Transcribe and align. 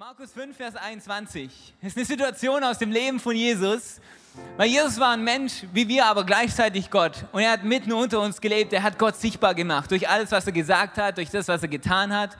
Markus 0.00 0.32
5, 0.32 0.56
Vers 0.56 0.76
21. 0.76 1.74
Das 1.82 1.90
ist 1.90 1.96
eine 1.98 2.06
Situation 2.06 2.64
aus 2.64 2.78
dem 2.78 2.90
Leben 2.90 3.20
von 3.20 3.36
Jesus. 3.36 4.00
Weil 4.56 4.70
Jesus 4.70 4.98
war 4.98 5.10
ein 5.10 5.22
Mensch 5.22 5.64
wie 5.74 5.86
wir, 5.88 6.06
aber 6.06 6.24
gleichzeitig 6.24 6.88
Gott. 6.88 7.26
Und 7.32 7.42
er 7.42 7.50
hat 7.50 7.64
mitten 7.64 7.92
unter 7.92 8.18
uns 8.20 8.40
gelebt. 8.40 8.72
Er 8.72 8.82
hat 8.82 8.98
Gott 8.98 9.16
sichtbar 9.16 9.54
gemacht 9.54 9.90
durch 9.90 10.08
alles, 10.08 10.32
was 10.32 10.46
er 10.46 10.52
gesagt 10.52 10.96
hat, 10.96 11.18
durch 11.18 11.28
das, 11.28 11.48
was 11.48 11.60
er 11.60 11.68
getan 11.68 12.16
hat. 12.16 12.38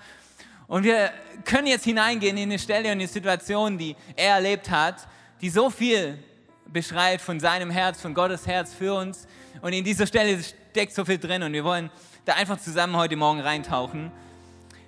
Und 0.68 0.84
wir 0.84 1.10
können 1.44 1.66
jetzt 1.66 1.84
hineingehen 1.84 2.38
in 2.38 2.44
eine 2.44 2.58
Stelle 2.58 2.86
und 2.86 2.92
eine 2.92 3.06
Situation, 3.06 3.76
die 3.76 3.94
er 4.16 4.36
erlebt 4.36 4.70
hat, 4.70 5.06
die 5.42 5.50
so 5.50 5.68
viel 5.68 6.18
beschreibt 6.64 7.20
von 7.20 7.40
seinem 7.40 7.68
Herz, 7.68 8.00
von 8.00 8.14
Gottes 8.14 8.46
Herz 8.46 8.72
für 8.72 8.94
uns. 8.94 9.28
Und 9.60 9.74
in 9.74 9.84
dieser 9.84 10.06
Stelle 10.06 10.42
steckt 10.42 10.94
so 10.94 11.04
viel 11.04 11.18
drin 11.18 11.42
und 11.42 11.52
wir 11.52 11.64
wollen 11.64 11.90
da 12.24 12.36
einfach 12.36 12.58
zusammen 12.58 12.96
heute 12.96 13.16
Morgen 13.16 13.40
reintauchen. 13.40 14.10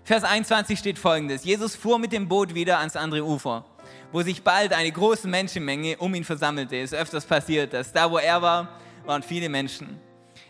Vers 0.04 0.24
21 0.24 0.80
steht 0.80 0.98
folgendes. 0.98 1.44
Jesus 1.44 1.76
fuhr 1.76 1.96
mit 1.96 2.12
dem 2.12 2.26
Boot 2.26 2.54
wieder 2.54 2.78
ans 2.78 2.96
andere 2.96 3.24
Ufer, 3.24 3.64
wo 4.10 4.20
sich 4.22 4.42
bald 4.42 4.72
eine 4.72 4.90
große 4.90 5.28
Menschenmenge 5.28 5.96
um 5.98 6.12
ihn 6.16 6.24
versammelte. 6.24 6.76
Es 6.76 6.92
ist 6.92 6.98
öfters 6.98 7.24
passiert, 7.24 7.72
dass 7.72 7.92
da, 7.92 8.10
wo 8.10 8.18
er 8.18 8.42
war, 8.42 8.68
waren 9.06 9.22
viele 9.22 9.48
Menschen. 9.48 10.00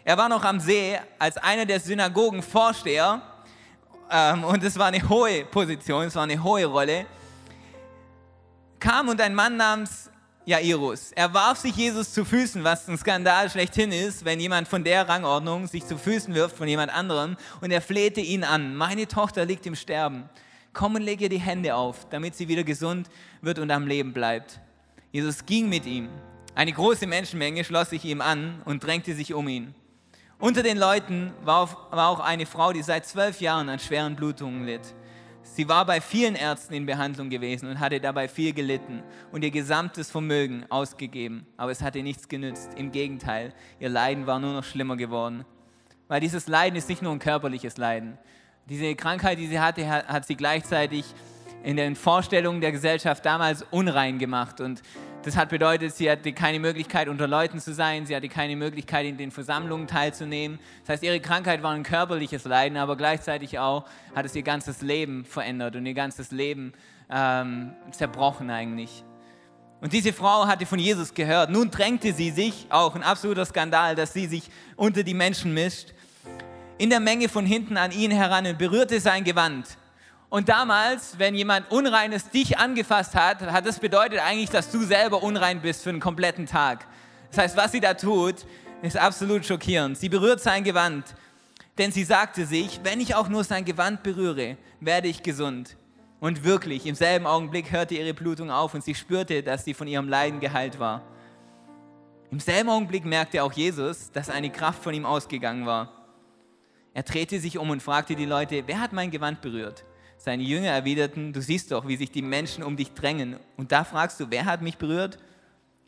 Er 0.05 0.17
war 0.17 0.31
noch 0.31 0.43
am 0.43 0.59
See, 0.59 0.99
als 1.19 1.37
einer 1.37 1.67
der 1.67 1.81
Synagogenvorsteher, 1.81 3.21
ähm, 4.11 4.45
und 4.45 4.65
es 4.65 4.79
war 4.79 4.87
eine 4.87 5.07
hohe 5.07 5.45
Position, 5.45 6.05
es 6.05 6.15
war 6.15 6.23
eine 6.23 6.43
hohe 6.43 6.65
Rolle, 6.65 7.05
kam 8.81 9.09
und 9.09 9.21
ein 9.21 9.35
Mann 9.35 9.59
namens 9.59 10.11
Jairus. 10.45 11.13
Er 11.13 11.33
warf 11.33 11.59
sich 11.59 11.77
Jesus 11.77 12.13
zu 12.13 12.25
Füßen, 12.25 12.65
was 12.65 12.89
ein 12.89 12.99
Skandal 12.99 13.49
schlechthin 13.49 13.93
ist, 13.93 14.25
wenn 14.25 14.41
jemand 14.41 14.67
von 14.67 14.83
der 14.83 15.09
Rangordnung 15.09 15.69
sich 15.69 15.87
zu 15.87 15.97
Füßen 15.97 16.35
wirft 16.35 16.57
von 16.57 16.67
jemand 16.67 16.93
anderem 16.93 17.37
und 17.61 17.71
er 17.71 17.81
flehte 17.81 18.21
ihn 18.21 18.43
an. 18.43 18.75
Meine 18.75 19.07
Tochter 19.07 19.45
liegt 19.45 19.67
im 19.67 19.77
Sterben. 19.77 20.29
Komm 20.73 20.97
und 20.97 21.03
leg 21.03 21.21
ihr 21.21 21.29
die 21.29 21.39
Hände 21.39 21.77
auf, 21.77 22.09
damit 22.09 22.35
sie 22.35 22.49
wieder 22.49 22.65
gesund 22.65 23.09
wird 23.41 23.59
und 23.61 23.71
am 23.71 23.87
Leben 23.87 24.13
bleibt. 24.13 24.59
Jesus 25.13 25.47
ging 25.47 25.69
mit 25.69 25.87
ihm. 25.87 26.09
Eine 26.55 26.73
große 26.73 27.07
Menschenmenge 27.07 27.63
schloss 27.63 27.91
sich 27.91 28.05
ihm 28.05 28.21
an 28.21 28.63
und 28.65 28.83
drängte 28.83 29.15
sich 29.15 29.35
um 29.35 29.47
ihn. 29.49 29.75
Unter 30.39 30.65
den 30.65 30.77
Leuten 30.77 31.33
war 31.45 31.69
auch 31.95 32.19
eine 32.19 32.47
Frau, 32.47 32.73
die 32.73 32.83
seit 32.83 33.07
zwölf 33.07 33.41
Jahren 33.41 33.69
an 33.69 33.79
schweren 33.79 34.17
Blutungen 34.17 34.67
litt. 34.67 34.93
Sie 35.45 35.69
war 35.69 35.85
bei 35.85 36.01
vielen 36.01 36.35
Ärzten 36.35 36.75
in 36.75 36.87
Behandlung 36.87 37.29
gewesen 37.29 37.69
und 37.69 37.81
hatte 37.81 38.01
dabei 38.01 38.29
viel 38.29 38.53
gelitten 38.53 39.03
und 39.33 39.43
ihr 39.43 39.51
gesamtes 39.51 40.11
Vermögen 40.11 40.65
ausgegeben. 40.71 41.47
Aber 41.57 41.71
es 41.71 41.83
hatte 41.83 42.03
nichts 42.03 42.29
genützt. 42.29 42.71
Im 42.77 42.93
Gegenteil, 42.93 43.53
ihr 43.81 43.89
Leiden 43.89 44.27
war 44.27 44.39
nur 44.39 44.55
noch 44.55 44.65
schlimmer 44.65 44.97
geworden. 44.97 45.45
Weil 46.09 46.21
dieses 46.21 46.47
Leiden 46.47 46.77
ist 46.77 46.89
nicht 46.89 47.03
nur 47.03 47.13
ein 47.13 47.19
körperliches 47.19 47.77
Leiden. 47.77 48.19
Diese 48.69 48.95
Krankheit, 48.95 49.39
die 49.39 49.49
sie 49.49 49.61
hatte, 49.61 49.89
hat 49.89 50.27
sie 50.27 50.37
gleichzeitig 50.37 51.05
in 51.65 51.77
den 51.77 51.97
Vorstellungen 51.97 52.61
der 52.61 52.73
Gesellschaft 52.73 53.25
damals 53.25 53.65
unrein 53.71 54.19
gemacht. 54.19 54.61
Und 54.61 54.83
das 55.25 55.37
hat 55.37 55.49
bedeutet, 55.51 55.95
sie 55.95 56.11
hatte 56.11 56.33
keine 56.33 56.59
Möglichkeit, 56.59 57.09
unter 57.09 57.29
Leuten 57.29 57.61
zu 57.61 57.73
sein, 57.73 58.07
sie 58.07 58.17
hatte 58.17 58.29
keine 58.29 58.57
Möglichkeit, 58.57 59.07
in 59.07 59.17
den 59.17 59.31
Versammlungen 59.31 59.87
teilzunehmen. 59.87 60.59
Das 60.81 60.95
heißt, 60.95 61.03
ihre 61.05 61.21
Krankheit 61.21 61.63
war 61.63 61.73
ein 61.73 61.85
körperliches 61.85 62.45
Leiden, 62.45 62.77
aber 62.77 62.97
gleichzeitig 62.97 63.59
auch 63.59 63.85
hat 64.15 64.27
es 64.27 64.35
ihr 64.35 64.43
ganzes 64.43 64.83
Leben 64.83 65.25
verändert 65.25 65.77
und 65.77 65.87
ihr 65.87 65.95
ganzes 65.95 66.33
Leben 66.33 66.73
ähm, 67.11 67.73
zerbrochen 67.93 68.51
eigentlich. 68.51 69.05
Und 69.81 69.93
diese 69.93 70.13
Frau 70.13 70.47
hatte 70.47 70.65
von 70.65 70.79
Jesus 70.79 71.13
gehört. 71.13 71.51
Nun 71.51 71.71
drängte 71.71 72.13
sie 72.13 72.31
sich, 72.31 72.67
auch 72.71 72.95
ein 72.95 73.03
absoluter 73.03 73.45
Skandal, 73.45 73.95
dass 73.95 74.13
sie 74.13 74.27
sich 74.27 74.49
unter 74.77 75.03
die 75.03 75.15
Menschen 75.15 75.55
mischt, 75.55 75.93
in 76.79 76.91
der 76.91 77.01
Menge 77.01 77.29
von 77.29 77.47
hinten 77.47 77.77
an 77.77 77.93
ihn 77.93 78.11
heran 78.11 78.47
und 78.47 78.59
berührte 78.59 79.01
sein 79.01 79.25
Gewand. 79.25 79.77
Und 80.33 80.49
damals, 80.49 81.19
wenn 81.19 81.35
jemand 81.35 81.71
Unreines 81.71 82.31
dich 82.31 82.57
angefasst 82.57 83.15
hat, 83.15 83.43
hat 83.43 83.67
das 83.67 83.79
bedeutet 83.79 84.19
eigentlich, 84.21 84.49
dass 84.49 84.71
du 84.71 84.83
selber 84.83 85.23
unrein 85.23 85.61
bist 85.61 85.83
für 85.83 85.91
einen 85.91 86.01
kompletten 86.01 86.47
Tag. 86.47 86.87
Das 87.29 87.37
heißt, 87.37 87.57
was 87.59 87.73
sie 87.73 87.81
da 87.81 87.93
tut, 87.93 88.37
ist 88.81 88.97
absolut 88.97 89.45
schockierend. 89.45 89.99
Sie 89.99 90.09
berührt 90.09 90.41
sein 90.41 90.65
Gewand, 90.65 91.05
denn 91.77 91.93
sie 91.93 92.05
sagte 92.05 92.47
sich, 92.47 92.81
wenn 92.83 92.99
ich 92.99 93.15
auch 93.15 93.29
nur 93.29 93.45
sein 93.45 93.67
Gewand 93.67 94.03
berühre, 94.03 94.57
werde 94.81 95.09
ich 95.09 95.23
gesund. 95.23 95.77
Und 96.19 96.45
wirklich, 96.45 96.87
im 96.87 96.95
selben 96.95 97.27
Augenblick 97.27 97.71
hörte 97.71 97.95
ihre 97.95 98.15
Blutung 98.15 98.51
auf 98.51 98.73
und 98.73 98.83
sie 98.83 98.95
spürte, 98.95 99.43
dass 99.43 99.67
sie 99.67 99.75
von 99.75 99.87
ihrem 99.87 100.09
Leiden 100.09 100.41
geheilt 100.41 100.79
war. 100.79 101.03
Im 102.31 102.41
selben 102.41 102.71
Augenblick 102.71 103.05
merkte 103.05 103.43
auch 103.43 103.53
Jesus, 103.53 104.11
dass 104.13 104.31
eine 104.31 104.49
Kraft 104.49 104.83
von 104.83 104.95
ihm 104.95 105.05
ausgegangen 105.05 105.67
war. 105.67 105.93
Er 106.95 107.03
drehte 107.03 107.39
sich 107.39 107.59
um 107.59 107.69
und 107.69 107.83
fragte 107.83 108.17
die 108.17 108.25
Leute, 108.25 108.63
wer 108.65 108.81
hat 108.81 108.95
mein 108.95 109.11
Gewand 109.11 109.43
berührt? 109.43 109.85
Seine 110.25 110.45
Jünger 110.45 110.69
erwiderten, 110.69 111.33
du 111.33 111.43
siehst 111.43 111.73
doch, 111.73 111.89
wie 111.89 111.97
sich 111.97 112.13
die 112.13 112.23
Menschen 112.23 112.63
um 112.63 112.77
dich 112.77 112.95
drängen. 112.95 113.41
Und 113.57 113.73
da 113.73 113.83
fragst 113.83 114.21
du, 114.21 114.27
wer 114.31 114.45
hat 114.45 114.63
mich 114.63 114.79
berührt? 114.79 115.19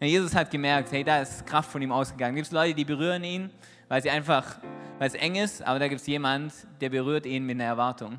Ja, 0.01 0.09
Jesus 0.09 0.35
hat 0.35 0.51
gemerkt, 0.51 0.91
hey, 0.91 1.05
da 1.05 1.21
ist 1.21 1.47
Kraft 1.47 1.71
von 1.71 1.81
ihm 1.81 1.93
ausgegangen. 1.93 2.35
Gibt 2.35 2.49
es 2.49 2.53
Leute, 2.53 2.75
die 2.75 2.85
berühren 2.85 3.23
ihn, 3.23 3.49
weil 3.87 4.03
sie 4.03 4.11
einfach, 4.11 4.59
weil 4.99 5.07
es 5.07 5.15
eng 5.15 5.37
ist, 5.37 5.63
aber 5.63 5.79
da 5.79 5.87
gibt 5.87 6.01
es 6.01 6.09
jemand, 6.09 6.53
der 6.81 6.89
berührt 6.89 7.27
ihn 7.27 7.47
mit 7.47 7.55
einer 7.59 7.69
Erwartung. 7.69 8.19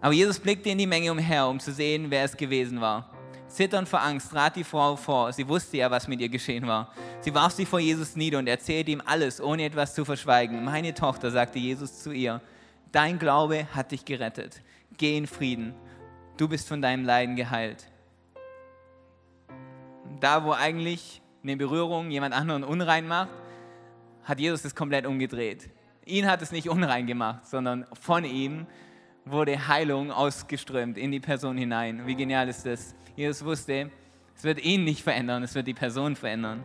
Aber 0.00 0.12
Jesus 0.12 0.38
blickte 0.38 0.70
in 0.70 0.78
die 0.78 0.86
Menge 0.86 1.10
umher, 1.10 1.48
um 1.48 1.58
zu 1.58 1.72
sehen, 1.72 2.08
wer 2.08 2.22
es 2.22 2.36
gewesen 2.36 2.80
war. 2.80 3.10
Zitternd 3.48 3.88
vor 3.88 4.02
Angst 4.02 4.30
trat 4.30 4.54
die 4.54 4.62
Frau 4.62 4.94
vor. 4.94 5.32
Sie 5.32 5.48
wusste 5.48 5.78
ja, 5.78 5.90
was 5.90 6.06
mit 6.06 6.20
ihr 6.20 6.28
geschehen 6.28 6.68
war. 6.68 6.92
Sie 7.20 7.34
warf 7.34 7.52
sich 7.52 7.68
vor 7.68 7.80
Jesus 7.80 8.14
nieder 8.14 8.38
und 8.38 8.46
erzählte 8.46 8.92
ihm 8.92 9.02
alles, 9.04 9.40
ohne 9.40 9.64
etwas 9.64 9.92
zu 9.92 10.04
verschweigen. 10.04 10.64
Meine 10.64 10.94
Tochter, 10.94 11.32
sagte 11.32 11.58
Jesus 11.58 12.00
zu 12.00 12.12
ihr, 12.12 12.40
dein 12.92 13.18
Glaube 13.18 13.66
hat 13.74 13.90
dich 13.90 14.04
gerettet 14.04 14.62
geh 14.96 15.16
in 15.16 15.26
Frieden, 15.26 15.74
du 16.36 16.48
bist 16.48 16.68
von 16.68 16.82
deinem 16.82 17.04
Leiden 17.04 17.36
geheilt. 17.36 17.86
Da, 20.20 20.44
wo 20.44 20.52
eigentlich 20.52 21.22
eine 21.42 21.56
Berührung 21.56 22.10
jemand 22.10 22.34
anderen 22.34 22.64
unrein 22.64 23.08
macht, 23.08 23.30
hat 24.24 24.40
Jesus 24.40 24.64
es 24.64 24.74
komplett 24.74 25.06
umgedreht. 25.06 25.70
Ihn 26.04 26.26
hat 26.26 26.42
es 26.42 26.52
nicht 26.52 26.68
unrein 26.68 27.06
gemacht, 27.06 27.46
sondern 27.46 27.86
von 27.92 28.24
ihm 28.24 28.66
wurde 29.24 29.68
Heilung 29.68 30.10
ausgeströmt 30.10 30.98
in 30.98 31.10
die 31.10 31.20
Person 31.20 31.56
hinein. 31.56 32.06
Wie 32.06 32.14
genial 32.14 32.48
ist 32.48 32.66
das? 32.66 32.94
Jesus 33.16 33.44
wusste, 33.44 33.90
es 34.34 34.44
wird 34.44 34.64
ihn 34.64 34.84
nicht 34.84 35.02
verändern, 35.02 35.42
es 35.42 35.54
wird 35.54 35.66
die 35.66 35.74
Person 35.74 36.16
verändern. 36.16 36.64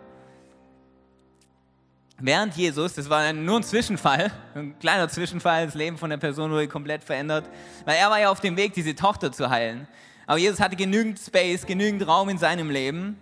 Während 2.17 2.55
Jesus, 2.55 2.93
das 2.93 3.09
war 3.09 3.33
nur 3.33 3.57
ein 3.57 3.63
Zwischenfall, 3.63 4.31
ein 4.53 4.79
kleiner 4.79 5.09
Zwischenfall, 5.09 5.65
das 5.65 5.75
Leben 5.75 5.97
von 5.97 6.09
der 6.09 6.17
Person 6.17 6.49
wurde 6.49 6.67
komplett 6.67 7.03
verändert, 7.03 7.49
weil 7.83 7.97
er 7.97 8.09
war 8.09 8.19
ja 8.19 8.29
auf 8.29 8.39
dem 8.39 8.55
Weg, 8.55 8.73
diese 8.73 8.95
Tochter 8.95 9.33
zu 9.33 9.49
heilen. 9.49 9.85
Aber 10.25 10.37
Jesus 10.37 10.61
hatte 10.61 10.77
genügend 10.77 11.19
Space, 11.19 11.65
genügend 11.65 12.07
Raum 12.07 12.29
in 12.29 12.37
seinem 12.37 12.69
Leben, 12.69 13.17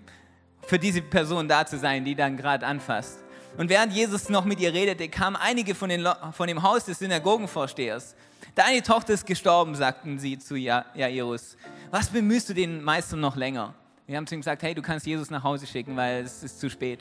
für 0.61 0.77
diese 0.77 1.01
Person 1.01 1.47
da 1.47 1.65
zu 1.65 1.79
sein, 1.79 2.05
die 2.05 2.13
dann 2.13 2.37
gerade 2.37 2.65
anfasst. 2.65 3.23
Und 3.57 3.69
während 3.69 3.93
Jesus 3.93 4.29
noch 4.29 4.45
mit 4.45 4.59
ihr 4.59 4.73
redete, 4.73 5.09
kamen 5.09 5.35
einige 5.35 5.73
von, 5.73 5.89
den, 5.89 6.07
von 6.31 6.47
dem 6.47 6.61
Haus 6.61 6.85
des 6.85 6.99
Synagogenvorstehers. 6.99 8.15
Deine 8.55 8.83
Tochter 8.83 9.13
ist 9.13 9.25
gestorben, 9.25 9.75
sagten 9.75 10.19
sie 10.19 10.37
zu 10.37 10.55
Jairus. 10.55 11.57
Was 11.89 12.09
bemühst 12.09 12.47
du 12.49 12.53
den 12.53 12.83
Meister 12.83 13.15
noch 13.15 13.35
länger? 13.35 13.73
Wir 14.05 14.17
haben 14.17 14.27
zu 14.27 14.35
ihm 14.35 14.41
gesagt, 14.41 14.61
hey, 14.61 14.75
du 14.75 14.81
kannst 14.81 15.05
Jesus 15.05 15.29
nach 15.29 15.43
Hause 15.43 15.65
schicken, 15.65 15.95
weil 15.95 16.23
es 16.23 16.43
ist 16.43 16.59
zu 16.59 16.69
spät. 16.69 16.99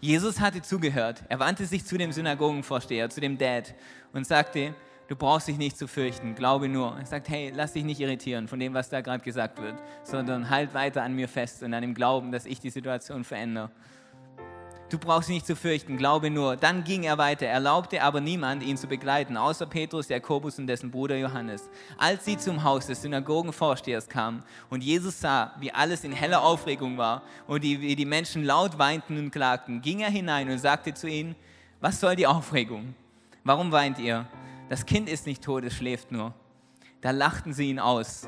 Jesus 0.00 0.40
hatte 0.40 0.62
zugehört. 0.62 1.22
Er 1.28 1.40
wandte 1.40 1.66
sich 1.66 1.84
zu 1.84 1.98
dem 1.98 2.10
Synagogenvorsteher, 2.10 3.10
zu 3.10 3.20
dem 3.20 3.36
Dad 3.36 3.74
und 4.14 4.26
sagte, 4.26 4.74
du 5.08 5.16
brauchst 5.16 5.48
dich 5.48 5.58
nicht 5.58 5.76
zu 5.76 5.86
fürchten, 5.86 6.34
glaube 6.34 6.68
nur. 6.68 6.96
Er 6.98 7.04
sagt, 7.04 7.28
hey, 7.28 7.52
lass 7.54 7.74
dich 7.74 7.84
nicht 7.84 8.00
irritieren 8.00 8.48
von 8.48 8.58
dem, 8.58 8.72
was 8.72 8.88
da 8.88 9.02
gerade 9.02 9.22
gesagt 9.22 9.60
wird, 9.60 9.74
sondern 10.02 10.48
halt 10.48 10.72
weiter 10.72 11.02
an 11.02 11.14
mir 11.14 11.28
fest 11.28 11.62
und 11.62 11.74
an 11.74 11.82
dem 11.82 11.94
Glauben, 11.94 12.32
dass 12.32 12.46
ich 12.46 12.60
die 12.60 12.70
Situation 12.70 13.24
verändere. 13.24 13.70
Du 14.90 14.98
brauchst 14.98 15.28
nicht 15.28 15.46
zu 15.46 15.54
fürchten, 15.54 15.96
glaube 15.96 16.30
nur. 16.30 16.56
Dann 16.56 16.82
ging 16.82 17.04
er 17.04 17.16
weiter, 17.16 17.46
erlaubte 17.46 18.02
aber 18.02 18.20
niemand, 18.20 18.64
ihn 18.64 18.76
zu 18.76 18.88
begleiten, 18.88 19.36
außer 19.36 19.64
Petrus, 19.66 20.08
Jakobus 20.08 20.58
und 20.58 20.66
dessen 20.66 20.90
Bruder 20.90 21.16
Johannes. 21.16 21.70
Als 21.96 22.24
sie 22.24 22.36
zum 22.36 22.64
Haus 22.64 22.88
des 22.88 23.00
Synagogenvorstehers 23.02 24.08
kamen 24.08 24.42
und 24.68 24.82
Jesus 24.82 25.20
sah, 25.20 25.54
wie 25.60 25.70
alles 25.70 26.02
in 26.02 26.10
heller 26.10 26.42
Aufregung 26.42 26.98
war 26.98 27.22
und 27.46 27.62
wie 27.62 27.94
die 27.94 28.04
Menschen 28.04 28.42
laut 28.42 28.80
weinten 28.80 29.16
und 29.16 29.30
klagten, 29.30 29.80
ging 29.80 30.00
er 30.00 30.10
hinein 30.10 30.50
und 30.50 30.58
sagte 30.58 30.92
zu 30.92 31.08
ihnen, 31.08 31.36
was 31.80 32.00
soll 32.00 32.16
die 32.16 32.26
Aufregung? 32.26 32.96
Warum 33.44 33.70
weint 33.70 34.00
ihr? 34.00 34.26
Das 34.68 34.84
Kind 34.84 35.08
ist 35.08 35.24
nicht 35.24 35.44
tot, 35.44 35.62
es 35.62 35.74
schläft 35.74 36.10
nur. 36.10 36.34
Da 37.00 37.12
lachten 37.12 37.52
sie 37.52 37.70
ihn 37.70 37.78
aus. 37.78 38.26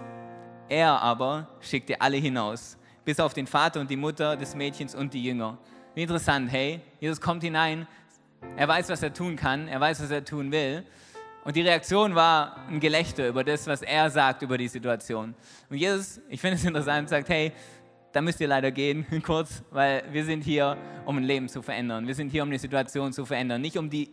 Er 0.69 1.03
aber 1.03 1.49
schickte 1.61 2.01
alle 2.01 2.19
hinaus, 2.19 2.79
bis 3.05 3.19
auf 3.19 3.35
den 3.35 3.49
Vater 3.49 3.81
und 3.81 3.91
die 3.91 3.97
Mutter 3.97 4.37
des 4.37 4.55
Mädchens 4.55 4.95
und 4.95 5.13
die 5.13 5.25
Jünger. 5.25 5.59
Wie 5.95 6.03
interessant, 6.03 6.51
hey, 6.51 6.81
Jesus 7.01 7.21
kommt 7.21 7.43
hinein, 7.43 7.87
er 8.57 8.67
weiß, 8.67 8.89
was 8.89 9.03
er 9.03 9.13
tun 9.13 9.37
kann, 9.37 9.69
er 9.69 9.79
weiß, 9.79 10.03
was 10.03 10.11
er 10.11 10.25
tun 10.25 10.51
will. 10.51 10.85
Und 11.45 11.55
die 11.55 11.61
Reaktion 11.61 12.15
war 12.15 12.57
ein 12.69 12.81
Gelächter 12.81 13.29
über 13.29 13.45
das, 13.45 13.67
was 13.67 13.83
er 13.83 14.09
sagt 14.09 14.41
über 14.43 14.57
die 14.57 14.69
Situation. 14.69 15.35
Und 15.69 15.77
Jesus, 15.77 16.21
ich 16.31 16.41
finde 16.41 16.57
es 16.57 16.65
interessant, 16.65 17.11
sagt, 17.11 17.29
hey, 17.29 17.53
da 18.13 18.23
müsst 18.23 18.41
ihr 18.41 18.49
leider 18.49 18.71
gehen, 18.71 19.05
kurz, 19.23 19.63
weil 19.71 20.03
wir 20.13 20.25
sind 20.25 20.45
hier, 20.45 20.79
um 21.05 21.19
ein 21.19 21.25
Leben 21.25 21.49
zu 21.49 21.61
verändern. 21.61 22.07
Wir 22.07 22.15
sind 22.15 22.31
hier, 22.31 22.43
um 22.43 22.49
eine 22.49 22.59
Situation 22.59 23.13
zu 23.13 23.27
verändern. 23.27 23.61
Nicht 23.61 23.77
um 23.77 23.91
die, 23.91 24.11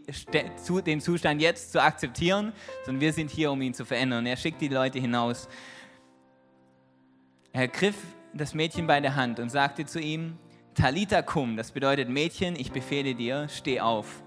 den 0.85 0.99
Zustand 0.99 1.41
jetzt 1.41 1.71
zu 1.71 1.81
akzeptieren, 1.81 2.51
sondern 2.83 2.99
wir 2.99 3.13
sind 3.13 3.31
hier, 3.31 3.51
um 3.51 3.61
ihn 3.61 3.73
zu 3.73 3.85
verändern. 3.85 4.25
Er 4.25 4.35
schickt 4.35 4.59
die 4.59 4.67
Leute 4.67 4.99
hinaus. 4.99 5.47
Er 7.53 7.69
griff 7.69 7.95
das 8.33 8.53
Mädchen 8.53 8.85
bei 8.85 8.99
der 8.99 9.15
Hand 9.15 9.39
und 9.39 9.49
sagte 9.49 9.85
zu 9.85 9.99
ihm, 9.99 10.37
Talita 10.79 11.21
cum, 11.21 11.57
das 11.57 11.73
bedeutet 11.73 12.07
Mädchen, 12.07 12.55
ich 12.55 12.71
befehle 12.71 13.13
dir, 13.13 13.49
steh 13.49 13.81
auf. 13.81 14.23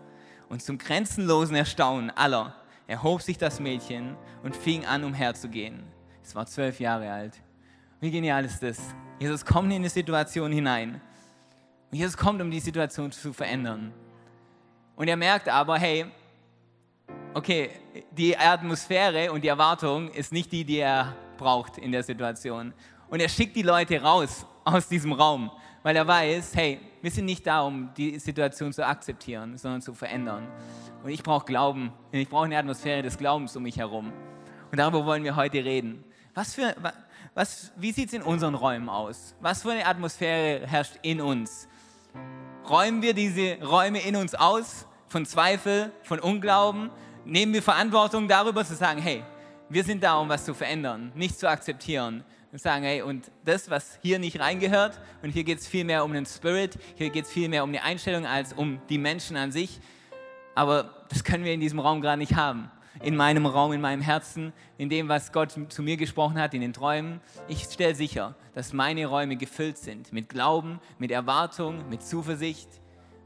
Und 0.50 0.62
zum 0.62 0.76
grenzenlosen 0.76 1.56
Erstaunen 1.56 2.10
aller 2.10 2.54
erhob 2.86 3.22
sich 3.22 3.38
das 3.38 3.58
Mädchen 3.58 4.18
und 4.42 4.54
fing 4.54 4.84
an, 4.84 5.02
umherzugehen. 5.02 5.82
Es 6.22 6.34
war 6.34 6.44
zwölf 6.44 6.78
Jahre 6.78 7.10
alt. 7.10 7.40
Wie 8.00 8.10
genial 8.10 8.44
ist 8.44 8.62
das? 8.62 8.78
Jesus 9.18 9.46
kommt 9.46 9.70
in 9.70 9.76
eine 9.76 9.88
Situation 9.88 10.52
hinein. 10.52 11.00
Und 11.90 11.96
Jesus 11.96 12.18
kommt, 12.18 12.42
um 12.42 12.50
die 12.50 12.60
Situation 12.60 13.10
zu 13.12 13.32
verändern. 13.32 13.90
Und 14.94 15.08
er 15.08 15.16
merkt 15.16 15.48
aber, 15.48 15.78
hey, 15.78 16.04
okay, 17.32 17.70
die 18.10 18.36
Atmosphäre 18.36 19.32
und 19.32 19.42
die 19.42 19.48
Erwartung 19.48 20.10
ist 20.10 20.32
nicht 20.32 20.52
die, 20.52 20.66
die 20.66 20.80
er 20.80 21.16
braucht 21.38 21.78
in 21.78 21.92
der 21.92 22.02
Situation. 22.02 22.74
Und 23.08 23.20
er 23.20 23.30
schickt 23.30 23.56
die 23.56 23.62
Leute 23.62 24.02
raus 24.02 24.44
aus 24.64 24.86
diesem 24.86 25.12
Raum, 25.12 25.50
weil 25.82 25.96
er 25.96 26.06
weiß, 26.06 26.54
hey, 26.54 26.80
wir 27.00 27.10
sind 27.10 27.24
nicht 27.24 27.46
da, 27.46 27.62
um 27.62 27.90
die 27.96 28.18
Situation 28.18 28.72
zu 28.72 28.86
akzeptieren, 28.86 29.58
sondern 29.58 29.82
zu 29.82 29.94
verändern. 29.94 30.46
Und 31.02 31.10
ich 31.10 31.22
brauche 31.22 31.44
Glauben. 31.44 31.92
Ich 32.12 32.28
brauche 32.28 32.44
eine 32.44 32.58
Atmosphäre 32.58 33.02
des 33.02 33.18
Glaubens 33.18 33.56
um 33.56 33.64
mich 33.64 33.76
herum. 33.76 34.12
Und 34.70 34.78
darüber 34.78 35.04
wollen 35.04 35.24
wir 35.24 35.36
heute 35.36 35.64
reden. 35.64 36.04
Was 36.34 36.54
für, 36.54 36.74
was, 37.34 37.72
wie 37.76 37.92
sieht 37.92 38.08
es 38.08 38.14
in 38.14 38.22
unseren 38.22 38.54
Räumen 38.54 38.88
aus? 38.88 39.34
Was 39.40 39.62
für 39.62 39.72
eine 39.72 39.86
Atmosphäre 39.86 40.66
herrscht 40.66 40.94
in 41.02 41.20
uns? 41.20 41.68
Räumen 42.68 43.02
wir 43.02 43.14
diese 43.14 43.58
Räume 43.62 44.00
in 44.00 44.16
uns 44.16 44.34
aus 44.34 44.86
von 45.08 45.26
Zweifel, 45.26 45.90
von 46.04 46.20
Unglauben? 46.20 46.90
Nehmen 47.24 47.52
wir 47.52 47.62
Verantwortung 47.62 48.28
darüber 48.28 48.64
zu 48.64 48.74
sagen, 48.74 49.00
hey, 49.00 49.24
wir 49.68 49.84
sind 49.84 50.02
da, 50.02 50.18
um 50.18 50.28
was 50.28 50.44
zu 50.44 50.54
verändern, 50.54 51.12
nicht 51.14 51.38
zu 51.38 51.48
akzeptieren. 51.48 52.24
Und 52.52 52.60
sagen, 52.60 52.84
hey, 52.84 53.02
und 53.02 53.30
das, 53.44 53.70
was 53.70 53.98
hier 54.02 54.18
nicht 54.18 54.38
reingehört, 54.38 55.00
und 55.22 55.30
hier 55.30 55.42
geht 55.42 55.58
es 55.58 55.66
viel 55.66 55.84
mehr 55.84 56.04
um 56.04 56.12
den 56.12 56.26
Spirit, 56.26 56.78
hier 56.96 57.10
geht 57.10 57.24
es 57.24 57.32
viel 57.32 57.48
mehr 57.48 57.64
um 57.64 57.72
die 57.72 57.80
Einstellung 57.80 58.26
als 58.26 58.52
um 58.52 58.80
die 58.88 58.98
Menschen 58.98 59.36
an 59.36 59.50
sich. 59.50 59.80
Aber 60.54 61.06
das 61.08 61.24
können 61.24 61.44
wir 61.44 61.54
in 61.54 61.60
diesem 61.60 61.80
Raum 61.80 62.02
gerade 62.02 62.18
nicht 62.18 62.34
haben 62.34 62.70
in 63.00 63.16
meinem 63.16 63.46
Raum, 63.46 63.72
in 63.72 63.80
meinem 63.80 64.02
Herzen, 64.02 64.52
in 64.78 64.88
dem, 64.88 65.08
was 65.08 65.32
Gott 65.32 65.56
zu 65.68 65.82
mir 65.82 65.96
gesprochen 65.96 66.38
hat, 66.38 66.54
in 66.54 66.60
den 66.60 66.72
Träumen. 66.72 67.20
Ich 67.48 67.64
stelle 67.64 67.94
sicher, 67.94 68.34
dass 68.54 68.72
meine 68.72 69.06
Räume 69.06 69.36
gefüllt 69.36 69.78
sind 69.78 70.12
mit 70.12 70.28
Glauben, 70.28 70.80
mit 70.98 71.10
Erwartung, 71.10 71.88
mit 71.88 72.02
Zuversicht, 72.02 72.68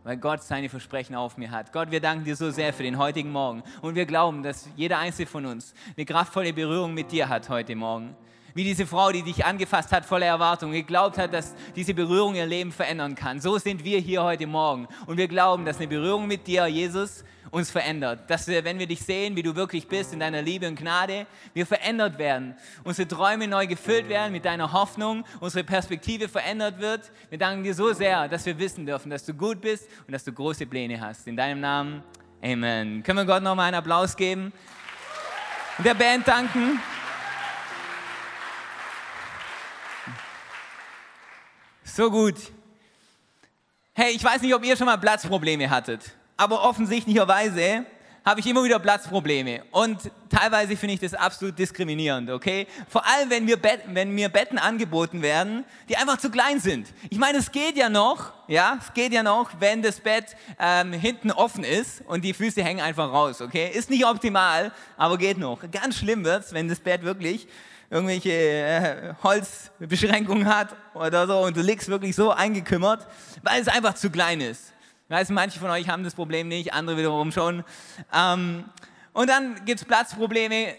weil 0.04 0.16
Gott 0.16 0.42
seine 0.42 0.68
Versprechen 0.68 1.16
auf 1.16 1.36
mir 1.36 1.50
hat. 1.50 1.72
Gott, 1.72 1.90
wir 1.90 2.00
danken 2.00 2.24
dir 2.24 2.36
so 2.36 2.50
sehr 2.50 2.72
für 2.72 2.84
den 2.84 2.96
heutigen 2.98 3.32
Morgen 3.32 3.62
und 3.82 3.96
wir 3.96 4.06
glauben, 4.06 4.42
dass 4.42 4.68
jeder 4.76 4.98
einzelne 4.98 5.26
von 5.26 5.46
uns 5.46 5.74
eine 5.96 6.06
kraftvolle 6.06 6.52
Berührung 6.52 6.94
mit 6.94 7.10
dir 7.10 7.28
hat 7.28 7.48
heute 7.48 7.74
Morgen 7.74 8.16
wie 8.56 8.64
diese 8.64 8.86
Frau, 8.86 9.12
die 9.12 9.22
dich 9.22 9.44
angefasst 9.44 9.92
hat, 9.92 10.06
voller 10.06 10.24
Erwartung, 10.24 10.72
geglaubt 10.72 11.18
hat, 11.18 11.34
dass 11.34 11.54
diese 11.76 11.92
Berührung 11.92 12.34
ihr 12.36 12.46
Leben 12.46 12.72
verändern 12.72 13.14
kann. 13.14 13.38
So 13.38 13.58
sind 13.58 13.84
wir 13.84 13.98
hier 13.98 14.22
heute 14.22 14.46
Morgen. 14.46 14.88
Und 15.04 15.18
wir 15.18 15.28
glauben, 15.28 15.66
dass 15.66 15.76
eine 15.76 15.88
Berührung 15.88 16.26
mit 16.26 16.46
dir, 16.46 16.66
Jesus, 16.66 17.22
uns 17.50 17.70
verändert. 17.70 18.30
Dass 18.30 18.48
wir, 18.48 18.64
wenn 18.64 18.78
wir 18.78 18.86
dich 18.86 19.00
sehen, 19.00 19.36
wie 19.36 19.42
du 19.42 19.54
wirklich 19.54 19.86
bist, 19.86 20.14
in 20.14 20.20
deiner 20.20 20.40
Liebe 20.40 20.66
und 20.66 20.78
Gnade, 20.78 21.26
wir 21.52 21.66
verändert 21.66 22.18
werden. 22.18 22.56
Unsere 22.82 23.06
Träume 23.06 23.46
neu 23.46 23.66
gefüllt 23.66 24.08
werden 24.08 24.32
mit 24.32 24.46
deiner 24.46 24.72
Hoffnung, 24.72 25.26
unsere 25.40 25.62
Perspektive 25.62 26.26
verändert 26.26 26.80
wird. 26.80 27.12
Wir 27.28 27.36
danken 27.36 27.62
dir 27.62 27.74
so 27.74 27.92
sehr, 27.92 28.26
dass 28.26 28.46
wir 28.46 28.58
wissen 28.58 28.86
dürfen, 28.86 29.10
dass 29.10 29.26
du 29.26 29.34
gut 29.34 29.60
bist 29.60 29.86
und 30.06 30.14
dass 30.14 30.24
du 30.24 30.32
große 30.32 30.64
Pläne 30.64 30.98
hast. 30.98 31.26
In 31.26 31.36
deinem 31.36 31.60
Namen, 31.60 32.02
Amen. 32.42 33.02
Können 33.02 33.18
wir 33.18 33.24
Gott 33.26 33.42
nochmal 33.42 33.66
einen 33.68 33.76
Applaus 33.76 34.16
geben? 34.16 34.50
Und 35.76 35.86
der 35.86 35.94
Band 35.94 36.26
danken. 36.26 36.80
So 41.96 42.10
gut. 42.10 42.34
Hey, 43.94 44.10
ich 44.10 44.22
weiß 44.22 44.42
nicht, 44.42 44.54
ob 44.54 44.62
ihr 44.62 44.76
schon 44.76 44.84
mal 44.84 44.98
Platzprobleme 44.98 45.70
hattet, 45.70 46.02
aber 46.36 46.62
offensichtlicherweise 46.62 47.86
habe 48.22 48.40
ich 48.40 48.46
immer 48.46 48.62
wieder 48.62 48.78
Platzprobleme 48.78 49.62
und 49.70 50.10
teilweise 50.28 50.76
finde 50.76 50.92
ich 50.92 51.00
das 51.00 51.14
absolut 51.14 51.58
diskriminierend, 51.58 52.28
okay? 52.28 52.66
Vor 52.90 53.06
allem, 53.06 53.30
wenn 53.30 53.46
mir, 53.46 53.56
wenn 53.86 54.10
mir 54.10 54.28
Betten 54.28 54.58
angeboten 54.58 55.22
werden, 55.22 55.64
die 55.88 55.96
einfach 55.96 56.18
zu 56.18 56.28
klein 56.28 56.60
sind. 56.60 56.86
Ich 57.08 57.16
meine, 57.16 57.38
es 57.38 57.50
geht 57.50 57.78
ja 57.78 57.88
noch, 57.88 58.30
ja, 58.46 58.76
es 58.78 58.92
geht 58.92 59.14
ja 59.14 59.22
noch, 59.22 59.52
wenn 59.58 59.80
das 59.80 59.98
Bett 59.98 60.36
ähm, 60.60 60.92
hinten 60.92 61.30
offen 61.30 61.64
ist 61.64 62.02
und 62.06 62.26
die 62.26 62.34
Füße 62.34 62.62
hängen 62.62 62.82
einfach 62.82 63.10
raus, 63.10 63.40
okay? 63.40 63.70
Ist 63.72 63.88
nicht 63.88 64.04
optimal, 64.04 64.70
aber 64.98 65.16
geht 65.16 65.38
noch. 65.38 65.60
Ganz 65.70 65.96
schlimm 65.96 66.26
wird 66.26 66.44
es, 66.44 66.52
wenn 66.52 66.68
das 66.68 66.78
Bett 66.78 67.04
wirklich 67.04 67.48
irgendwelche 67.90 68.32
äh, 68.32 69.14
Holzbeschränkungen 69.22 70.46
hat 70.46 70.74
oder 70.94 71.26
so 71.26 71.40
und 71.40 71.56
du 71.56 71.62
liegst 71.62 71.88
wirklich 71.88 72.16
so 72.16 72.30
eingekümmert, 72.30 73.06
weil 73.42 73.60
es 73.60 73.68
einfach 73.68 73.94
zu 73.94 74.10
klein 74.10 74.40
ist. 74.40 74.72
Ich 75.08 75.10
weiß, 75.10 75.30
manche 75.30 75.60
von 75.60 75.70
euch 75.70 75.88
haben 75.88 76.02
das 76.02 76.14
Problem 76.14 76.48
nicht, 76.48 76.72
andere 76.72 76.96
wiederum 76.96 77.30
schon. 77.30 77.64
Ähm, 78.12 78.64
und 79.12 79.30
dann 79.30 79.64
gibt 79.64 79.80
es 79.80 79.86
Platzprobleme, 79.86 80.54
äh, 80.54 80.76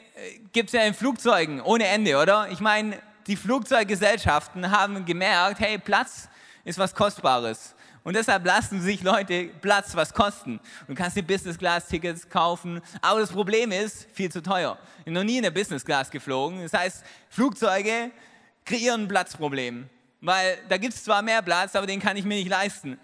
gibt 0.51 0.69
es 0.69 0.73
ja 0.73 0.81
in 0.81 0.93
Flugzeugen 0.93 1.61
ohne 1.61 1.87
Ende, 1.87 2.17
oder? 2.17 2.49
Ich 2.51 2.59
meine, 2.59 2.97
die 3.25 3.35
Flugzeuggesellschaften 3.35 4.71
haben 4.71 5.05
gemerkt, 5.05 5.59
hey, 5.59 5.77
Platz 5.77 6.29
ist 6.63 6.77
was 6.77 6.93
Kostbares. 6.93 7.75
Und 8.07 8.15
deshalb 8.15 8.45
lassen 8.45 8.81
sich 8.81 9.03
Leute 9.03 9.49
Platz 9.59 9.93
was 9.93 10.13
kosten. 10.13 10.61
Du 10.87 10.95
kannst 10.95 11.17
dir 11.17 11.23
Business-Class-Tickets 11.23 12.29
kaufen, 12.29 12.79
aber 13.01 13.19
das 13.19 13.33
Problem 13.33 13.73
ist, 13.73 14.07
viel 14.13 14.31
zu 14.31 14.41
teuer. 14.41 14.77
Ich 14.99 15.03
bin 15.03 15.13
noch 15.13 15.25
nie 15.25 15.35
in 15.35 15.43
der 15.43 15.51
Business-Class 15.51 16.09
geflogen. 16.09 16.63
Das 16.63 16.71
heißt, 16.71 17.03
Flugzeuge 17.27 18.11
kreieren 18.63 19.01
ein 19.01 19.07
Platzproblem. 19.09 19.89
Weil 20.21 20.57
da 20.69 20.77
gibt 20.77 20.93
es 20.93 21.03
zwar 21.03 21.21
mehr 21.21 21.41
Platz, 21.41 21.75
aber 21.75 21.85
den 21.85 21.99
kann 21.99 22.15
ich 22.15 22.23
mir 22.23 22.35
nicht 22.35 22.47
leisten. 22.47 22.97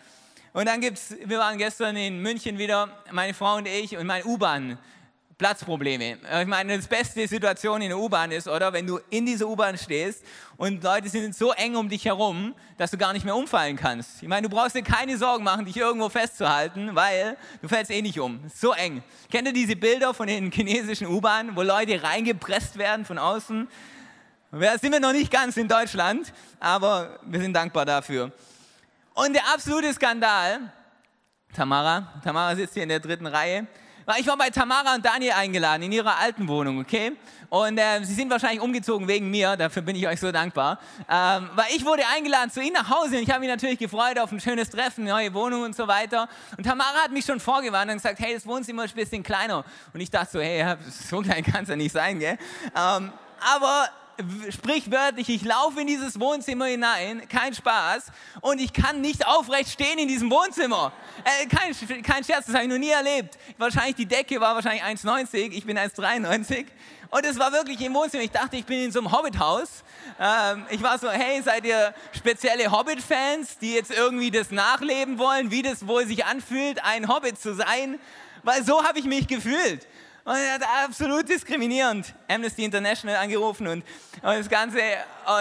Und 0.54 0.68
dann 0.68 0.80
gibt 0.80 0.98
es, 0.98 1.14
wir 1.26 1.38
waren 1.38 1.58
gestern 1.58 1.98
in 1.98 2.22
München 2.22 2.58
wieder, 2.58 2.88
meine 3.12 3.34
Frau 3.34 3.58
und 3.58 3.68
ich 3.68 3.98
und 3.98 4.08
mein 4.08 4.24
U-Bahn 4.24 4.78
Platzprobleme. 5.44 6.20
Ich 6.42 6.48
meine, 6.48 6.78
das 6.78 6.88
beste 6.88 7.28
Situation 7.28 7.82
in 7.82 7.90
der 7.90 7.98
U-Bahn 7.98 8.32
ist, 8.32 8.48
oder, 8.48 8.72
wenn 8.72 8.88
du 8.88 9.02
in 9.10 9.26
dieser 9.26 9.46
U-Bahn 9.46 9.78
stehst 9.78 10.24
und 10.56 10.82
Leute 10.82 11.10
sind 11.10 11.36
so 11.36 11.52
eng 11.52 11.76
um 11.76 11.90
dich 11.90 12.06
herum, 12.06 12.56
dass 12.78 12.92
du 12.92 12.98
gar 12.98 13.12
nicht 13.12 13.26
mehr 13.26 13.36
umfallen 13.36 13.76
kannst. 13.76 14.24
Ich 14.24 14.30
meine, 14.30 14.48
du 14.48 14.56
brauchst 14.56 14.74
dir 14.74 14.84
keine 14.84 15.18
Sorgen 15.18 15.44
machen, 15.44 15.66
dich 15.66 15.76
irgendwo 15.76 16.08
festzuhalten, 16.08 16.96
weil 16.96 17.36
du 17.62 17.68
fällst 17.68 17.92
eh 17.92 18.02
nicht 18.02 18.22
um. 18.22 18.40
So 18.56 18.72
eng. 18.72 19.04
Kennt 19.30 19.46
ihr 19.46 19.54
diese 19.54 19.76
Bilder 19.76 20.14
von 20.14 20.28
den 20.28 20.50
chinesischen 20.50 21.08
U-Bahnen, 21.08 21.58
wo 21.58 21.62
Leute 21.62 22.02
reingepresst 22.02 22.78
werden 22.78 23.04
von 23.04 23.18
außen? 23.18 23.68
Da 24.54 24.78
sind 24.78 24.94
wir 24.94 25.02
noch 25.02 25.12
nicht 25.12 25.30
ganz 25.30 25.58
in 25.58 25.68
Deutschland, 25.68 26.32
aber 26.62 27.20
wir 27.24 27.42
sind 27.42 27.52
dankbar 27.52 27.84
dafür. 27.84 28.32
Und 29.14 29.34
der 29.34 29.44
absolute 29.54 29.94
Skandal, 29.94 30.72
Tamara, 31.54 32.14
Tamara 32.24 32.56
sitzt 32.56 32.76
hier 32.76 32.84
in 32.84 32.90
der 32.90 33.02
dritten 33.02 33.28
Reihe, 33.28 33.68
ich 34.20 34.28
war 34.28 34.38
bei 34.38 34.50
Tamara 34.50 34.96
und 34.96 35.06
Daniel 35.06 35.34
eingeladen 35.34 35.84
in 35.84 35.92
ihrer 35.92 36.18
alten 36.18 36.48
Wohnung, 36.48 36.80
okay? 36.80 37.14
Und 37.50 37.78
äh, 37.78 38.04
sie 38.04 38.14
sind 38.14 38.30
wahrscheinlich 38.30 38.62
umgezogen 38.62 39.08
wegen 39.08 39.30
mir, 39.30 39.56
dafür 39.56 39.82
bin 39.82 39.96
ich 39.96 40.08
euch 40.08 40.20
so 40.20 40.32
dankbar. 40.32 40.80
Ähm, 41.10 41.50
weil 41.54 41.68
ich 41.76 41.86
wurde 41.86 42.02
eingeladen 42.14 42.50
zu 42.50 42.62
ihnen 42.62 42.74
nach 42.74 42.90
Hause 42.90 43.18
und 43.18 43.24
ich 43.24 43.30
habe 43.30 43.42
mich 43.42 43.50
natürlich 43.50 43.80
gefreut 43.80 44.18
auf 44.20 44.32
ein 44.32 44.40
schönes 44.40 44.70
Treffen, 44.70 45.06
neue 45.06 45.34
Wohnung 45.34 45.62
und 45.62 45.76
so 45.76 45.88
weiter. 45.88 46.28
Und 46.58 46.64
Tamara 46.64 47.04
hat 47.04 47.12
mich 47.12 47.26
schon 47.26 47.40
vorgewarnt 47.40 47.92
und 47.92 47.98
gesagt, 47.98 48.20
hey, 48.20 48.34
das 48.34 48.46
Wohnzimmer 48.46 48.86
ist 48.86 48.94
ein 48.94 48.96
bisschen 48.96 49.24
kleiner. 49.24 49.64
Und 49.94 50.02
ich 50.02 50.10
dachte 50.10 50.32
so, 50.32 50.42
hey, 50.42 50.76
so 50.90 51.22
klein 51.22 51.44
kann 51.44 51.64
es 51.64 51.70
ja 51.70 51.76
nicht 51.76 51.92
sein, 51.92 52.20
gell? 52.20 52.38
Ähm, 52.76 53.12
aber 53.56 53.88
sprichwörtlich, 54.50 55.30
ich 55.30 55.44
laufe 55.44 55.82
in 55.82 55.88
dieses 55.88 56.20
Wohnzimmer 56.20 56.66
hinein, 56.66 57.28
kein 57.28 57.54
Spaß, 57.54 58.06
und 58.42 58.60
ich 58.60 58.74
kann 58.74 59.02
nicht 59.02 59.26
aufrecht 59.26 59.70
stehen 59.70 59.98
in 59.98 60.08
diesem 60.08 60.30
Wohnzimmer. 60.30 60.92
Äh, 61.24 61.48
kein, 61.48 62.04
kein 62.04 62.24
Scherz, 62.24 62.46
das 62.46 62.56
habe 62.56 62.66
ich 62.66 62.70
noch 62.70 62.78
nie 62.78 62.90
erlebt. 62.90 63.38
Wahrscheinlich 63.58 63.96
die 63.96 64.06
Decke 64.06 64.40
war 64.40 64.56
wahrscheinlich 64.56 64.84
1,90, 64.84 65.52
ich 65.52 65.66
bin 65.66 65.78
1,93. 65.78 66.66
Und 67.10 67.26
es 67.28 67.38
war 67.38 67.52
wirklich 67.52 67.80
im 67.82 67.94
Wohnzimmer. 67.94 68.24
Ich 68.24 68.32
dachte, 68.32 68.56
ich 68.56 68.66
bin 68.66 68.86
in 68.86 68.92
so 68.92 69.00
einem 69.00 69.12
Hobbit-Haus. 69.12 69.84
Ähm, 70.20 70.66
ich 70.72 70.82
war 70.82 70.98
so, 70.98 71.12
hey, 71.12 71.44
seid 71.44 71.64
ihr 71.64 71.94
spezielle 72.12 72.72
Hobbit-Fans, 72.72 73.60
die 73.60 73.74
jetzt 73.74 73.92
irgendwie 73.92 74.32
das 74.32 74.50
nachleben 74.50 75.20
wollen, 75.20 75.52
wie 75.52 75.62
das 75.62 75.86
wohl 75.86 76.08
sich 76.08 76.26
anfühlt, 76.26 76.84
ein 76.84 77.08
Hobbit 77.08 77.40
zu 77.40 77.54
sein? 77.54 78.00
Weil 78.42 78.64
so 78.66 78.84
habe 78.84 78.98
ich 78.98 79.06
mich 79.06 79.28
gefühlt. 79.28 79.88
Und 80.26 80.36
er 80.36 80.54
hat 80.54 80.64
absolut 80.86 81.28
diskriminierend 81.28 82.16
Amnesty 82.30 82.64
International 82.64 83.18
angerufen 83.18 83.68
und, 83.68 83.84
und 84.22 84.24
das 84.24 84.48
Ganze. 84.48 84.80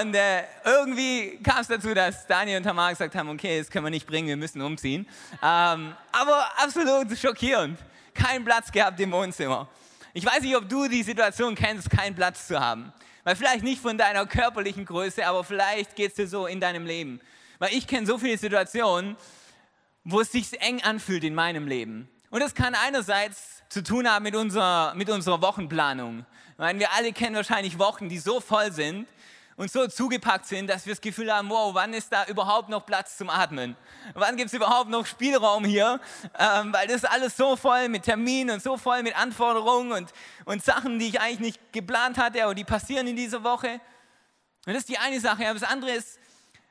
Und 0.00 0.12
äh, 0.14 0.42
irgendwie 0.64 1.38
kam 1.40 1.60
es 1.60 1.68
dazu, 1.68 1.94
dass 1.94 2.26
Daniel 2.26 2.56
und 2.56 2.64
Tamar 2.64 2.90
gesagt 2.90 3.14
haben, 3.14 3.28
okay, 3.28 3.60
das 3.60 3.70
können 3.70 3.86
wir 3.86 3.90
nicht 3.90 4.08
bringen, 4.08 4.26
wir 4.26 4.36
müssen 4.36 4.60
umziehen. 4.60 5.06
Ähm, 5.40 5.94
aber 6.10 6.50
absolut 6.56 7.16
schockierend. 7.16 7.78
Kein 8.12 8.44
Platz 8.44 8.72
gehabt 8.72 8.98
im 8.98 9.12
Wohnzimmer. 9.12 9.68
Ich 10.14 10.26
weiß 10.26 10.40
nicht, 10.40 10.56
ob 10.56 10.68
du 10.68 10.88
die 10.88 11.04
Situation 11.04 11.54
kennst, 11.54 11.88
keinen 11.88 12.16
Platz 12.16 12.48
zu 12.48 12.58
haben. 12.58 12.92
Weil 13.22 13.36
vielleicht 13.36 13.62
nicht 13.62 13.80
von 13.80 13.96
deiner 13.96 14.26
körperlichen 14.26 14.84
Größe, 14.84 15.24
aber 15.24 15.44
vielleicht 15.44 15.94
geht 15.94 16.10
es 16.10 16.14
dir 16.16 16.26
so 16.26 16.46
in 16.46 16.58
deinem 16.58 16.86
Leben. 16.86 17.20
Weil 17.60 17.72
ich 17.72 17.86
kenne 17.86 18.04
so 18.04 18.18
viele 18.18 18.36
Situationen, 18.36 19.16
wo 20.02 20.20
es 20.20 20.32
sich 20.32 20.60
eng 20.60 20.82
anfühlt 20.82 21.22
in 21.22 21.36
meinem 21.36 21.68
Leben. 21.68 22.08
Und 22.30 22.40
das 22.40 22.54
kann 22.54 22.74
einerseits 22.74 23.61
zu 23.72 23.82
tun 23.82 24.08
haben 24.08 24.22
mit 24.22 24.36
unserer, 24.36 24.94
mit 24.94 25.08
unserer 25.08 25.40
Wochenplanung. 25.40 26.26
Meine, 26.58 26.78
wir 26.78 26.92
alle 26.92 27.12
kennen 27.12 27.34
wahrscheinlich 27.36 27.78
Wochen, 27.78 28.08
die 28.08 28.18
so 28.18 28.40
voll 28.40 28.70
sind, 28.72 29.06
und 29.56 29.70
so 29.70 29.86
zugepackt 29.86 30.46
sind, 30.46 30.68
dass 30.68 30.86
wir 30.86 30.92
das 30.92 31.00
Gefühl 31.00 31.32
haben, 31.32 31.48
wow, 31.50 31.74
wann 31.74 31.92
ist 31.92 32.12
da 32.12 32.24
überhaupt 32.26 32.68
noch 32.68 32.86
Platz 32.86 33.18
zum 33.18 33.28
Atmen? 33.28 33.76
Wann 34.14 34.36
gibt 34.36 34.48
es 34.48 34.54
überhaupt 34.54 34.90
noch 34.90 35.06
Spielraum 35.06 35.64
hier? 35.64 36.00
Ähm, 36.38 36.72
weil 36.72 36.86
das 36.86 36.96
ist 36.96 37.04
alles 37.04 37.36
so 37.36 37.54
voll 37.56 37.88
mit 37.88 38.04
Terminen 38.04 38.54
und 38.54 38.62
so 38.62 38.76
voll 38.76 39.02
mit 39.02 39.16
Anforderungen 39.16 39.92
und, 39.92 40.12
und 40.46 40.64
Sachen, 40.64 40.98
die 40.98 41.08
ich 41.08 41.20
eigentlich 41.20 41.40
nicht 41.40 41.72
geplant 41.72 42.18
hatte, 42.18 42.42
aber 42.42 42.54
die 42.54 42.64
passieren 42.64 43.06
in 43.06 43.16
dieser 43.16 43.44
Woche. 43.44 43.80
Und 44.66 44.72
das 44.72 44.78
ist 44.78 44.88
die 44.88 44.98
eine 44.98 45.20
Sache. 45.20 45.44
Aber 45.44 45.58
das 45.58 45.68
andere 45.68 45.92
ist, 45.92 46.18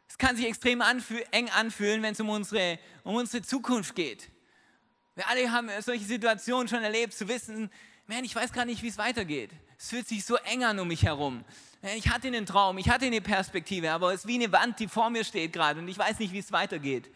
es 0.10 0.17
kann 0.17 0.36
sich 0.36 0.48
extrem 0.48 0.81
anfühl 0.81 1.24
eng 1.31 1.50
anfühlen, 1.50 2.01
wenn 2.01 2.13
es 2.13 2.20
um 2.20 2.29
unsere, 2.29 2.79
um 3.03 3.15
unsere 3.15 3.43
Zukunft 3.43 3.96
geht. 3.96 4.31
Wir 5.22 5.30
alle 5.30 5.51
haben 5.51 5.70
solche 5.82 6.04
Situationen 6.04 6.68
schon 6.68 6.82
erlebt, 6.82 7.13
zu 7.13 7.28
wissen, 7.28 7.70
man, 8.08 8.24
ich 8.24 8.36
weiß 8.36 8.54
gar 8.54 8.66
nicht, 8.66 8.82
wie 8.82 8.88
es 8.88 8.98
weitergeht. 8.98 9.51
Es 9.78 9.90
fühlt 9.90 10.08
sich 10.08 10.25
so 10.25 10.36
eng 10.36 10.63
an 10.63 10.80
um 10.80 10.88
mich 10.88 11.04
herum. 11.04 11.46
Ich 11.96 12.10
hatte 12.10 12.25
einen 12.25 12.48
Traum, 12.48 12.80
ich 12.80 12.90
hatte 12.90 13.06
eine 13.06 13.22
Perspektive, 13.22 13.92
aber 13.92 14.13
es 14.13 14.22
ist 14.22 14.28
wie 14.28 14.34
eine 14.34 14.51
Wand, 14.51 14.80
die 14.80 14.88
vor 14.88 15.12
mir 15.12 15.24
steht 15.24 15.54
gerade 15.54 15.80
und 15.80 15.88
ich 15.88 15.98
weiß 16.00 16.18
nicht, 16.18 16.34
wie 16.34 16.40
es 16.40 16.51
weitergeht. 16.51 17.08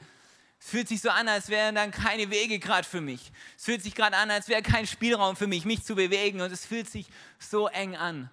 Es 0.59 0.69
fühlt 0.69 0.87
sich 0.87 1.01
so 1.01 1.09
an, 1.09 1.27
als 1.27 1.49
wären 1.49 1.73
dann 1.73 1.89
keine 1.89 2.29
Wege 2.29 2.59
gerade 2.59 2.87
für 2.87 3.01
mich. 3.01 3.31
Es 3.57 3.63
fühlt 3.63 3.81
sich 3.81 3.95
gerade 3.95 4.15
an, 4.17 4.29
als 4.29 4.49
wäre 4.49 4.61
kein 4.61 4.85
Spielraum 4.85 5.35
für 5.35 5.47
mich, 5.47 5.65
mich 5.65 5.83
zu 5.83 5.95
bewegen 5.95 6.41
und 6.41 6.51
es 6.51 6.63
fühlt 6.63 6.87
sich 6.87 7.07
so 7.39 7.69
eng 7.69 7.95
an. 7.95 8.29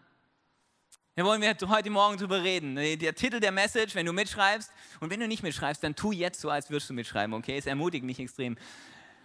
Da 1.14 1.24
wollen 1.24 1.40
wir 1.40 1.56
heute 1.68 1.88
Morgen 1.88 2.18
drüber 2.18 2.42
reden. 2.42 2.76
Der 2.76 3.14
Titel 3.14 3.40
der 3.40 3.52
Message, 3.52 3.94
wenn 3.94 4.04
du 4.04 4.12
mitschreibst 4.12 4.70
und 5.00 5.08
wenn 5.08 5.20
du 5.20 5.28
nicht 5.28 5.42
mitschreibst, 5.42 5.82
dann 5.82 5.94
tu 5.94 6.12
jetzt 6.12 6.42
so, 6.42 6.50
als 6.50 6.68
würdest 6.68 6.90
du 6.90 6.94
mitschreiben, 6.94 7.34
okay? 7.34 7.56
Es 7.56 7.64
ermutigt 7.64 8.04
mich 8.04 8.18
extrem. 8.18 8.58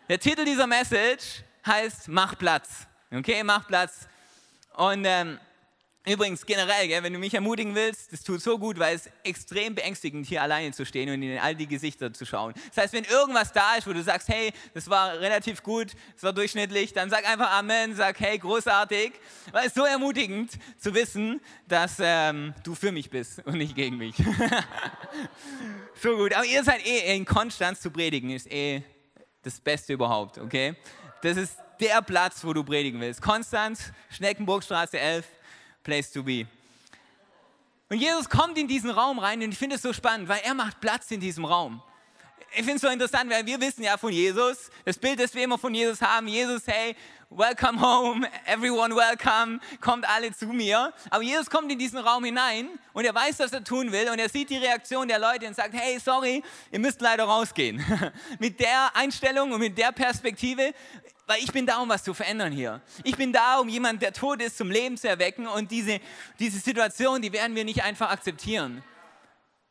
Der 0.09 0.19
Titel 0.19 0.45
dieser 0.45 0.67
Message 0.67 1.43
heißt 1.65 2.07
Mach 2.07 2.37
Platz. 2.37 2.87
Okay, 3.11 3.43
mach 3.43 3.67
Platz. 3.67 4.07
Und 4.73 5.03
ähm, 5.03 5.37
Übrigens 6.07 6.45
generell, 6.45 6.87
gell, 6.87 7.03
wenn 7.03 7.11
du 7.11 7.19
mich 7.19 7.33
ermutigen 7.33 7.75
willst, 7.75 8.13
das 8.13 8.23
tut 8.23 8.41
so 8.41 8.57
gut, 8.57 8.79
weil 8.79 8.95
es 8.95 9.09
extrem 9.25 9.75
beängstigend 9.75 10.25
hier 10.25 10.41
alleine 10.41 10.71
zu 10.71 10.85
stehen 10.85 11.09
und 11.09 11.21
in 11.21 11.37
all 11.37 11.53
die 11.53 11.67
Gesichter 11.67 12.13
zu 12.13 12.25
schauen. 12.25 12.53
Das 12.69 12.85
heißt, 12.85 12.93
wenn 12.93 13.03
irgendwas 13.03 13.51
da 13.51 13.75
ist, 13.75 13.85
wo 13.85 13.91
du 13.91 14.01
sagst, 14.01 14.29
hey, 14.29 14.53
das 14.73 14.89
war 14.89 15.19
relativ 15.19 15.61
gut, 15.61 15.91
das 16.13 16.23
war 16.23 16.31
durchschnittlich, 16.31 16.93
dann 16.93 17.09
sag 17.09 17.29
einfach 17.29 17.51
Amen, 17.51 17.93
sag 17.93 18.17
hey, 18.21 18.37
großartig, 18.37 19.11
weil 19.51 19.63
es 19.63 19.67
ist 19.67 19.75
so 19.75 19.83
ermutigend 19.83 20.51
zu 20.77 20.93
wissen, 20.93 21.41
dass 21.67 21.97
ähm, 21.99 22.53
du 22.63 22.73
für 22.73 22.93
mich 22.93 23.09
bist 23.09 23.45
und 23.45 23.57
nicht 23.57 23.75
gegen 23.75 23.97
mich. 23.97 24.15
so 26.01 26.15
gut, 26.15 26.31
aber 26.31 26.45
ihr 26.45 26.63
seid 26.63 26.87
eh 26.87 27.13
in 27.17 27.25
Konstanz 27.25 27.81
zu 27.81 27.91
predigen, 27.91 28.29
ist 28.29 28.49
eh 28.49 28.81
das 29.47 29.59
Beste 29.59 29.93
überhaupt, 29.93 30.37
okay? 30.37 30.75
Das 31.21 31.37
ist 31.37 31.57
der 31.79 32.01
Platz, 32.01 32.43
wo 32.43 32.53
du 32.53 32.63
predigen 32.63 32.99
willst. 32.99 33.21
Konstanz, 33.21 33.91
Schneckenburgstraße 34.09 34.99
11 34.99 35.25
place 35.83 36.11
to 36.11 36.23
be. 36.23 36.45
Und 37.89 37.97
Jesus 37.97 38.29
kommt 38.29 38.57
in 38.57 38.67
diesen 38.67 38.89
Raum 38.89 39.19
rein 39.19 39.41
und 39.41 39.51
ich 39.51 39.57
finde 39.57 39.77
es 39.77 39.81
so 39.81 39.93
spannend, 39.93 40.27
weil 40.27 40.41
er 40.43 40.53
macht 40.53 40.81
Platz 40.81 41.09
in 41.11 41.21
diesem 41.21 41.45
Raum. 41.45 41.81
Ich 42.51 42.63
finde 42.63 42.75
es 42.75 42.81
so 42.81 42.87
interessant, 42.87 43.29
weil 43.29 43.45
wir 43.45 43.59
wissen 43.59 43.83
ja 43.83 43.97
von 43.97 44.11
Jesus, 44.11 44.71
das 44.85 44.97
Bild, 44.97 45.19
das 45.19 45.35
wir 45.35 45.43
immer 45.43 45.57
von 45.57 45.73
Jesus 45.73 46.01
haben, 46.01 46.27
Jesus, 46.27 46.63
hey, 46.65 46.95
welcome 47.29 47.79
home, 47.79 48.27
everyone 48.45 48.95
welcome, 48.95 49.59
kommt 49.81 50.07
alle 50.07 50.31
zu 50.33 50.47
mir. 50.47 50.93
Aber 51.09 51.21
Jesus 51.23 51.49
kommt 51.49 51.71
in 51.71 51.77
diesen 51.77 51.99
Raum 51.99 52.23
hinein 52.23 52.69
und 52.93 53.05
er 53.05 53.13
weiß, 53.13 53.39
was 53.39 53.51
er 53.51 53.63
tun 53.63 53.91
will 53.91 54.09
und 54.09 54.19
er 54.19 54.29
sieht 54.29 54.49
die 54.49 54.57
Reaktion 54.57 55.07
der 55.07 55.19
Leute 55.19 55.45
und 55.45 55.55
sagt, 55.55 55.73
hey, 55.73 55.99
sorry, 55.99 56.41
ihr 56.71 56.79
müsst 56.79 57.01
leider 57.01 57.25
rausgehen. 57.25 57.83
mit 58.39 58.59
der 58.59 58.95
Einstellung 58.95 59.51
und 59.51 59.59
mit 59.59 59.77
der 59.77 59.91
Perspektive, 59.91 60.73
weil 61.27 61.43
ich 61.43 61.51
bin 61.51 61.65
da, 61.65 61.79
um 61.79 61.89
was 61.89 62.03
zu 62.03 62.13
verändern 62.13 62.53
hier. 62.53 62.81
Ich 63.03 63.17
bin 63.17 63.33
da, 63.33 63.57
um 63.57 63.67
jemanden, 63.67 63.99
der 63.99 64.13
tot 64.13 64.41
ist, 64.41 64.57
zum 64.57 64.71
Leben 64.71 64.97
zu 64.97 65.09
erwecken 65.09 65.47
und 65.47 65.69
diese, 65.69 65.99
diese 66.39 66.59
Situation, 66.59 67.21
die 67.21 67.33
werden 67.33 67.55
wir 67.55 67.65
nicht 67.65 67.83
einfach 67.83 68.09
akzeptieren. 68.09 68.83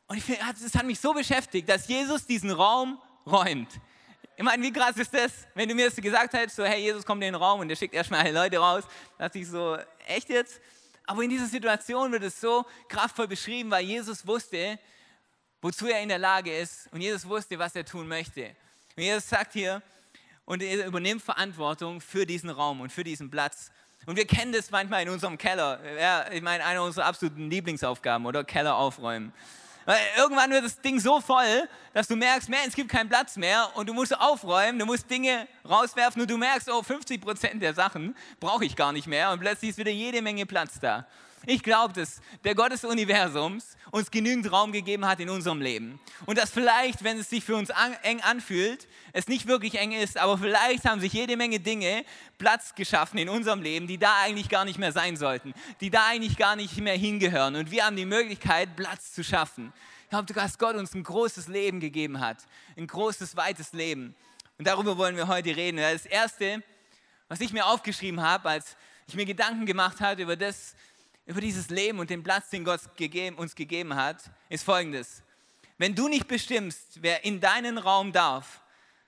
Und 0.08 0.18
ich 0.18 0.24
das 0.38 0.74
hat 0.74 0.86
mich 0.86 1.00
so 1.00 1.12
beschäftigt, 1.12 1.68
dass 1.68 1.88
Jesus 1.88 2.26
diesen 2.26 2.50
Raum 2.50 3.00
räumt. 3.26 3.68
Ich 4.36 4.44
meine, 4.44 4.62
wie 4.62 4.72
krass 4.72 4.96
ist 4.98 5.12
das, 5.14 5.32
wenn 5.54 5.68
du 5.68 5.74
mir 5.74 5.86
das 5.86 5.96
gesagt 5.96 6.34
hättest, 6.34 6.56
so, 6.56 6.64
hey, 6.64 6.80
Jesus 6.80 7.04
kommt 7.04 7.22
in 7.22 7.32
den 7.32 7.40
Raum 7.40 7.60
und 7.60 7.68
der 7.68 7.76
schickt 7.76 7.94
erstmal 7.94 8.20
alle 8.20 8.32
Leute 8.32 8.58
raus, 8.58 8.84
da 9.16 9.24
dachte 9.24 9.38
ich 9.38 9.48
so, 9.48 9.78
echt 10.06 10.28
jetzt? 10.28 10.60
Aber 11.06 11.22
in 11.22 11.30
dieser 11.30 11.46
Situation 11.46 12.12
wird 12.12 12.22
es 12.24 12.40
so 12.40 12.66
kraftvoll 12.88 13.28
beschrieben, 13.28 13.70
weil 13.70 13.84
Jesus 13.84 14.26
wusste, 14.26 14.78
wozu 15.62 15.86
er 15.86 16.02
in 16.02 16.08
der 16.08 16.18
Lage 16.18 16.54
ist 16.56 16.88
und 16.92 17.00
Jesus 17.00 17.26
wusste, 17.26 17.58
was 17.58 17.74
er 17.74 17.84
tun 17.84 18.06
möchte. 18.06 18.54
Und 18.96 19.02
Jesus 19.02 19.28
sagt 19.28 19.54
hier, 19.54 19.82
und 20.44 20.62
er 20.62 20.86
übernimmt 20.86 21.22
Verantwortung 21.22 22.00
für 22.00 22.24
diesen 22.24 22.50
Raum 22.50 22.80
und 22.80 22.92
für 22.92 23.04
diesen 23.04 23.30
Platz. 23.30 23.70
Und 24.06 24.16
wir 24.16 24.26
kennen 24.26 24.52
das 24.52 24.70
manchmal 24.70 25.02
in 25.02 25.08
unserem 25.08 25.38
Keller. 25.38 25.80
Ja, 25.98 26.30
ich 26.30 26.42
meine, 26.42 26.64
eine 26.64 26.82
unserer 26.82 27.06
absoluten 27.06 27.50
Lieblingsaufgaben 27.50 28.26
oder 28.26 28.44
Keller 28.44 28.76
aufräumen. 28.76 29.32
Weil 29.86 29.98
irgendwann 30.18 30.50
wird 30.50 30.64
das 30.64 30.80
Ding 30.80 30.98
so 30.98 31.20
voll, 31.20 31.68
dass 31.94 32.08
du 32.08 32.16
merkst, 32.16 32.48
man, 32.48 32.58
es 32.66 32.74
gibt 32.74 32.90
keinen 32.90 33.08
Platz 33.08 33.36
mehr 33.36 33.70
und 33.74 33.88
du 33.88 33.94
musst 33.94 34.18
aufräumen, 34.18 34.80
du 34.80 34.84
musst 34.84 35.08
Dinge 35.08 35.46
rauswerfen 35.66 36.20
und 36.20 36.30
du 36.30 36.36
merkst, 36.36 36.68
oh, 36.70 36.82
50 36.82 37.20
Prozent 37.20 37.62
der 37.62 37.72
Sachen 37.72 38.16
brauche 38.40 38.64
ich 38.64 38.74
gar 38.74 38.92
nicht 38.92 39.06
mehr 39.06 39.30
und 39.30 39.40
plötzlich 39.40 39.70
ist 39.70 39.78
wieder 39.78 39.92
jede 39.92 40.20
Menge 40.22 40.44
Platz 40.44 40.80
da. 40.80 41.06
Ich 41.48 41.62
glaube, 41.62 41.94
dass 41.94 42.20
der 42.42 42.56
Gott 42.56 42.72
des 42.72 42.84
Universums 42.84 43.76
uns 43.92 44.10
genügend 44.10 44.50
Raum 44.50 44.72
gegeben 44.72 45.06
hat 45.06 45.20
in 45.20 45.30
unserem 45.30 45.60
Leben. 45.60 46.00
Und 46.26 46.38
dass 46.38 46.50
vielleicht, 46.50 47.04
wenn 47.04 47.18
es 47.18 47.30
sich 47.30 47.44
für 47.44 47.54
uns 47.54 47.70
an, 47.70 47.92
eng 48.02 48.20
anfühlt, 48.20 48.88
es 49.12 49.28
nicht 49.28 49.46
wirklich 49.46 49.78
eng 49.78 49.92
ist, 49.92 50.18
aber 50.18 50.38
vielleicht 50.38 50.84
haben 50.84 51.00
sich 51.00 51.12
jede 51.12 51.36
Menge 51.36 51.60
Dinge 51.60 52.04
Platz 52.38 52.74
geschaffen 52.74 53.18
in 53.18 53.28
unserem 53.28 53.62
Leben, 53.62 53.86
die 53.86 53.96
da 53.96 54.12
eigentlich 54.22 54.48
gar 54.48 54.64
nicht 54.64 54.78
mehr 54.78 54.90
sein 54.90 55.16
sollten, 55.16 55.54
die 55.80 55.88
da 55.88 56.06
eigentlich 56.06 56.36
gar 56.36 56.56
nicht 56.56 56.78
mehr 56.78 56.96
hingehören. 56.96 57.54
Und 57.54 57.70
wir 57.70 57.86
haben 57.86 57.96
die 57.96 58.06
Möglichkeit, 58.06 58.74
Platz 58.74 59.12
zu 59.12 59.22
schaffen. 59.22 59.72
Ich 60.02 60.10
glaube, 60.10 60.32
dass 60.32 60.58
Gott 60.58 60.74
uns 60.74 60.94
ein 60.94 61.04
großes 61.04 61.46
Leben 61.46 61.78
gegeben 61.78 62.18
hat, 62.18 62.38
ein 62.76 62.88
großes, 62.88 63.36
weites 63.36 63.72
Leben. 63.72 64.16
Und 64.58 64.66
darüber 64.66 64.98
wollen 64.98 65.16
wir 65.16 65.28
heute 65.28 65.54
reden. 65.54 65.76
Das 65.76 66.06
Erste, 66.06 66.62
was 67.28 67.40
ich 67.40 67.52
mir 67.52 67.66
aufgeschrieben 67.66 68.20
habe, 68.20 68.48
als 68.48 68.76
ich 69.06 69.14
mir 69.14 69.26
Gedanken 69.26 69.64
gemacht 69.64 70.00
habe 70.00 70.22
über 70.22 70.34
das, 70.34 70.74
über 71.26 71.40
dieses 71.40 71.68
Leben 71.68 71.98
und 71.98 72.08
den 72.08 72.22
Platz, 72.22 72.50
den 72.50 72.64
Gott 72.64 72.80
uns 73.36 73.54
gegeben 73.54 73.96
hat, 73.96 74.30
ist 74.48 74.64
folgendes. 74.64 75.22
Wenn 75.76 75.94
du 75.94 76.08
nicht 76.08 76.28
bestimmst, 76.28 77.02
wer 77.02 77.24
in 77.24 77.40
deinen 77.40 77.78
Raum 77.78 78.12
darf, 78.12 78.62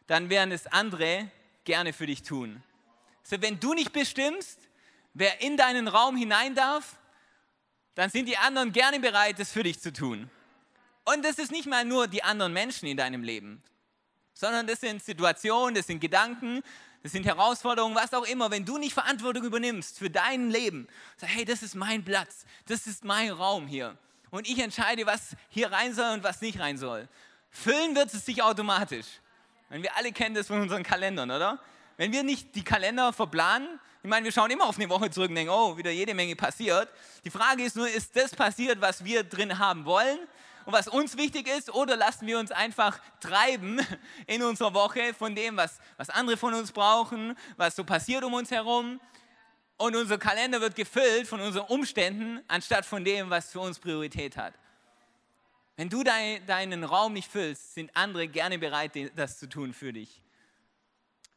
dann 0.07 0.29
werden 0.29 0.53
es 0.53 0.67
andere 0.67 1.31
gerne 1.65 1.93
für 1.93 2.07
dich 2.07 2.23
tun. 2.23 2.63
Also 3.23 3.41
wenn 3.41 3.61
du 3.61 3.73
nicht 3.75 3.93
bestimmst, 3.93 4.59
wer 5.15 5.41
in 5.41 5.57
deinen 5.57 5.89
Raum 5.89 6.17
hinein 6.17 6.55
darf, 6.55 6.99
dann 7.95 8.11
sind 8.11 8.27
die 8.27 8.37
anderen 8.37 8.73
gerne 8.73 9.01
bereit, 9.01 9.39
das 9.39 9.53
für 9.53 9.63
dich 9.63 9.81
zu 9.81 9.93
tun. 9.93 10.31
Und 11.05 11.25
das 11.25 11.39
ist 11.39 11.51
nicht 11.51 11.67
mal 11.67 11.85
nur 11.85 12.07
die 12.07 12.23
anderen 12.23 12.53
Menschen 12.53 12.87
in 12.87 12.97
deinem 12.97 13.23
Leben, 13.23 13.63
sondern 14.35 14.67
das 14.67 14.81
sind 14.81 15.03
Situationen, 15.03 15.75
das 15.75 15.87
sind 15.87 16.01
Gedanken, 16.01 16.63
das 17.03 17.13
sind 17.13 17.25
Herausforderungen, 17.27 17.95
was 17.95 18.13
auch 18.13 18.25
immer, 18.25 18.51
wenn 18.51 18.65
du 18.65 18.79
nicht 18.79 18.93
Verantwortung 18.93 19.45
übernimmst 19.45 19.99
für 19.99 20.11
dein 20.11 20.51
Leben, 20.51 20.89
sag, 21.17 21.29
hey, 21.31 21.45
das 21.45 21.63
ist 21.63 21.75
mein 21.75 22.05
Platz, 22.05 22.45
das 22.67 22.87
ist 22.87 23.05
mein 23.05 23.31
Raum 23.31 23.67
hier. 23.67 23.97
Und 24.31 24.49
ich 24.49 24.59
entscheide, 24.59 25.07
was 25.07 25.37
hier 25.49 25.73
rein 25.73 25.95
soll 25.95 26.15
und 26.15 26.23
was 26.23 26.41
nicht 26.41 26.59
rein 26.59 26.77
soll. 26.77 27.09
Füllen 27.51 27.95
wird 27.95 28.13
es 28.13 28.27
sich 28.27 28.43
automatisch. 28.43 29.07
Wenn 29.71 29.83
wir 29.83 29.97
alle 29.97 30.13
kennen 30.13 30.35
das 30.35 30.49
von 30.49 30.61
unseren 30.61 30.83
Kalendern, 30.83 31.31
oder? 31.31 31.61
Wenn 31.97 32.13
wir 32.13 32.23
nicht 32.23 32.55
die 32.55 32.65
Kalender 32.65 33.13
verplanen, 33.13 33.81
ich 34.03 34.09
meine, 34.09 34.25
wir 34.25 34.33
schauen 34.33 34.51
immer 34.51 34.67
auf 34.67 34.77
eine 34.77 34.89
Woche 34.89 35.11
zurück 35.11 35.29
und 35.29 35.35
denken, 35.35 35.53
oh, 35.53 35.77
wieder 35.77 35.91
jede 35.91 36.15
Menge 36.15 36.37
passiert. 36.37 36.89
Die 37.25 37.31
Frage 37.31 37.65
ist 37.65 37.77
nur, 37.77 37.89
ist 37.89 38.15
das 38.17 38.35
passiert, 38.35 38.81
was 38.81 39.05
wir 39.05 39.25
drin 39.25 39.59
haben 39.59 39.85
wollen? 39.85 40.19
Und 40.69 40.75
was 40.75 40.87
uns 40.87 41.17
wichtig 41.17 41.49
ist, 41.49 41.73
oder 41.73 41.97
lassen 41.97 42.27
wir 42.27 42.39
uns 42.39 42.53
einfach 42.53 43.01
treiben 43.21 43.81
in 44.27 44.43
unserer 44.43 44.75
Woche 44.75 45.15
von 45.15 45.35
dem, 45.35 45.57
was, 45.57 45.79
was 45.97 46.11
andere 46.11 46.37
von 46.37 46.53
uns 46.53 46.73
brauchen, 46.73 47.35
was 47.57 47.75
so 47.75 47.85
passiert 47.85 48.23
um 48.23 48.35
uns 48.35 48.51
herum. 48.51 49.01
Und 49.79 49.97
unser 49.97 50.19
Kalender 50.19 50.61
wird 50.61 50.77
gefüllt 50.77 51.27
von 51.27 51.41
unseren 51.41 51.65
Umständen, 51.69 52.45
anstatt 52.49 52.85
von 52.85 53.03
dem, 53.03 53.31
was 53.31 53.51
für 53.51 53.61
uns 53.61 53.79
Priorität 53.79 54.37
hat. 54.37 54.53
Wenn 55.77 55.89
du 55.89 56.03
dein, 56.03 56.45
deinen 56.45 56.85
Raum 56.85 57.15
nicht 57.15 57.33
füllst, 57.33 57.73
sind 57.73 57.91
andere 57.97 58.29
gerne 58.29 58.59
bereit, 58.59 58.93
das 59.17 59.39
zu 59.39 59.49
tun 59.49 59.73
für 59.73 59.95
dich. 59.95 60.23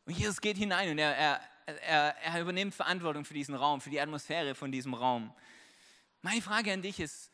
Und 0.08 0.18
Jesus 0.18 0.42
geht 0.42 0.58
hinein 0.58 0.90
und 0.90 0.98
er, 0.98 1.16
er, 1.16 1.42
er, 1.88 2.16
er 2.18 2.42
übernimmt 2.42 2.76
Verantwortung 2.76 3.24
für 3.24 3.34
diesen 3.34 3.56
Raum, 3.56 3.80
für 3.80 3.92
die 3.92 4.02
Atmosphäre 4.02 4.56
von 4.56 4.74
diesem 4.74 4.94
Raum. 4.94 5.34
Meine 6.22 6.42
Frage 6.42 6.74
an 6.74 6.82
dich 6.82 7.00
ist, 7.00 7.31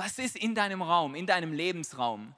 was 0.00 0.18
ist 0.18 0.34
in 0.36 0.54
deinem 0.54 0.80
Raum, 0.80 1.14
in 1.14 1.26
deinem 1.26 1.52
Lebensraum, 1.52 2.34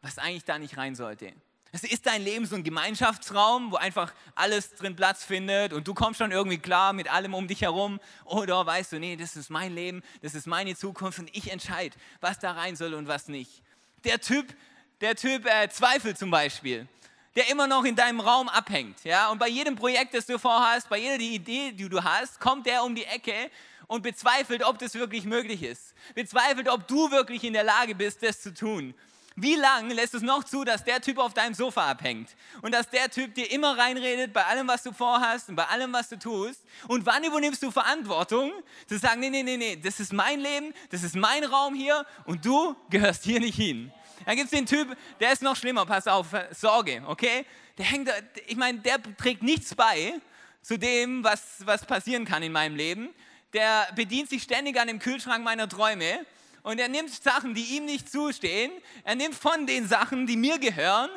was 0.00 0.16
eigentlich 0.16 0.44
da 0.44 0.60
nicht 0.60 0.76
rein 0.76 0.94
sollte? 0.94 1.32
Also 1.72 1.88
ist 1.88 2.06
dein 2.06 2.22
Leben 2.22 2.46
so 2.46 2.54
ein 2.54 2.62
Gemeinschaftsraum, 2.62 3.72
wo 3.72 3.76
einfach 3.76 4.14
alles 4.36 4.70
drin 4.76 4.94
Platz 4.94 5.24
findet 5.24 5.72
und 5.72 5.88
du 5.88 5.92
kommst 5.92 6.18
schon 6.18 6.30
irgendwie 6.30 6.58
klar 6.58 6.92
mit 6.92 7.10
allem 7.12 7.34
um 7.34 7.48
dich 7.48 7.62
herum? 7.62 7.98
Oder 8.24 8.64
weißt 8.64 8.92
du, 8.92 9.00
nee, 9.00 9.16
das 9.16 9.34
ist 9.34 9.50
mein 9.50 9.74
Leben, 9.74 10.04
das 10.22 10.36
ist 10.36 10.46
meine 10.46 10.76
Zukunft 10.76 11.18
und 11.18 11.36
ich 11.36 11.50
entscheide, 11.50 11.96
was 12.20 12.38
da 12.38 12.52
rein 12.52 12.76
soll 12.76 12.94
und 12.94 13.08
was 13.08 13.26
nicht. 13.26 13.64
Der 14.04 14.20
Typ, 14.20 14.54
der 15.00 15.16
Typ 15.16 15.46
äh, 15.46 15.68
Zweifel 15.68 16.16
zum 16.16 16.30
Beispiel, 16.30 16.86
der 17.34 17.50
immer 17.50 17.66
noch 17.66 17.84
in 17.84 17.96
deinem 17.96 18.20
Raum 18.20 18.48
abhängt. 18.48 19.02
Ja? 19.02 19.30
Und 19.30 19.38
bei 19.38 19.48
jedem 19.48 19.74
Projekt, 19.74 20.14
das 20.14 20.26
du 20.26 20.38
vorhast, 20.38 20.88
bei 20.88 20.98
jeder 20.98 21.18
Idee, 21.18 21.72
die 21.72 21.88
du 21.88 22.02
hast, 22.04 22.38
kommt 22.38 22.66
der 22.66 22.84
um 22.84 22.94
die 22.94 23.04
Ecke 23.04 23.50
und 23.86 24.02
bezweifelt, 24.02 24.64
ob 24.64 24.78
das 24.78 24.94
wirklich 24.94 25.24
möglich 25.24 25.62
ist. 25.62 25.94
Bezweifelt, 26.14 26.68
ob 26.68 26.86
du 26.88 27.10
wirklich 27.10 27.44
in 27.44 27.52
der 27.52 27.64
Lage 27.64 27.94
bist, 27.94 28.22
das 28.22 28.40
zu 28.40 28.52
tun. 28.52 28.94
Wie 29.38 29.54
lange 29.54 29.92
lässt 29.92 30.14
es 30.14 30.22
noch 30.22 30.44
zu, 30.44 30.64
dass 30.64 30.82
der 30.82 31.02
Typ 31.02 31.18
auf 31.18 31.34
deinem 31.34 31.52
Sofa 31.52 31.90
abhängt 31.90 32.30
und 32.62 32.72
dass 32.72 32.88
der 32.88 33.10
Typ 33.10 33.34
dir 33.34 33.50
immer 33.50 33.76
reinredet 33.76 34.32
bei 34.32 34.42
allem, 34.46 34.66
was 34.66 34.82
du 34.82 34.92
vorhast 34.92 35.50
und 35.50 35.56
bei 35.56 35.64
allem, 35.66 35.92
was 35.92 36.08
du 36.08 36.18
tust? 36.18 36.62
Und 36.88 37.04
wann 37.04 37.22
übernimmst 37.22 37.62
du 37.62 37.70
Verantwortung, 37.70 38.50
zu 38.86 38.98
sagen, 38.98 39.20
nee, 39.20 39.28
nee, 39.28 39.42
nee, 39.42 39.58
nee, 39.58 39.76
das 39.76 40.00
ist 40.00 40.14
mein 40.14 40.40
Leben, 40.40 40.72
das 40.88 41.02
ist 41.02 41.16
mein 41.16 41.44
Raum 41.44 41.74
hier 41.74 42.06
und 42.24 42.46
du 42.46 42.74
gehörst 42.88 43.24
hier 43.24 43.38
nicht 43.38 43.56
hin. 43.56 43.92
Dann 44.24 44.36
gibt 44.36 44.46
es 44.46 44.58
den 44.58 44.64
Typ, 44.64 44.96
der 45.20 45.32
ist 45.32 45.42
noch 45.42 45.54
schlimmer, 45.54 45.84
pass 45.84 46.06
auf, 46.06 46.28
Sorge, 46.52 47.02
okay? 47.06 47.44
Der 47.76 47.84
hängt, 47.84 48.10
ich 48.46 48.56
meine, 48.56 48.78
der 48.78 49.02
trägt 49.18 49.42
nichts 49.42 49.74
bei 49.74 50.14
zu 50.62 50.78
dem, 50.78 51.22
was, 51.22 51.42
was 51.66 51.84
passieren 51.84 52.24
kann 52.24 52.42
in 52.42 52.52
meinem 52.52 52.74
Leben. 52.74 53.10
Der 53.56 53.88
bedient 53.94 54.28
sich 54.28 54.42
ständig 54.42 54.78
an 54.78 54.86
dem 54.86 54.98
Kühlschrank 54.98 55.42
meiner 55.42 55.66
Träume 55.66 56.26
und 56.62 56.78
er 56.78 56.88
nimmt 56.88 57.10
Sachen, 57.10 57.54
die 57.54 57.76
ihm 57.76 57.86
nicht 57.86 58.12
zustehen. 58.12 58.70
Er 59.02 59.14
nimmt 59.14 59.34
von 59.34 59.66
den 59.66 59.88
Sachen, 59.88 60.26
die 60.26 60.36
mir 60.36 60.58
gehören. 60.58 61.08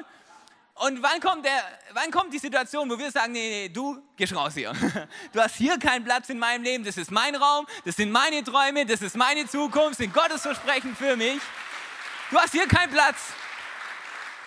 Und 0.75 1.03
wann 1.03 1.19
kommt, 1.19 1.43
der, 1.43 1.62
wann 1.91 2.12
kommt 2.12 2.34
die 2.34 2.39
Situation, 2.39 2.89
wo 2.89 2.98
wir 2.98 3.12
sagen, 3.12 3.34
nee, 3.34 3.50
nee, 3.50 3.67
du 3.67 4.01
gehst 4.15 4.34
raus 4.34 4.53
hier. 4.53 4.72
Du 5.34 5.41
hast 5.41 5.55
hier 5.58 5.77
keinen 5.77 6.05
Platz 6.05 6.29
in 6.29 6.39
meinem 6.39 6.63
Leben. 6.63 6.86
Das 6.86 6.96
ist 6.96 7.12
mein 7.12 7.36
Raum, 7.36 7.67
das 7.84 7.98
sind 7.98 8.10
meine 8.10 8.41
Träume, 8.41 8.86
das 8.86 9.01
ist 9.01 9.17
meine 9.17 9.46
Zukunft, 9.46 9.98
sind 9.98 10.13
Gottes 10.13 10.41
Versprechen 10.41 10.96
für 10.96 11.17
mich. 11.17 11.41
Du 12.31 12.38
hast 12.38 12.53
hier 12.53 12.69
keinen 12.69 12.93
Platz. 12.93 13.17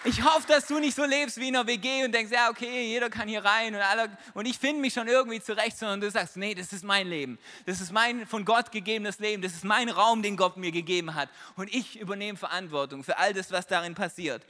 Ich 0.05 0.25
hoffe, 0.25 0.49
dass 0.49 0.67
du 0.67 0.81
nicht 0.81 0.97
so 0.97 1.05
lebst 1.05 1.39
wie 1.39 1.49
in 1.49 1.55
einer 1.55 1.67
WG 1.67 2.05
und 2.05 2.13
denkst, 2.13 2.33
ja, 2.33 2.51
okay, 2.51 2.87
jeder 2.87 3.09
kann 3.09 3.29
hier 3.29 3.45
rein 3.45 3.73
und, 3.73 3.81
alle, 3.81 4.11
und 4.35 4.47
ich 4.47 4.59
finde 4.59 4.81
mich 4.81 4.95
schon 4.95 5.07
irgendwie 5.07 5.41
zurecht, 5.41 5.79
sondern 5.79 6.01
du 6.01 6.11
sagst, 6.11 6.37
nee, 6.37 6.57
das 6.57 6.73
ist 6.73 6.83
mein 6.83 7.07
Leben. 7.07 7.39
Das 7.67 7.81
ist 7.81 7.93
mein 7.93 8.27
von 8.27 8.45
Gott 8.45 8.73
gegebenes 8.73 9.21
Leben. 9.21 9.43
Das 9.43 9.53
ist 9.53 9.65
mein 9.65 9.89
Raum, 9.89 10.23
den 10.23 10.37
Gott 10.37 10.57
mir 10.57 10.73
gegeben 10.73 11.15
hat. 11.15 11.29
Und 11.55 11.73
ich 11.73 12.01
übernehme 12.01 12.37
Verantwortung 12.37 13.05
für 13.05 13.17
all 13.17 13.33
das, 13.33 13.53
was 13.53 13.69
darin 13.69 13.95
passiert. 13.95 14.45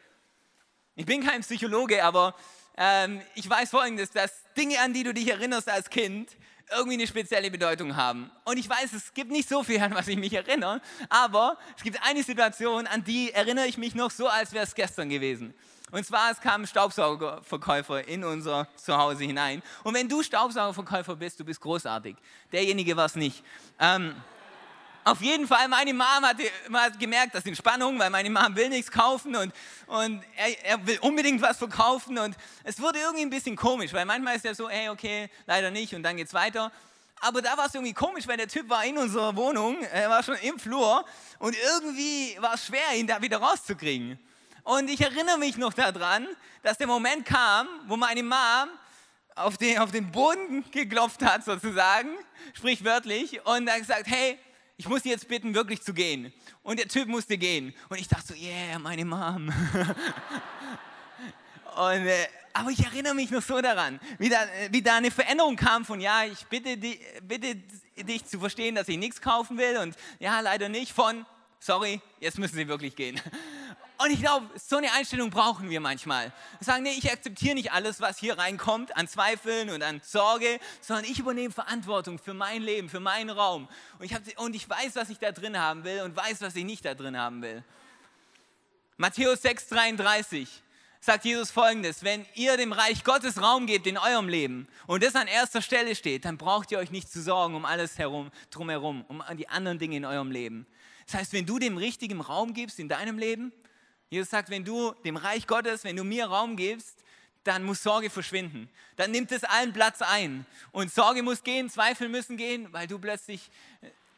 Ich 0.95 1.05
bin 1.05 1.23
kein 1.23 1.43
Psychologe, 1.43 2.03
aber 2.03 2.35
ähm, 2.79 3.21
ich 3.35 3.49
weiß 3.49 3.71
Folgendes, 3.71 4.11
dass 4.11 4.33
Dinge, 4.57 4.81
an 4.81 4.95
die 4.95 5.03
du 5.03 5.13
dich 5.13 5.29
erinnerst 5.29 5.69
als 5.69 5.91
Kind, 5.91 6.31
irgendwie 6.71 6.95
eine 6.95 7.07
spezielle 7.07 7.51
Bedeutung 7.51 7.97
haben. 7.97 8.31
Und 8.45 8.59
ich 8.59 8.69
weiß, 8.69 8.93
es 8.93 9.13
gibt 9.15 9.31
nicht 9.31 9.49
so 9.49 9.63
viel, 9.63 9.81
an 9.81 9.95
was 9.95 10.09
ich 10.09 10.17
mich 10.17 10.33
erinnere, 10.33 10.81
aber 11.09 11.59
es 11.77 11.83
gibt 11.83 12.03
eine 12.03 12.23
Situation, 12.23 12.87
an 12.87 13.05
die 13.05 13.33
erinnere 13.33 13.67
ich 13.67 13.79
mich 13.79 13.95
noch 13.95 14.11
so, 14.11 14.29
als 14.29 14.53
wäre 14.53 14.65
es 14.65 14.75
gestern 14.75 15.09
gewesen. 15.09 15.55
Und 15.93 16.07
zwar, 16.07 16.31
es 16.31 16.41
kam 16.41 16.67
Staubsaugerverkäufer 16.67 18.09
in 18.09 18.25
unser 18.25 18.67
Zuhause 18.77 19.25
hinein. 19.25 19.63
Und 19.85 19.93
wenn 19.93 20.09
du 20.09 20.23
Staubsaugerverkäufer 20.23 21.17
bist, 21.17 21.39
du 21.39 21.45
bist 21.45 21.61
großartig. 21.61 22.17
Derjenige 22.51 22.97
war 22.97 23.05
es 23.05 23.15
nicht. 23.15 23.45
Ähm, 23.79 24.15
auf 25.05 25.21
jeden 25.21 25.47
Fall, 25.47 25.69
meine 25.69 25.93
Mom 25.93 26.23
hat, 26.23 26.37
hat 26.73 26.99
gemerkt, 26.99 27.35
das 27.35 27.45
ist 27.45 27.59
Spannung, 27.59 27.99
weil 27.99 28.11
meine 28.11 28.31
Mom 28.31 28.55
will 28.55 28.69
nichts 28.69 28.91
kaufen 28.91 29.35
und, 29.35 29.53
und 29.87 30.23
er, 30.37 30.65
er, 30.65 30.87
will 30.87 30.99
unbedingt 31.01 31.43
was 31.43 31.59
verkaufen. 31.59 32.19
Und 32.19 32.37
es 32.65 32.81
wurde 32.81 32.99
irgendwie 32.99 33.23
ein 33.23 33.31
bisschen 33.31 33.57
komisch, 33.57 33.93
weil 33.93 34.05
manchmal 34.05 34.37
ist 34.37 34.45
er 34.45 34.55
so, 34.55 34.69
hey, 34.69 34.89
okay, 34.89 35.29
leider 35.47 35.71
nicht 35.71 35.95
und 35.95 36.03
dann 36.03 36.17
geht's 36.17 36.35
weiter. 36.35 36.71
Aber 37.21 37.41
da 37.41 37.57
war 37.57 37.67
es 37.67 37.75
irgendwie 37.75 37.93
komisch, 37.93 38.27
weil 38.27 38.37
der 38.37 38.49
Typ 38.49 38.69
war 38.69 38.85
in 38.85 38.99
unserer 38.99 39.37
Wohnung, 39.37 39.83
er 39.93 40.11
war 40.11 40.23
schon 40.23 40.37
im 40.37 40.59
Flur 40.59 41.05
und 41.39 41.57
irgendwie 41.57 42.37
war 42.41 42.55
es 42.55 42.67
schwer, 42.67 42.97
ihn 42.97 43.07
da 43.07 43.23
wieder 43.23 43.39
rauszukriegen. 43.39 44.19
Und 44.65 44.89
ich 44.91 45.01
erinnere 45.01 45.39
mich 45.39 45.57
noch 45.57 45.73
daran, 45.73 46.29
dass 46.63 46.79
der 46.79 46.87
Moment 46.87 47.25
kam, 47.25 47.69
wo 47.87 47.97
meine 47.97 48.23
Mom 48.23 48.69
auf 49.35 49.57
den, 49.57 49.79
auf 49.79 49.91
den 49.91 50.11
Boden 50.11 50.65
geklopft 50.71 51.23
hat, 51.23 51.45
sozusagen, 51.45 52.11
sprichwörtlich, 52.55 53.45
und 53.47 53.67
dann 53.67 53.81
gesagt, 53.81 54.07
hey, 54.07 54.39
ich 54.77 54.89
muss 54.89 55.05
jetzt 55.05 55.29
bitten, 55.29 55.55
wirklich 55.55 55.83
zu 55.83 55.95
gehen. 55.95 56.33
Und 56.63 56.79
der 56.79 56.89
Typ 56.89 57.09
musste 57.09 57.39
gehen. 57.39 57.75
Und 57.89 58.01
ich 58.01 58.09
dachte 58.09 58.29
so, 58.29 58.35
yeah, 58.35 58.79
meine 58.79 59.05
Mom. 59.05 59.53
Und, 61.77 62.07
äh, 62.07 62.27
aber 62.53 62.71
ich 62.71 62.85
erinnere 62.85 63.15
mich 63.15 63.31
noch 63.31 63.43
so 63.43 63.61
daran, 63.61 63.99
wie 64.19 64.29
da, 64.29 64.47
wie 64.71 64.83
da 64.83 64.97
eine 64.97 65.11
Veränderung 65.11 65.57
kam 65.57 65.85
von, 65.85 66.01
ja, 66.01 66.25
ich 66.25 66.45
bitte, 66.47 66.77
die, 66.77 67.01
bitte 67.23 67.57
dich 67.97 68.27
zu 68.27 68.39
verstehen, 68.39 68.75
dass 68.75 68.89
ich 68.89 68.99
nichts 68.99 69.21
kaufen 69.23 69.57
will 69.57 69.79
und 69.79 69.97
ja, 70.19 70.41
leider 70.41 70.69
nicht, 70.69 70.93
von, 70.93 71.25
sorry, 71.61 72.01
jetzt 72.21 72.39
müssen 72.39 72.57
Sie 72.57 72.69
wirklich 72.69 72.95
gehen. 72.95 73.21
Und 74.03 74.11
ich 74.11 74.21
glaube, 74.21 74.49
so 74.59 74.79
eine 74.79 74.93
Einstellung 74.95 75.31
brauchen 75.31 75.71
wir 75.71 75.79
manchmal. 75.79 76.33
Wir 76.59 76.65
sagen, 76.65 76.83
nee, 76.83 76.95
ich 76.99 77.09
akzeptiere 77.09 77.55
nicht 77.55 77.71
alles, 77.71 78.01
was 78.01 78.19
hier 78.19 78.37
reinkommt, 78.37 78.97
an 78.97 79.07
Zweifeln 79.07 79.71
und 79.71 79.81
an 79.81 80.01
Sorge, 80.03 80.59
sondern 80.81 81.05
ich 81.05 81.21
übernehme 81.21 81.55
Verantwortung 81.55 82.19
für 82.19 82.35
mein 82.35 82.63
Leben, 82.63 82.89
für 82.89 82.99
meinen 82.99 83.31
Raum. 83.31 83.69
Und 84.01 84.05
ich, 84.05 84.13
hab, 84.13 84.23
und 84.41 84.57
ich 84.57 84.69
weiß, 84.69 84.97
was 84.97 85.09
ich 85.09 85.19
da 85.19 85.31
drin 85.31 85.57
haben 85.57 85.85
will 85.85 86.01
und 86.01 86.17
weiß, 86.17 86.41
was 86.41 86.57
ich 86.57 86.65
nicht 86.65 86.85
da 86.85 86.95
drin 86.95 87.17
haben 87.17 87.43
will. 87.43 87.63
Matthäus 88.97 89.45
6,33 89.45 90.49
sagt 91.01 91.25
Jesus 91.25 91.53
folgendes: 91.53 92.03
Wenn 92.03 92.27
ihr 92.35 92.57
dem 92.57 92.73
Reich 92.73 93.05
Gottes 93.05 93.41
Raum 93.41 93.67
gebt 93.67 93.87
in 93.87 93.99
eurem 93.99 94.29
Leben 94.29 94.67
und 94.89 95.05
das 95.05 95.15
an 95.15 95.29
erster 95.29 95.63
Stelle 95.63 95.95
steht, 95.95 96.25
dann 96.25 96.39
braucht 96.39 96.73
ihr 96.73 96.79
euch 96.79 96.91
nicht 96.91 97.13
zu 97.13 97.23
sorgen 97.23 97.55
um 97.55 97.65
alles 97.65 97.99
herum, 97.99 98.33
drumherum, 98.51 99.05
um 99.07 99.23
die 99.37 99.49
anderen 99.49 99.79
Dinge 99.79 99.97
in 99.97 100.05
eurem 100.05 100.33
Leben. 100.33 100.67
Das 101.07 101.15
heißt, 101.15 101.33
wenn 101.33 101.47
du 101.47 101.61
dem 101.61 101.77
richtigen 101.77 102.21
Raum 102.21 102.53
gibst 102.53 102.81
in 102.81 102.89
deinem 102.89 103.19
Leben, 103.19 103.53
Jesus 104.13 104.29
sagt, 104.29 104.51
wenn 104.51 104.63
du 104.63 104.93
dem 105.07 105.17
Reich 105.17 105.47
Gottes, 105.47 105.85
wenn 105.85 105.97
du 105.97 106.05
mir 106.05 106.27
Raum 106.27 106.55
gibst, 106.55 107.03
dann 107.45 107.65
muss 107.65 107.83
Sorge 107.83 108.11
verschwinden. 108.11 108.69
Dann 108.97 109.11
nimmt 109.11 109.33
es 109.33 109.43
allen 109.43 109.73
Platz 109.73 110.03
ein. 110.03 110.45
Und 110.71 110.93
Sorge 110.93 111.23
muss 111.23 111.43
gehen, 111.43 111.71
Zweifel 111.71 112.11
müssen 112.11 112.37
gehen, 112.37 112.71
weil 112.75 112.87
du 112.87 112.99
plötzlich 112.99 113.51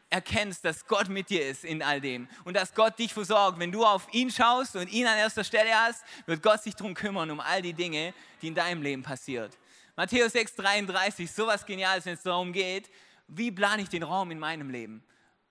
erkennst, 0.09 0.65
dass 0.65 0.85
Gott 0.85 1.07
mit 1.07 1.29
dir 1.29 1.47
ist 1.47 1.63
in 1.63 1.81
all 1.81 2.01
dem 2.01 2.27
und 2.43 2.57
dass 2.57 2.73
Gott 2.73 2.99
dich 2.99 3.13
versorgt. 3.13 3.57
Wenn 3.57 3.71
du 3.71 3.85
auf 3.85 4.13
ihn 4.13 4.29
schaust 4.29 4.75
und 4.75 4.91
ihn 4.91 5.07
an 5.07 5.17
erster 5.17 5.45
Stelle 5.45 5.73
hast, 5.73 6.03
wird 6.25 6.43
Gott 6.43 6.61
sich 6.61 6.75
darum 6.75 6.93
kümmern, 6.93 7.31
um 7.31 7.39
all 7.39 7.61
die 7.61 7.73
Dinge, 7.73 8.13
die 8.41 8.49
in 8.49 8.53
deinem 8.53 8.81
Leben 8.81 9.01
passiert. 9.01 9.57
Matthäus 9.95 10.35
6,33, 10.35 11.25
sowas 11.25 11.65
Geniales, 11.65 12.05
wenn 12.05 12.15
es 12.15 12.23
darum 12.23 12.51
geht, 12.51 12.89
wie 13.29 13.49
plane 13.49 13.83
ich 13.83 13.87
den 13.87 14.03
Raum 14.03 14.29
in 14.31 14.39
meinem 14.39 14.69
Leben? 14.69 15.05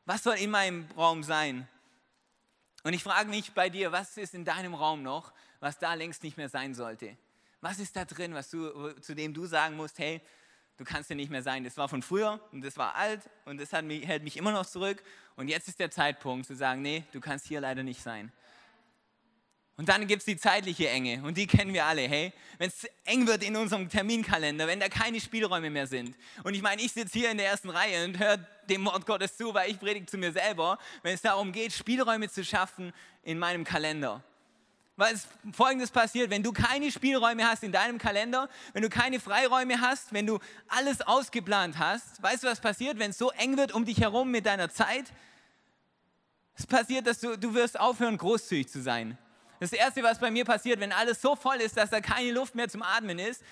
Was 0.05 0.23
soll 0.23 0.35
in 0.35 0.51
meinem 0.51 0.87
Raum 0.99 1.23
sein? 1.23 1.67
Und 2.85 2.93
ich 2.93 3.03
frage 3.03 3.29
mich 3.31 3.53
bei 3.53 3.71
dir, 3.71 3.91
was 3.93 4.17
ist 4.17 4.35
in 4.35 4.45
deinem 4.45 4.75
Raum 4.75 5.03
noch, 5.03 5.33
was 5.59 5.79
da 5.79 5.95
längst 5.95 6.23
nicht 6.23 6.37
mehr 6.37 6.51
sein 6.51 6.75
sollte? 6.75 7.17
Was 7.63 7.79
ist 7.79 7.97
da 7.97 8.05
drin, 8.05 8.35
was 8.35 8.51
du, 8.51 8.91
zu 9.01 9.15
dem 9.15 9.33
du 9.33 9.47
sagen 9.47 9.77
musst, 9.77 9.99
hey, 9.99 10.21
du 10.77 10.85
kannst 10.85 11.09
ja 11.09 11.17
nicht 11.17 11.31
mehr 11.31 11.43
sein. 11.43 11.65
Das 11.65 11.77
war 11.77 11.89
von 11.89 12.03
früher 12.03 12.41
und 12.53 12.63
das 12.63 12.77
war 12.77 12.95
alt 12.95 13.23
und 13.47 13.59
das 13.59 13.73
mich, 13.83 14.07
hält 14.07 14.23
mich 14.23 14.37
immer 14.37 14.53
noch 14.53 14.67
zurück. 14.67 15.03
Und 15.37 15.49
jetzt 15.49 15.69
ist 15.69 15.81
der 15.81 15.91
Zeitpunkt 15.91 16.47
zu 16.47 16.55
sagen, 16.55 16.83
nee, 16.83 17.05
du 17.13 17.21
kannst 17.21 17.47
hier 17.47 17.61
leider 17.61 17.83
nicht 17.83 18.03
sein. 18.03 18.31
Und 19.77 19.89
dann 19.89 20.07
gibt 20.07 20.21
es 20.21 20.27
die 20.27 20.37
zeitliche 20.37 20.89
Enge 20.89 21.21
und 21.25 21.37
die 21.37 21.49
kennen 21.49 21.75
wir 21.75 21.85
alle. 21.85 22.03
Hey, 22.03 22.33
wenn 22.59 22.69
es 22.69 22.89
eng 23.05 23.27
wird 23.27 23.43
in 23.43 23.57
unserem 23.57 23.89
Terminkalender, 23.89 24.69
wenn 24.69 24.79
da 24.79 24.89
keine 24.89 25.21
Spielräume 25.21 25.69
mehr 25.69 25.89
sind. 25.89 26.17
Und 26.45 26.55
ich 26.55 26.63
meine, 26.63 26.81
ich 26.81 26.93
sitze 26.93 27.19
hier 27.19 27.31
in 27.33 27.39
der 27.39 27.49
ersten 27.49 27.71
Reihe 27.71 28.05
und 28.05 28.19
höre 28.19 28.37
dem 28.69 28.85
Wort 28.85 29.05
Gottes 29.05 29.37
zu, 29.37 29.53
weil 29.53 29.71
ich 29.73 29.81
predige 29.81 30.07
zu 30.07 30.17
mir 30.17 30.33
selber, 30.33 30.79
wenn 31.03 31.15
es 31.15 31.23
darum 31.23 31.51
geht, 31.51 31.73
Spielräume 31.73 32.31
zu 32.31 32.45
schaffen 32.45 32.93
in 33.25 33.37
meinem 33.37 33.65
Kalender. 33.65 34.23
Weil 34.97 35.15
es 35.15 35.27
folgendes 35.53 35.91
passiert, 35.91 36.31
wenn 36.31 36.45
du 36.45 36.53
keine 36.53 36.93
Spielräume 36.93 37.45
hast 37.45 37.65
in 37.65 37.73
deinem 37.73 37.99
Kalender, 37.99 38.49
wenn 38.75 38.83
du 38.83 38.89
keine 38.89 39.19
Freiräume 39.19 39.81
hast, 39.81 40.13
wenn 40.13 40.29
du 40.29 40.39
alles 40.69 41.01
ausgeplant 41.01 41.81
hast, 41.81 42.23
weißt 42.23 42.45
du, 42.45 42.47
was 42.47 42.61
passiert, 42.61 43.01
wenn 43.01 43.11
es 43.11 43.19
so 43.19 43.33
eng 43.33 43.57
wird 43.57 43.73
um 43.73 43.85
dich 43.85 44.01
herum 44.01 44.31
mit 44.31 44.47
deiner 44.47 44.71
Zeit? 44.71 45.07
Es 46.57 46.65
passiert, 46.65 47.09
dass 47.09 47.19
du, 47.19 47.37
du 47.37 47.55
wirst 47.55 47.81
aufhören, 47.81 48.17
großzügig 48.17 48.69
zu 48.69 48.81
sein. 48.81 49.19
Das 49.65 49.73
Erste, 49.73 50.03
was 50.03 50.19
bei 50.19 50.31
mir 50.31 50.45
passiert, 50.45 50.79
wenn 50.79 50.93
alles 50.93 51.23
so 51.23 51.37
voll 51.37 51.57
ist, 51.57 51.79
dass 51.79 51.89
da 51.89 52.03
keine 52.03 52.33
Luft 52.33 52.55
mehr 52.55 52.69
zum 52.69 52.83
Atmen 52.83 53.19
ist, 53.19 53.43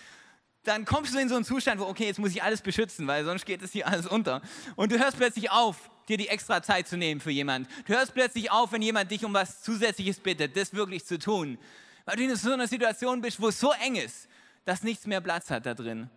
dann 0.64 0.85
kommst 0.85 1.14
du 1.14 1.18
in 1.18 1.31
so 1.31 1.37
einen 1.37 1.44
Zustand, 1.46 1.81
wo, 1.81 1.85
okay, 1.85 2.05
jetzt 2.05 2.18
muss 2.18 2.33
ich 2.33 2.42
alles 2.42 2.61
beschützen, 2.61 3.07
weil 3.07 3.25
sonst 3.25 3.46
geht 3.46 3.62
es 3.62 3.72
hier 3.72 3.88
alles 3.88 4.07
unter. 4.07 4.42
Und 4.77 4.92
du 4.92 4.98
hörst 4.98 5.16
plötzlich 5.16 5.51
auf, 5.51 5.90
dir 6.09 6.18
die 6.18 6.29
extra 6.29 6.62
Zeit 6.62 6.87
zu 6.87 6.98
nehmen 6.98 7.18
für 7.22 7.31
jemanden. 7.31 7.66
Du 7.87 7.94
hörst 7.94 8.12
plötzlich 8.12 8.51
auf, 8.51 8.72
wenn 8.72 8.83
jemand 8.83 9.11
dich 9.11 9.25
um 9.25 9.33
was 9.33 9.62
Zusätzliches 9.62 10.20
bittet, 10.20 10.55
das 10.55 10.75
wirklich 10.75 11.07
zu 11.07 11.18
tun. 11.18 11.57
Weil 12.05 12.16
du 12.16 12.25
in 12.25 12.37
so 12.37 12.53
einer 12.53 12.68
Situation 12.68 13.22
bist, 13.22 13.40
wo 13.40 13.48
es 13.48 13.59
so 13.59 13.72
eng 13.72 13.96
ist, 13.96 14.29
dass 14.66 14.83
nichts 14.83 15.07
mehr 15.07 15.22
Platz 15.22 15.48
hat 15.48 15.64
da 15.64 15.72
drin. 15.72 16.11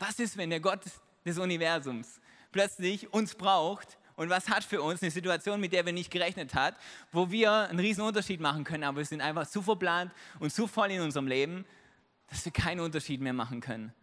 Was 0.00 0.18
ist, 0.18 0.36
wenn 0.36 0.50
der 0.50 0.58
Gott 0.58 0.80
des 1.24 1.38
Universums 1.38 2.20
plötzlich 2.50 3.12
uns 3.12 3.36
braucht 3.36 3.98
und 4.18 4.30
was 4.30 4.48
hat 4.48 4.64
für 4.64 4.82
uns 4.82 5.00
eine 5.00 5.12
Situation, 5.12 5.60
mit 5.60 5.72
der 5.72 5.86
wir 5.86 5.92
nicht 5.92 6.10
gerechnet 6.10 6.52
haben, 6.52 6.74
wo 7.12 7.30
wir 7.30 7.52
einen 7.52 7.78
riesen 7.78 8.02
Unterschied 8.02 8.40
machen 8.40 8.64
können, 8.64 8.82
aber 8.82 8.98
wir 8.98 9.04
sind 9.04 9.20
einfach 9.20 9.46
zu 9.46 9.62
verplant 9.62 10.12
und 10.40 10.52
zu 10.52 10.66
voll 10.66 10.90
in 10.90 11.00
unserem 11.00 11.28
Leben, 11.28 11.64
dass 12.28 12.44
wir 12.44 12.50
keinen 12.50 12.80
Unterschied 12.80 13.20
mehr 13.20 13.32
machen 13.32 13.60
können. 13.60 13.94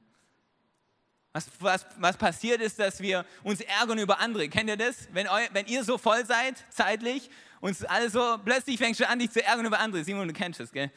Was, 1.34 1.50
was, 1.60 1.86
was 1.98 2.16
passiert 2.16 2.62
ist, 2.62 2.80
dass 2.80 3.02
wir 3.02 3.26
uns 3.44 3.60
ärgern 3.60 4.00
über 4.00 4.22
andere. 4.22 4.48
Kennt 4.48 4.70
ihr 4.70 4.78
das? 4.78 5.10
Wenn, 5.12 5.28
eu, 5.28 5.38
wenn 5.52 5.66
ihr 5.66 5.84
so 5.84 5.98
voll 5.98 6.26
seid, 6.26 6.64
zeitlich, 6.70 7.30
und 7.60 7.90
alles 7.90 8.14
so, 8.14 8.38
plötzlich 8.46 8.78
fängst 8.78 9.02
du 9.02 9.10
an, 9.10 9.20
dich 9.20 9.32
zu 9.32 9.44
ärgern 9.44 9.66
über 9.66 9.80
andere. 9.80 10.02
Simon, 10.06 10.30
du 10.30 10.34
kennst 10.34 10.62
das, 10.62 10.72
gell? 10.72 10.92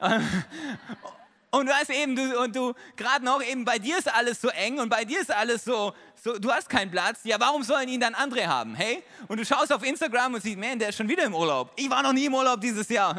Und 1.54 1.66
du 1.66 1.72
hast 1.72 1.88
eben, 1.90 2.16
du, 2.16 2.40
und 2.40 2.56
du, 2.56 2.74
gerade 2.96 3.24
noch 3.24 3.40
eben, 3.40 3.64
bei 3.64 3.78
dir 3.78 3.96
ist 3.96 4.12
alles 4.12 4.40
so 4.40 4.48
eng 4.48 4.80
und 4.80 4.88
bei 4.88 5.04
dir 5.04 5.20
ist 5.20 5.30
alles 5.30 5.64
so, 5.64 5.92
so, 6.20 6.36
du 6.36 6.50
hast 6.50 6.68
keinen 6.68 6.90
Platz. 6.90 7.20
Ja, 7.22 7.38
warum 7.38 7.62
sollen 7.62 7.88
ihn 7.88 8.00
dann 8.00 8.16
andere 8.16 8.48
haben? 8.48 8.74
Hey? 8.74 9.04
Und 9.28 9.38
du 9.38 9.44
schaust 9.44 9.72
auf 9.72 9.84
Instagram 9.84 10.34
und 10.34 10.42
siehst, 10.42 10.58
man, 10.58 10.80
der 10.80 10.88
ist 10.88 10.96
schon 10.96 11.08
wieder 11.08 11.22
im 11.22 11.32
Urlaub. 11.32 11.70
Ich 11.76 11.88
war 11.88 12.02
noch 12.02 12.12
nie 12.12 12.24
im 12.24 12.34
Urlaub 12.34 12.60
dieses 12.60 12.88
Jahr. 12.88 13.16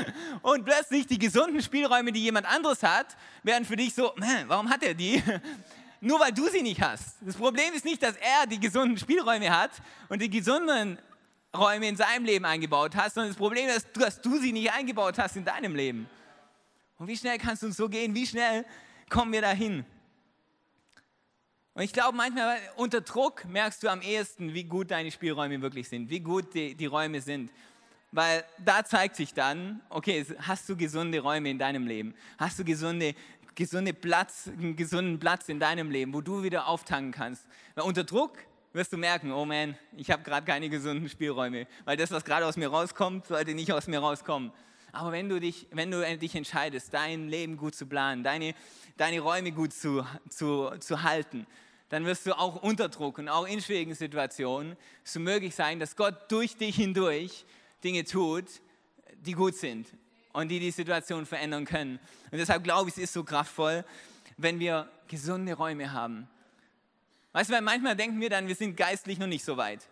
und 0.42 0.66
plötzlich 0.66 1.06
die 1.06 1.18
gesunden 1.18 1.62
Spielräume, 1.62 2.12
die 2.12 2.20
jemand 2.20 2.46
anderes 2.46 2.82
hat, 2.82 3.16
werden 3.42 3.64
für 3.64 3.76
dich 3.76 3.94
so, 3.94 4.12
man, 4.16 4.46
warum 4.48 4.68
hat 4.68 4.82
er 4.82 4.92
die? 4.92 5.22
Nur 6.02 6.20
weil 6.20 6.32
du 6.32 6.46
sie 6.50 6.60
nicht 6.60 6.82
hast. 6.82 7.16
Das 7.22 7.36
Problem 7.36 7.72
ist 7.72 7.86
nicht, 7.86 8.02
dass 8.02 8.16
er 8.16 8.46
die 8.46 8.60
gesunden 8.60 8.98
Spielräume 8.98 9.50
hat 9.50 9.70
und 10.10 10.20
die 10.20 10.28
gesunden 10.28 10.98
Räume 11.56 11.88
in 11.88 11.96
seinem 11.96 12.26
Leben 12.26 12.44
eingebaut 12.44 12.94
hast, 12.96 13.14
sondern 13.14 13.30
das 13.30 13.38
Problem 13.38 13.66
ist, 13.70 13.88
dass 13.94 14.20
du 14.20 14.36
sie 14.36 14.52
nicht 14.52 14.70
eingebaut 14.72 15.16
hast 15.16 15.36
in 15.36 15.46
deinem 15.46 15.74
Leben. 15.74 16.06
Und 16.98 17.06
wie 17.06 17.16
schnell 17.16 17.38
kannst 17.38 17.62
du 17.62 17.66
uns 17.66 17.76
so 17.76 17.88
gehen? 17.88 18.14
Wie 18.14 18.26
schnell 18.26 18.64
kommen 19.08 19.32
wir 19.32 19.40
dahin? 19.40 19.84
Und 21.74 21.84
ich 21.84 21.92
glaube, 21.92 22.16
manchmal 22.16 22.58
unter 22.74 23.00
Druck 23.00 23.44
merkst 23.44 23.84
du 23.84 23.88
am 23.88 24.02
ehesten, 24.02 24.52
wie 24.52 24.64
gut 24.64 24.90
deine 24.90 25.12
Spielräume 25.12 25.62
wirklich 25.62 25.88
sind, 25.88 26.10
wie 26.10 26.18
gut 26.18 26.52
die, 26.54 26.74
die 26.74 26.86
Räume 26.86 27.20
sind. 27.20 27.52
Weil 28.10 28.44
da 28.58 28.84
zeigt 28.84 29.14
sich 29.14 29.32
dann, 29.32 29.80
okay, 29.90 30.26
hast 30.40 30.68
du 30.68 30.76
gesunde 30.76 31.20
Räume 31.20 31.50
in 31.50 31.58
deinem 31.58 31.86
Leben? 31.86 32.14
Hast 32.36 32.58
du 32.58 32.64
gesunde, 32.64 33.14
gesunde 33.54 33.92
Platz, 33.92 34.48
einen 34.48 34.74
gesunden 34.74 35.20
Platz 35.20 35.48
in 35.48 35.60
deinem 35.60 35.92
Leben, 35.92 36.12
wo 36.14 36.20
du 36.20 36.42
wieder 36.42 36.66
auftanken 36.66 37.12
kannst? 37.12 37.46
Weil 37.76 37.84
unter 37.84 38.02
Druck 38.02 38.38
wirst 38.72 38.92
du 38.92 38.96
merken, 38.96 39.30
oh 39.30 39.44
man, 39.44 39.78
ich 39.96 40.10
habe 40.10 40.24
gerade 40.24 40.44
keine 40.44 40.68
gesunden 40.68 41.08
Spielräume, 41.08 41.68
weil 41.84 41.96
das, 41.96 42.10
was 42.10 42.24
gerade 42.24 42.44
aus 42.44 42.56
mir 42.56 42.68
rauskommt, 42.68 43.26
sollte 43.26 43.54
nicht 43.54 43.72
aus 43.72 43.86
mir 43.86 44.00
rauskommen. 44.00 44.50
Aber 44.92 45.12
wenn 45.12 45.28
du 45.28 45.38
dich, 45.40 45.66
wenn 45.70 45.90
du 45.90 46.18
dich 46.18 46.34
entscheidest, 46.34 46.92
dein 46.94 47.28
Leben 47.28 47.56
gut 47.56 47.74
zu 47.74 47.86
planen, 47.86 48.22
deine, 48.22 48.54
deine 48.96 49.20
Räume 49.20 49.52
gut 49.52 49.72
zu, 49.72 50.04
zu, 50.28 50.70
zu 50.80 51.02
halten, 51.02 51.46
dann 51.88 52.04
wirst 52.04 52.26
du 52.26 52.38
auch 52.38 52.62
unter 52.62 52.88
Druck 52.88 53.18
und 53.18 53.28
auch 53.28 53.46
in 53.46 53.60
schwierigen 53.60 53.94
Situationen 53.94 54.76
so 55.04 55.20
möglich 55.20 55.54
sein, 55.54 55.78
dass 55.78 55.96
Gott 55.96 56.30
durch 56.30 56.56
dich 56.56 56.76
hindurch 56.76 57.44
Dinge 57.84 58.04
tut, 58.04 58.46
die 59.20 59.32
gut 59.32 59.54
sind 59.54 59.88
und 60.32 60.48
die 60.48 60.60
die 60.60 60.70
Situation 60.70 61.26
verändern 61.26 61.64
können. 61.64 61.98
Und 62.30 62.38
deshalb 62.38 62.64
glaube 62.64 62.90
ich, 62.90 62.96
es 62.96 63.04
ist 63.04 63.12
so 63.12 63.24
kraftvoll, 63.24 63.84
wenn 64.36 64.58
wir 64.58 64.90
gesunde 65.08 65.54
Räume 65.54 65.92
haben, 65.92 66.28
Weißt 67.32 67.50
du, 67.50 67.54
weil 67.54 67.62
manchmal 67.62 67.94
denken 67.94 68.20
wir 68.20 68.30
dann, 68.30 68.48
wir 68.48 68.54
sind 68.54 68.76
geistlich 68.76 69.18
noch 69.18 69.26
nicht 69.26 69.44
so 69.44 69.56
weit. 69.56 69.86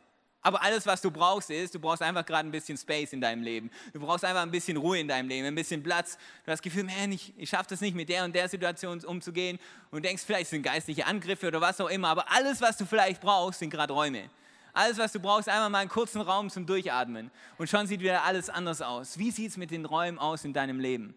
Aber 0.46 0.62
alles, 0.62 0.86
was 0.86 1.00
du 1.00 1.10
brauchst, 1.10 1.50
ist, 1.50 1.74
du 1.74 1.80
brauchst 1.80 2.02
einfach 2.02 2.24
gerade 2.24 2.48
ein 2.48 2.52
bisschen 2.52 2.78
Space 2.78 3.12
in 3.12 3.20
deinem 3.20 3.42
Leben. 3.42 3.68
Du 3.92 3.98
brauchst 3.98 4.24
einfach 4.24 4.42
ein 4.42 4.50
bisschen 4.52 4.76
Ruhe 4.76 5.00
in 5.00 5.08
deinem 5.08 5.28
Leben, 5.28 5.44
ein 5.44 5.56
bisschen 5.56 5.82
Platz. 5.82 6.16
Du 6.44 6.52
hast 6.52 6.58
das 6.58 6.62
Gefühl, 6.62 6.84
man, 6.84 7.10
ich, 7.10 7.32
ich 7.36 7.50
schaffe 7.50 7.70
das 7.70 7.80
nicht, 7.80 7.96
mit 7.96 8.08
der 8.08 8.22
und 8.22 8.32
der 8.32 8.48
Situation 8.48 9.00
umzugehen. 9.00 9.58
Und 9.90 10.04
denkst, 10.04 10.22
vielleicht 10.24 10.50
sind 10.50 10.62
geistliche 10.62 11.04
Angriffe 11.04 11.48
oder 11.48 11.60
was 11.60 11.80
auch 11.80 11.88
immer. 11.88 12.10
Aber 12.10 12.30
alles, 12.30 12.60
was 12.60 12.76
du 12.76 12.86
vielleicht 12.86 13.20
brauchst, 13.20 13.58
sind 13.58 13.70
gerade 13.70 13.92
Räume. 13.92 14.30
Alles, 14.72 14.98
was 14.98 15.10
du 15.10 15.18
brauchst, 15.18 15.48
einfach 15.48 15.68
mal 15.68 15.78
einen 15.78 15.90
kurzen 15.90 16.20
Raum 16.20 16.48
zum 16.48 16.64
Durchatmen. 16.64 17.32
Und 17.58 17.68
schon 17.68 17.88
sieht 17.88 17.98
wieder 17.98 18.22
alles 18.22 18.48
anders 18.48 18.82
aus. 18.82 19.18
Wie 19.18 19.32
sieht 19.32 19.50
es 19.50 19.56
mit 19.56 19.72
den 19.72 19.84
Räumen 19.84 20.16
aus 20.16 20.44
in 20.44 20.52
deinem 20.52 20.78
Leben? 20.78 21.16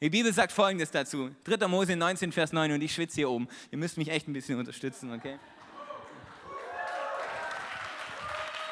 Die 0.00 0.08
Bibel 0.08 0.32
sagt 0.32 0.52
Folgendes 0.52 0.90
dazu. 0.90 1.28
3. 1.44 1.68
Mose 1.68 1.94
19, 1.94 2.32
Vers 2.32 2.54
9 2.54 2.72
und 2.72 2.80
ich 2.80 2.94
schwitze 2.94 3.16
hier 3.16 3.28
oben. 3.28 3.48
Ihr 3.70 3.76
müsst 3.76 3.98
mich 3.98 4.08
echt 4.08 4.28
ein 4.28 4.32
bisschen 4.32 4.58
unterstützen, 4.58 5.12
okay? 5.12 5.38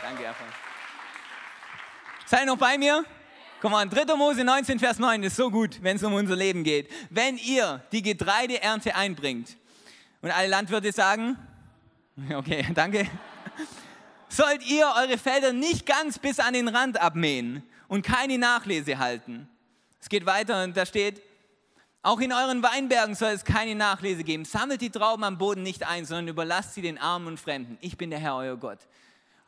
Danke, 0.09 0.25
Erfan. 0.25 0.47
Seid 2.25 2.41
ihr 2.41 2.47
noch 2.47 2.57
bei 2.57 2.79
mir? 2.79 3.05
Komm 3.61 3.73
mal, 3.73 3.87
3. 3.87 4.17
Mose 4.17 4.43
19, 4.43 4.79
Vers 4.79 4.99
9 4.99 5.23
ist 5.23 5.37
so 5.37 5.51
gut, 5.51 5.83
wenn 5.83 5.97
es 5.97 6.03
um 6.03 6.15
unser 6.15 6.35
Leben 6.35 6.65
geht. 6.65 6.91
Wenn 7.11 7.37
ihr 7.37 7.83
die 7.93 8.01
Getreideernte 8.01 8.95
einbringt, 8.95 9.59
und 10.23 10.31
alle 10.31 10.49
Landwirte 10.49 10.93
sagen, 10.93 11.37
okay, 12.35 12.67
danke, 12.75 13.07
sollt 14.31 14.65
ihr 14.67 14.87
eure 14.97 15.19
Felder 15.19 15.53
nicht 15.53 15.85
ganz 15.85 16.19
bis 16.19 16.41
an 16.41 16.55
den 16.55 16.69
Rand 16.69 16.99
abmähen 16.99 17.63
und 17.89 18.03
keine 18.03 18.39
Nachlese 18.39 18.99
halten 18.99 19.47
es 20.01 20.09
geht 20.09 20.25
weiter 20.25 20.65
und 20.65 20.75
da 20.75 20.87
steht, 20.87 21.21
auch 22.03 22.21
in 22.21 22.33
euren 22.33 22.63
Weinbergen 22.63 23.15
soll 23.15 23.33
es 23.33 23.45
keine 23.45 23.75
Nachlese 23.75 24.25
geben. 24.25 24.47
Sammelt 24.47 24.81
die 24.81 24.89
Trauben 24.89 25.23
am 25.23 25.37
Boden 25.37 25.63
nicht 25.63 25.87
ein, 25.87 26.07
sondern 26.07 26.29
überlasst 26.29 26.73
sie 26.73 26.81
den 26.81 26.97
Armen 26.97 27.27
und 27.27 27.41
Fremden. 27.41 27.77
Ich 27.83 27.99
bin 27.99 28.09
der 28.09 28.19
Herr, 28.19 28.37
euer 28.37 28.57
Gott. 28.57 28.79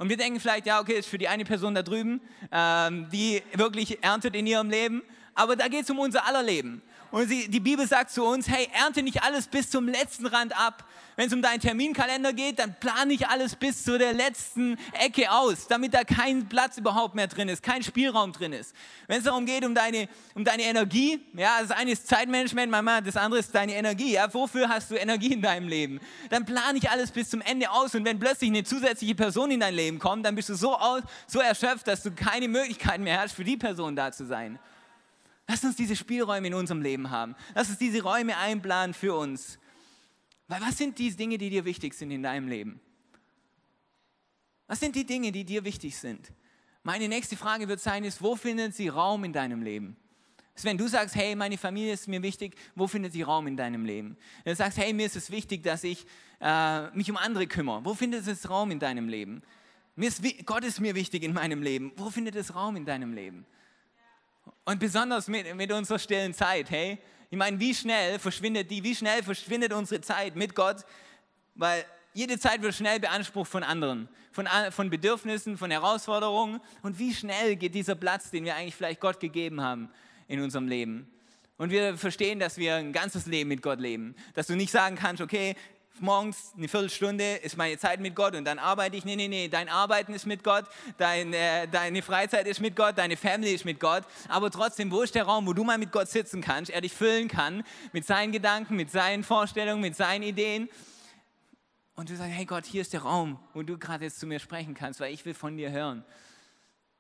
Und 0.01 0.09
wir 0.09 0.17
denken 0.17 0.41
vielleicht, 0.41 0.65
ja, 0.65 0.81
okay, 0.81 0.95
ist 0.95 1.11
für 1.11 1.19
die 1.19 1.29
eine 1.29 1.45
Person 1.45 1.75
da 1.75 1.83
drüben, 1.83 2.23
ähm, 2.51 3.11
die 3.13 3.43
wirklich 3.53 4.03
erntet 4.03 4.35
in 4.35 4.47
ihrem 4.47 4.71
Leben. 4.71 5.03
Aber 5.35 5.57
da 5.57 5.69
geht 5.69 5.83
es 5.83 5.91
um 5.91 5.99
unser 5.99 6.27
aller 6.27 6.43
Leben. 6.43 6.81
Und 7.11 7.29
sie, 7.29 7.49
die 7.49 7.61
Bibel 7.61 7.87
sagt 7.87 8.11
zu 8.11 8.25
uns, 8.25 8.49
hey, 8.49 8.69
ernte 8.73 9.03
nicht 9.03 9.23
alles 9.23 9.49
bis 9.49 9.71
zum 9.71 9.89
letzten 9.89 10.27
Rand 10.27 10.57
ab. 10.57 10.85
Wenn 11.17 11.27
es 11.27 11.35
um 11.35 11.43
deinen 11.43 11.61
Terminkalender 11.61 12.33
geht, 12.33 12.61
dann 12.61 12.75
plan 12.79 13.09
nicht 13.09 13.29
alles 13.29 13.57
bis 13.57 13.83
zu 13.83 13.99
der 13.99 14.13
letzten 14.13 14.79
Ecke 14.93 15.31
aus, 15.31 15.67
damit 15.67 15.93
da 15.93 16.05
kein 16.05 16.49
Platz 16.49 16.79
überhaupt 16.79 17.15
mehr 17.15 17.27
drin 17.27 17.49
ist, 17.49 17.63
kein 17.63 17.83
Spielraum 17.83 18.33
drin 18.33 18.53
ist. 18.53 18.75
Wenn 19.07 19.19
es 19.19 19.25
darum 19.25 19.45
geht, 19.45 19.65
um 19.65 19.75
deine, 19.75 20.09
um 20.35 20.45
deine 20.45 20.63
Energie, 20.63 21.21
ja, 21.35 21.61
das 21.61 21.73
eine 21.73 21.91
ist 21.91 22.07
Zeitmanagement, 22.07 22.71
Mama, 22.71 23.01
das 23.01 23.17
andere 23.17 23.41
ist 23.41 23.55
deine 23.55 23.75
Energie. 23.75 24.13
Ja, 24.13 24.33
wofür 24.33 24.69
hast 24.69 24.91
du 24.91 24.95
Energie 24.95 25.33
in 25.33 25.43
deinem 25.43 25.69
Leben? 25.69 26.01
Dann 26.31 26.47
plan 26.47 26.75
nicht 26.75 26.91
alles 26.91 27.11
bis 27.11 27.29
zum 27.29 27.41
Ende 27.43 27.71
aus. 27.71 27.95
Und 27.95 28.05
wenn 28.05 28.19
plötzlich 28.19 28.49
eine 28.49 28.65
zusätzliche 28.65 29.15
Person 29.15 29.51
in 29.51 29.61
dein 29.61 29.75
Leben 29.75 29.99
kommt, 29.99 30.25
dann 30.25 30.37
bist 30.37 30.49
du 30.49 30.55
so, 30.55 30.77
aus, 30.77 31.03
so 31.27 31.41
erschöpft, 31.41 31.89
dass 31.89 32.03
du 32.03 32.13
keine 32.13 32.49
Möglichkeit 32.49 33.01
mehr 33.01 33.21
hast, 33.21 33.33
für 33.33 33.45
die 33.45 33.57
Person 33.57 33.97
da 33.97 34.13
zu 34.13 34.27
sein. 34.27 34.59
Lass 35.51 35.65
uns 35.65 35.75
diese 35.75 35.97
Spielräume 35.97 36.47
in 36.47 36.55
unserem 36.55 36.81
Leben 36.81 37.11
haben. 37.11 37.35
Lass 37.57 37.69
uns 37.69 37.79
diese 37.79 38.05
Räume 38.05 38.37
einplanen 38.37 38.95
für 38.95 39.17
uns. 39.17 39.59
Weil 40.47 40.61
was 40.61 40.79
sind 40.79 40.97
die 41.01 41.11
Dinge, 41.11 41.39
die 41.39 41.51
dir 41.51 41.65
wichtig 41.65 41.95
sind 41.95 42.13
in 42.13 42.23
deinem 42.23 42.47
Leben? 42.47 42.81
Was 44.69 44.79
sind 44.79 44.95
die 44.95 45.05
Dinge, 45.05 45.33
die 45.33 45.45
dir 45.45 45.65
wichtig 45.65 45.97
sind? 45.97 46.33
Meine 46.85 47.09
nächste 47.09 47.37
Frage 47.37 47.67
wird 47.67 47.81
sein, 47.81 48.05
ist, 48.05 48.23
wo 48.23 48.37
findet 48.37 48.77
sie 48.77 48.87
Raum 48.87 49.25
in 49.25 49.33
deinem 49.33 49.63
Leben? 49.63 49.97
Wenn 50.63 50.79
du 50.79 50.87
sagst, 50.87 51.17
hey, 51.17 51.35
meine 51.35 51.59
Familie 51.59 51.95
ist 51.95 52.07
mir 52.07 52.23
wichtig, 52.23 52.55
wo 52.77 52.87
findet 52.87 53.13
sie 53.13 53.23
Raum 53.23 53.49
in 53.49 53.57
deinem 53.57 53.85
Leben? 53.85 54.17
Wenn 54.45 54.53
du 54.53 54.57
sagst, 54.57 54.79
hey, 54.79 54.93
mir 54.93 55.07
ist 55.07 55.17
es 55.17 55.33
wichtig, 55.33 55.65
dass 55.65 55.83
ich 55.83 56.07
äh, 56.41 56.91
mich 56.91 57.11
um 57.11 57.17
andere 57.17 57.49
kümmere, 57.49 57.85
wo 57.85 57.95
findet 57.95 58.25
es 58.29 58.49
Raum 58.49 58.71
in 58.71 58.79
deinem 58.79 59.09
Leben? 59.09 59.43
Mir 59.97 60.11
ist, 60.11 60.23
Gott 60.47 60.63
ist 60.63 60.79
mir 60.79 60.95
wichtig 60.95 61.25
in 61.25 61.33
meinem 61.33 61.61
Leben, 61.61 61.91
wo 61.97 62.09
findet 62.09 62.37
es 62.37 62.55
Raum 62.55 62.77
in 62.77 62.85
deinem 62.85 63.15
Leben? 63.15 63.47
Und 64.65 64.79
besonders 64.79 65.29
mit, 65.29 65.55
mit 65.57 65.73
unserer 65.73 65.99
stillen 65.99 66.35
Zeit, 66.35 66.71
hey? 66.71 66.99
Ich 67.31 67.39
meine, 67.39 67.59
wie 67.61 67.75
schnell 67.75 68.19
verschwindet 68.19 68.71
die, 68.71 68.83
wie 68.83 68.95
schnell 68.95 69.23
verschwindet 69.23 69.73
unsere 69.73 70.01
Zeit 70.01 70.35
mit 70.35 70.55
Gott? 70.55 70.85
Weil 71.55 71.85
jede 72.13 72.39
Zeit 72.39 72.61
wird 72.63 72.75
schnell 72.75 72.99
beansprucht 72.99 73.51
von 73.51 73.63
anderen, 73.63 74.09
von, 74.33 74.49
von 74.71 74.91
Bedürfnissen, 74.91 75.57
von 75.57 75.71
Herausforderungen. 75.71 76.61
Und 76.83 76.99
wie 76.99 77.15
schnell 77.15 77.57
geht 77.57 77.75
dieser 77.75 77.95
Platz, 77.95 78.31
den 78.31 78.45
wir 78.45 78.57
eigentlich 78.57 78.75
vielleicht 78.75 79.01
Gott 79.01 79.21
gegeben 79.21 79.61
haben 79.61 79.91
in 80.27 80.41
unserem 80.41 80.67
Leben? 80.67 81.09
Und 81.57 81.71
wir 81.71 81.97
verstehen, 81.99 82.41
dass 82.41 82.57
wir 82.57 82.77
ein 82.77 82.93
ganzes 82.93 83.27
Leben 83.27 83.49
mit 83.49 83.63
Gott 83.63 83.81
leben. 83.81 84.17
Dass 84.35 84.47
du 84.47 84.57
nicht 84.57 84.73
sagen 84.73 84.97
kannst, 84.97 85.23
okay, 85.23 85.55
morgens 86.01 86.53
eine 86.57 86.69
Viertelstunde 86.69 87.37
ist 87.37 87.57
meine 87.57 87.79
Zeit 87.79 88.01
mit 88.01 88.15
Gott 88.15 88.35
und 88.35 88.45
dann 88.45 88.59
arbeite 88.59 88.97
ich. 88.97 89.05
Nee, 89.05 89.17
nee, 89.17 89.29
nee, 89.29 89.49
dein 89.49 89.69
Arbeiten 89.69 90.15
ist 90.15 90.27
mit 90.27 90.43
Gott, 90.43 90.65
dein, 90.99 91.33
äh, 91.33 91.69
deine 91.69 92.03
Freizeit 92.03 92.47
ist 92.47 92.61
mit 92.61 92.77
Gott, 92.77 92.99
deine 92.99 93.17
Family 93.17 93.53
ist 93.53 93.65
mit 93.65 93.81
Gott. 93.81 94.05
Aber 94.29 94.51
trotzdem, 94.51 94.91
wo 94.91 95.03
ist 95.03 95.15
der 95.15 95.25
Raum, 95.25 95.47
wo 95.47 95.53
du 95.53 95.65
mal 95.65 95.79
mit 95.79 95.93
Gott 95.93 96.09
sitzen 96.09 96.41
kannst, 96.41 96.71
er 96.71 96.81
dich 96.81 96.93
füllen 96.93 97.29
kann 97.29 97.65
mit 97.93 98.07
seinen 98.07 98.33
Gedanken, 98.33 98.77
mit 98.77 98.91
seinen 98.91 99.25
Vorstellungen, 99.25 99.81
mit 99.81 99.97
seinen 99.97 100.23
Ideen. 100.23 100.69
Und 101.95 102.09
du 102.09 102.17
sagst, 102.17 102.33
hey 102.33 102.47
Gott, 102.47 102.65
hier 102.65 102.81
ist 102.81 102.93
der 102.93 103.03
Raum, 103.03 103.39
wo 103.53 103.63
du 103.63 103.77
gerade 103.77 104.05
jetzt 104.05 104.21
zu 104.21 104.27
mir 104.27 104.39
sprechen 104.39 104.75
kannst, 104.75 105.01
weil 105.01 105.13
ich 105.13 105.25
will 105.25 105.35
von 105.35 105.57
dir 105.57 105.71
hören. 105.71 106.05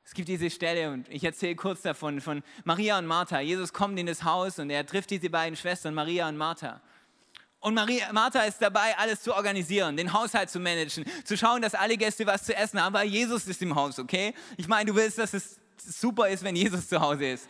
Es 0.04 0.14
gibt 0.14 0.28
diese 0.28 0.50
Stelle 0.50 0.90
und 0.90 1.08
ich 1.08 1.22
erzähle 1.24 1.54
kurz 1.54 1.82
davon, 1.82 2.20
von 2.20 2.42
Maria 2.64 2.98
und 2.98 3.06
Martha. 3.06 3.40
Jesus 3.40 3.72
kommt 3.72 3.98
in 3.98 4.06
das 4.06 4.24
Haus 4.24 4.58
und 4.58 4.68
er 4.68 4.84
trifft 4.84 5.10
diese 5.10 5.30
beiden 5.30 5.56
Schwestern, 5.56 5.94
Maria 5.94 6.28
und 6.28 6.36
Martha. 6.36 6.80
Und 7.60 7.74
Maria, 7.74 8.10
Martha 8.12 8.42
ist 8.42 8.60
dabei, 8.62 8.96
alles 8.96 9.20
zu 9.20 9.34
organisieren, 9.34 9.94
den 9.94 10.14
Haushalt 10.14 10.48
zu 10.48 10.58
managen, 10.58 11.04
zu 11.24 11.36
schauen, 11.36 11.60
dass 11.60 11.74
alle 11.74 11.98
Gäste 11.98 12.26
was 12.26 12.44
zu 12.44 12.56
essen 12.56 12.82
haben, 12.82 12.94
weil 12.94 13.06
Jesus 13.06 13.46
ist 13.46 13.60
im 13.60 13.74
Haus, 13.74 13.98
okay? 13.98 14.34
Ich 14.56 14.66
meine, 14.66 14.90
du 14.90 14.96
willst, 14.96 15.18
dass 15.18 15.34
es 15.34 15.60
super 15.76 16.28
ist, 16.30 16.42
wenn 16.42 16.56
Jesus 16.56 16.88
zu 16.88 16.98
Hause 17.00 17.26
ist. 17.32 17.48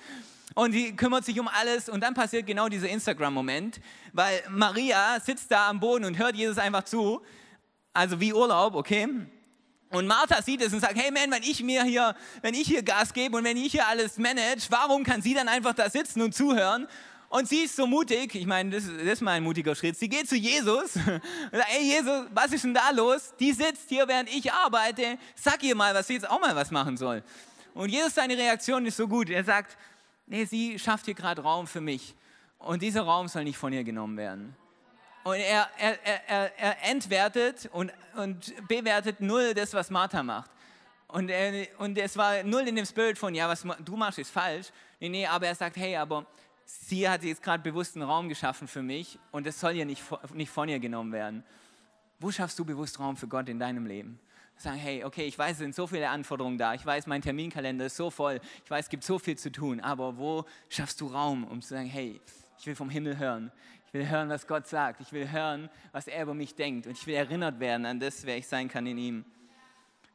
Und 0.55 0.73
sie 0.73 0.97
kümmert 0.97 1.25
sich 1.25 1.39
um 1.39 1.47
alles 1.47 1.89
und 1.89 2.01
dann 2.01 2.15
passiert 2.15 2.45
genau 2.45 2.69
dieser 2.69 2.89
Instagram-Moment, 2.89 3.81
weil 4.13 4.43
Maria 4.49 5.21
sitzt 5.21 5.53
da 5.53 5.69
am 5.69 5.79
Boden 5.79 6.05
und 6.05 6.19
hört 6.19 6.35
Jesus 6.35 6.59
einfach 6.59 6.83
zu, 6.83 7.23
also 7.93 8.21
wie 8.21 8.33
Urlaub, 8.33 8.75
okay? 8.75 9.09
Und 9.91 10.07
Martha 10.09 10.43
sieht 10.43 10.61
es 10.61 10.73
und 10.73 10.81
sagt, 10.81 10.97
hey 10.97 11.13
man, 11.13 11.31
wenn 11.31 11.45
ich 11.45 11.63
mir 11.63 11.85
hier, 11.85 12.17
wenn 12.43 12.55
ich 12.55 12.67
hier 12.67 12.83
Gas 12.83 13.13
gebe 13.13 13.37
und 13.37 13.45
wenn 13.45 13.57
ich 13.57 13.73
hier 13.73 13.87
alles 13.87 14.19
manage, 14.19 14.67
warum 14.71 15.05
kann 15.05 15.23
sie 15.23 15.35
dann 15.35 15.47
einfach 15.47 15.75
da 15.75 15.89
sitzen 15.89 16.21
und 16.21 16.35
zuhören 16.35 16.89
und 17.31 17.49
sie 17.49 17.61
ist 17.61 17.77
so 17.77 17.87
mutig, 17.87 18.35
ich 18.35 18.45
meine, 18.45 18.71
das, 18.71 18.85
das 18.85 19.05
ist 19.05 19.21
mal 19.21 19.31
ein 19.31 19.45
mutiger 19.45 19.77
Schritt. 19.77 19.97
Sie 19.97 20.09
geht 20.09 20.29
zu 20.29 20.35
Jesus 20.35 20.97
und 20.97 21.05
sagt, 21.53 21.71
ey 21.73 21.85
Jesus, 21.85 22.27
was 22.35 22.53
ist 22.53 22.65
denn 22.65 22.75
da 22.75 22.91
los? 22.91 23.33
Die 23.39 23.53
sitzt 23.53 23.89
hier, 23.89 24.07
während 24.09 24.29
ich 24.29 24.53
arbeite. 24.53 25.17
Sag 25.37 25.63
ihr 25.63 25.77
mal, 25.77 25.95
was 25.95 26.09
sie 26.09 26.15
jetzt 26.15 26.29
auch 26.29 26.41
mal 26.41 26.57
was 26.57 26.73
machen 26.73 26.97
soll. 26.97 27.23
Und 27.73 27.89
Jesus, 27.89 28.15
seine 28.15 28.37
Reaktion 28.37 28.85
ist 28.85 28.97
so 28.97 29.07
gut. 29.07 29.31
Er 29.31 29.45
sagt, 29.45 29.79
nee, 30.27 30.45
sie 30.45 30.77
schafft 30.77 31.05
hier 31.05 31.15
gerade 31.15 31.41
Raum 31.41 31.69
für 31.69 31.81
mich. 31.81 32.17
Und 32.59 32.83
dieser 32.83 33.03
Raum 33.03 33.29
soll 33.29 33.45
nicht 33.45 33.59
von 33.59 33.73
ihr 33.73 33.85
genommen 33.85 34.17
werden. 34.17 34.57
Und 35.23 35.37
er, 35.37 35.69
er, 35.79 36.05
er, 36.27 36.59
er 36.59 36.91
entwertet 36.91 37.71
und, 37.73 37.93
und 38.17 38.53
bewertet 38.67 39.21
null 39.21 39.55
das, 39.55 39.73
was 39.73 39.89
Martha 39.89 40.25
macht. 40.25 40.51
Und, 41.07 41.29
er, 41.29 41.69
und 41.79 41.97
es 41.97 42.17
war 42.17 42.43
null 42.43 42.63
in 42.63 42.75
dem 42.75 42.87
Spirit 42.87 43.19
von, 43.19 43.33
ja, 43.37 43.49
was 43.49 43.65
du 43.85 43.97
machst, 43.97 44.19
ist 44.19 44.33
falsch. 44.33 44.67
Nee, 44.99 45.11
nee, 45.11 45.27
aber 45.27 45.47
er 45.47 45.55
sagt, 45.55 45.77
hey, 45.77 45.97
aber 45.97 46.27
sie 46.89 47.09
hat 47.09 47.23
jetzt 47.25 47.43
gerade 47.43 47.63
bewusst 47.63 47.97
einen 47.97 48.05
Raum 48.05 48.29
geschaffen 48.29 48.69
für 48.69 48.83
mich 48.83 49.19
und 49.31 49.47
das 49.47 49.59
soll 49.59 49.73
ja 49.73 49.85
nicht, 49.85 50.03
nicht 50.35 50.51
von 50.51 50.69
ihr 50.69 50.79
genommen 50.79 51.13
werden. 51.13 51.45
Wo 52.19 52.31
schaffst 52.31 52.59
du 52.59 52.65
bewusst 52.65 53.01
Raum 53.01 53.17
für 53.17 53.29
Gott 53.29 53.49
in 53.49 53.59
deinem 53.59 53.87
Leben? 53.87 54.21
Sagen, 54.57 54.77
hey, 54.77 55.05
okay, 55.05 55.25
ich 55.25 55.39
weiß, 55.39 55.53
es 55.53 55.59
sind 55.59 55.75
so 55.75 55.87
viele 55.87 56.11
Anforderungen 56.11 56.59
da. 56.59 56.75
Ich 56.75 56.85
weiß, 56.85 57.07
mein 57.07 57.23
Terminkalender 57.23 57.87
ist 57.87 57.97
so 57.97 58.11
voll. 58.11 58.41
Ich 58.63 58.71
weiß, 58.71 58.85
es 58.85 58.91
gibt 58.91 59.05
so 59.05 59.19
viel 59.19 59.39
zu 59.39 59.51
tun. 59.51 59.81
Aber 59.81 60.19
wo 60.19 60.45
schaffst 60.69 61.01
du 61.01 61.07
Raum, 61.07 61.45
um 61.45 61.63
zu 61.63 61.71
sagen, 61.71 61.87
hey, 61.87 62.21
ich 62.59 62.67
will 62.67 62.75
vom 62.75 62.91
Himmel 62.91 63.17
hören. 63.17 63.51
Ich 63.87 63.95
will 63.95 64.07
hören, 64.07 64.29
was 64.29 64.47
Gott 64.47 64.69
sagt. 64.69 65.01
Ich 65.01 65.13
will 65.13 65.33
hören, 65.33 65.71
was 65.93 66.09
er 66.09 66.23
über 66.25 66.35
mich 66.35 66.55
denkt. 66.55 66.87
Und 66.87 66.93
ich 66.93 67.07
will 67.07 67.15
erinnert 67.15 67.59
werden 67.59 67.87
an 67.87 68.01
das, 68.01 68.27
wer 68.27 68.37
ich 68.37 68.47
sein 68.47 68.69
kann 68.69 68.87
in 68.87 68.99
ihm. 68.99 69.25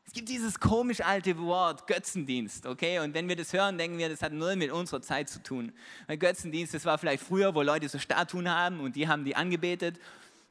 Es 0.07 0.13
gibt 0.13 0.29
dieses 0.29 0.59
komisch 0.59 1.01
alte 1.01 1.37
Wort 1.39 1.87
Götzendienst, 1.87 2.65
okay? 2.65 2.99
Und 2.99 3.13
wenn 3.13 3.27
wir 3.27 3.35
das 3.35 3.51
hören, 3.53 3.77
denken 3.77 3.97
wir, 3.97 4.07
das 4.07 4.21
hat 4.21 4.33
null 4.33 4.55
mit 4.55 4.71
unserer 4.71 5.01
Zeit 5.01 5.29
zu 5.29 5.41
tun. 5.41 5.73
Weil 6.07 6.17
Götzendienst, 6.17 6.73
das 6.73 6.85
war 6.85 6.97
vielleicht 6.97 7.23
früher, 7.23 7.55
wo 7.55 7.61
Leute 7.61 7.89
so 7.89 7.99
Statuen 7.99 8.49
haben 8.49 8.79
und 8.79 8.95
die 8.95 9.07
haben 9.07 9.25
die 9.25 9.35
angebetet. 9.35 9.99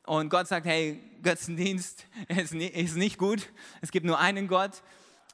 Und 0.06 0.28
Gott 0.28 0.48
sagt, 0.48 0.66
hey, 0.66 1.00
Götzendienst 1.22 2.04
ist 2.28 2.96
nicht 2.96 3.16
gut. 3.16 3.48
Es 3.80 3.90
gibt 3.90 4.04
nur 4.04 4.18
einen 4.18 4.48
Gott. 4.48 4.82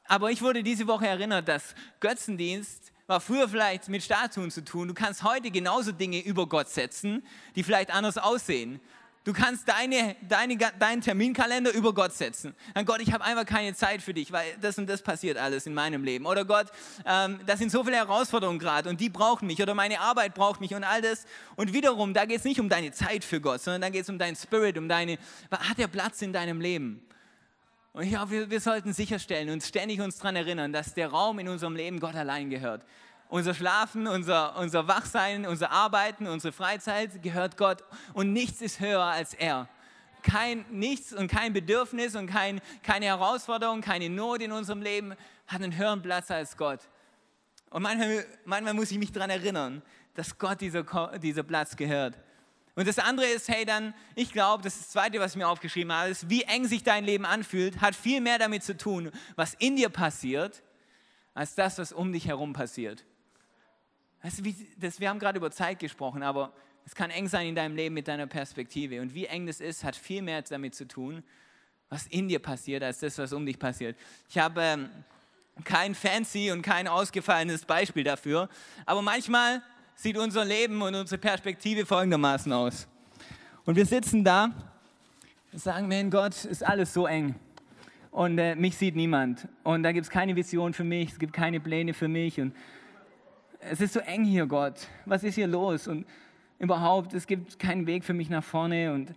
Aber 0.05 0.31
ich 0.31 0.43
wurde 0.43 0.63
diese 0.63 0.87
Woche 0.87 1.07
erinnert, 1.07 1.49
dass 1.49 1.75
Götzendienst 2.01 2.93
war 3.07 3.21
früher 3.21 3.49
vielleicht 3.49 3.89
mit 3.89 4.05
Statuen 4.05 4.53
zu 4.53 4.65
tun. 4.65 4.87
Du 4.87 4.95
kannst 4.95 5.25
heute 5.25 5.51
genauso 5.51 5.91
Dinge 5.91 6.21
über 6.21 6.49
Gott 6.49 6.69
setzen, 6.69 7.27
die 7.57 7.65
vielleicht 7.65 7.93
anders 7.93 8.19
aussehen. 8.19 8.81
Du 9.31 9.37
kannst 9.37 9.69
deine, 9.69 10.17
deine, 10.29 10.57
deinen 10.57 11.03
Terminkalender 11.03 11.73
über 11.73 11.95
Gott 11.95 12.13
setzen. 12.13 12.53
Dann 12.75 12.85
Gott, 12.85 13.01
ich 13.01 13.13
habe 13.13 13.23
einfach 13.23 13.47
keine 13.47 13.77
Zeit 13.77 14.03
für 14.03 14.13
dich, 14.13 14.33
weil 14.33 14.45
das 14.61 14.77
und 14.77 14.89
das 14.89 15.03
passiert 15.03 15.39
alles 15.39 15.67
in 15.67 15.73
meinem 15.73 16.03
Leben. 16.03 16.27
Oder 16.27 16.45
Gott, 16.45 16.67
ähm, 17.07 17.39
das 17.47 17.61
sind 17.61 17.71
so 17.71 17.85
viele 17.85 17.95
Herausforderungen 17.95 18.59
gerade 18.59 18.89
und 18.89 19.01
die 19.01 19.09
brauchen 19.09 19.47
mich 19.47 19.63
oder 19.63 19.73
meine 19.73 20.01
Arbeit 20.01 20.35
braucht 20.35 20.61
mich 20.61 20.75
und 20.75 20.83
all 20.83 21.01
das. 21.01 21.27
Und 21.55 21.73
wiederum, 21.73 22.13
da 22.13 22.25
geht 22.25 22.39
es 22.39 22.45
nicht 22.45 22.59
um 22.59 22.69
deine 22.69 22.91
Zeit 22.91 23.23
für 23.23 23.41
Gott, 23.41 23.61
sondern 23.61 23.83
da 23.83 23.89
geht 23.91 24.03
es 24.03 24.09
um 24.09 24.19
deinen 24.19 24.35
Spirit, 24.35 24.77
um 24.77 24.89
deine, 24.89 25.17
hat 25.53 25.79
er 25.79 25.87
Platz 25.87 26.23
in 26.23 26.33
deinem 26.33 26.61
Leben? 26.61 27.01
Und 27.93 28.11
ja, 28.11 28.29
wir, 28.33 28.51
wir 28.51 28.61
sollten 28.61 28.93
sicherstellen 28.93 29.51
und 29.51 29.63
ständig 29.63 30.01
uns 30.01 30.17
daran 30.17 30.35
erinnern, 30.35 30.73
dass 30.73 30.95
der 30.95 31.07
Raum 31.07 31.39
in 31.39 31.47
unserem 31.47 31.77
Leben 31.77 32.01
Gott 32.01 32.17
allein 32.17 32.51
gehört. 32.51 32.85
Unser 33.31 33.55
Schlafen, 33.55 34.09
unser, 34.09 34.57
unser 34.59 34.89
Wachsein, 34.89 35.47
unser 35.47 35.71
Arbeiten, 35.71 36.27
unsere 36.27 36.53
Freizeit 36.53 37.23
gehört 37.23 37.57
Gott 37.57 37.85
und 38.13 38.33
nichts 38.33 38.61
ist 38.61 38.81
höher 38.81 39.05
als 39.05 39.35
er. 39.35 39.69
Kein 40.25 40.65
nichts 40.69 41.13
und 41.13 41.29
kein 41.29 41.53
Bedürfnis 41.53 42.17
und 42.17 42.27
kein, 42.27 42.61
keine 42.83 43.07
Herausforderung, 43.07 43.83
keine 43.83 44.11
Not 44.11 44.43
in 44.43 44.51
unserem 44.51 44.83
Leben 44.83 45.15
hat 45.47 45.63
einen 45.63 45.77
höheren 45.77 46.03
Platz 46.03 46.31
als 46.33 46.57
Gott. 46.57 46.81
Und 47.71 47.83
manchmal, 47.83 48.27
manchmal 48.45 48.75
muss 48.75 48.91
ich 48.91 48.99
mich 48.99 49.13
daran 49.13 49.31
erinnern, 49.31 49.81
dass 50.15 50.37
Gott 50.37 50.61
dieser, 50.61 50.83
dieser 51.19 51.45
Platz 51.45 51.77
gehört. 51.77 52.19
Und 52.75 52.89
das 52.89 52.99
andere 52.99 53.27
ist, 53.27 53.49
hey, 53.49 53.65
dann, 53.65 53.95
ich 54.17 54.33
glaube, 54.33 54.65
das 54.65 54.77
das 54.77 54.89
Zweite, 54.91 55.21
was 55.21 55.33
ich 55.33 55.37
mir 55.37 55.47
aufgeschrieben 55.47 55.93
habe, 55.93 56.11
ist, 56.11 56.29
wie 56.29 56.43
eng 56.43 56.67
sich 56.67 56.83
dein 56.83 57.05
Leben 57.05 57.25
anfühlt, 57.25 57.81
hat 57.81 57.95
viel 57.95 58.21
mehr 58.21 58.41
damit 58.41 58.65
zu 58.65 58.77
tun, 58.77 59.13
was 59.37 59.55
in 59.55 59.77
dir 59.77 59.89
passiert, 59.89 60.65
als 61.33 61.55
das, 61.55 61.79
was 61.79 61.93
um 61.93 62.13
dich 62.13 62.27
herum 62.27 62.53
passiert. 62.53 63.05
Weißt 64.23 64.39
du, 64.39 64.55
das, 64.79 65.01
wir 65.01 65.09
haben 65.09 65.19
gerade 65.19 65.39
über 65.39 65.51
Zeit 65.51 65.79
gesprochen, 65.79 66.23
aber 66.23 66.53
es 66.85 66.95
kann 66.95 67.11
eng 67.11 67.29
sein 67.29 67.49
in 67.49 67.55
deinem 67.55 67.77
Leben 67.77 67.95
mit 67.95 68.09
deiner 68.09 68.27
Perspektive. 68.27 69.01
Und 69.01 69.15
wie 69.15 69.27
eng 69.27 69.47
das 69.47 69.61
ist, 69.61 69.85
hat 69.85 69.97
viel 69.97 70.23
mehr 70.23 70.43
damit 70.43 70.75
zu 70.75 70.87
tun, 70.87 71.23
was 71.89 72.07
in 72.07 72.29
dir 72.29 72.39
passiert, 72.39 72.83
als 72.83 73.01
das, 73.01 73.19
was 73.19 73.33
um 73.33 73.47
dich 73.47 73.59
passiert. 73.59 73.97
Ich 74.29 74.39
habe 74.39 74.61
ähm, 74.61 74.91
kein 75.65 75.95
fancy 75.95 76.51
und 76.51 76.63
kein 76.63 76.87
ausgefallenes 76.89 77.65
Beispiel 77.65 78.05
dafür, 78.05 78.49
aber 78.87 79.03
manchmal 79.03 79.63
sieht 79.95 80.17
unser 80.17 80.45
Leben 80.45 80.81
und 80.83 80.95
unsere 80.95 81.19
Perspektive 81.19 81.85
folgendermaßen 81.85 82.53
aus. 82.53 82.89
Und 83.65 83.77
wir 83.77 83.87
sitzen 83.87 84.25
da 84.25 84.51
und 85.53 85.59
sagen, 85.59 85.89
mein 85.89 86.11
Gott, 86.11 86.45
ist 86.45 86.65
alles 86.65 86.93
so 86.95 87.07
eng. 87.07 87.35
Und 88.11 88.39
äh, 88.39 88.57
mich 88.57 88.77
sieht 88.77 88.97
niemand. 88.97 89.47
Und 89.63 89.83
da 89.83 89.93
gibt 89.93 90.05
es 90.05 90.11
keine 90.11 90.35
Vision 90.35 90.73
für 90.73 90.85
mich, 90.85 91.13
es 91.13 91.19
gibt 91.19 91.33
keine 91.33 91.61
Pläne 91.61 91.95
für 91.95 92.09
mich. 92.09 92.41
Und 92.41 92.55
es 93.61 93.81
ist 93.81 93.93
so 93.93 94.01
eng 94.01 94.25
hier, 94.25 94.47
Gott. 94.47 94.75
Was 95.07 95.23
ist 95.23 95.35
hier 95.35 95.47
los? 95.47 95.87
Und 95.87 96.07
überhaupt, 96.59 97.15
es 97.15 97.27
gibt 97.27 97.59
keinen 97.59 97.87
Weg 97.87 98.05
für 98.05 98.15
mich 98.15 98.31
nach 98.31 98.45
vorne 98.45 98.93
und 98.93 99.15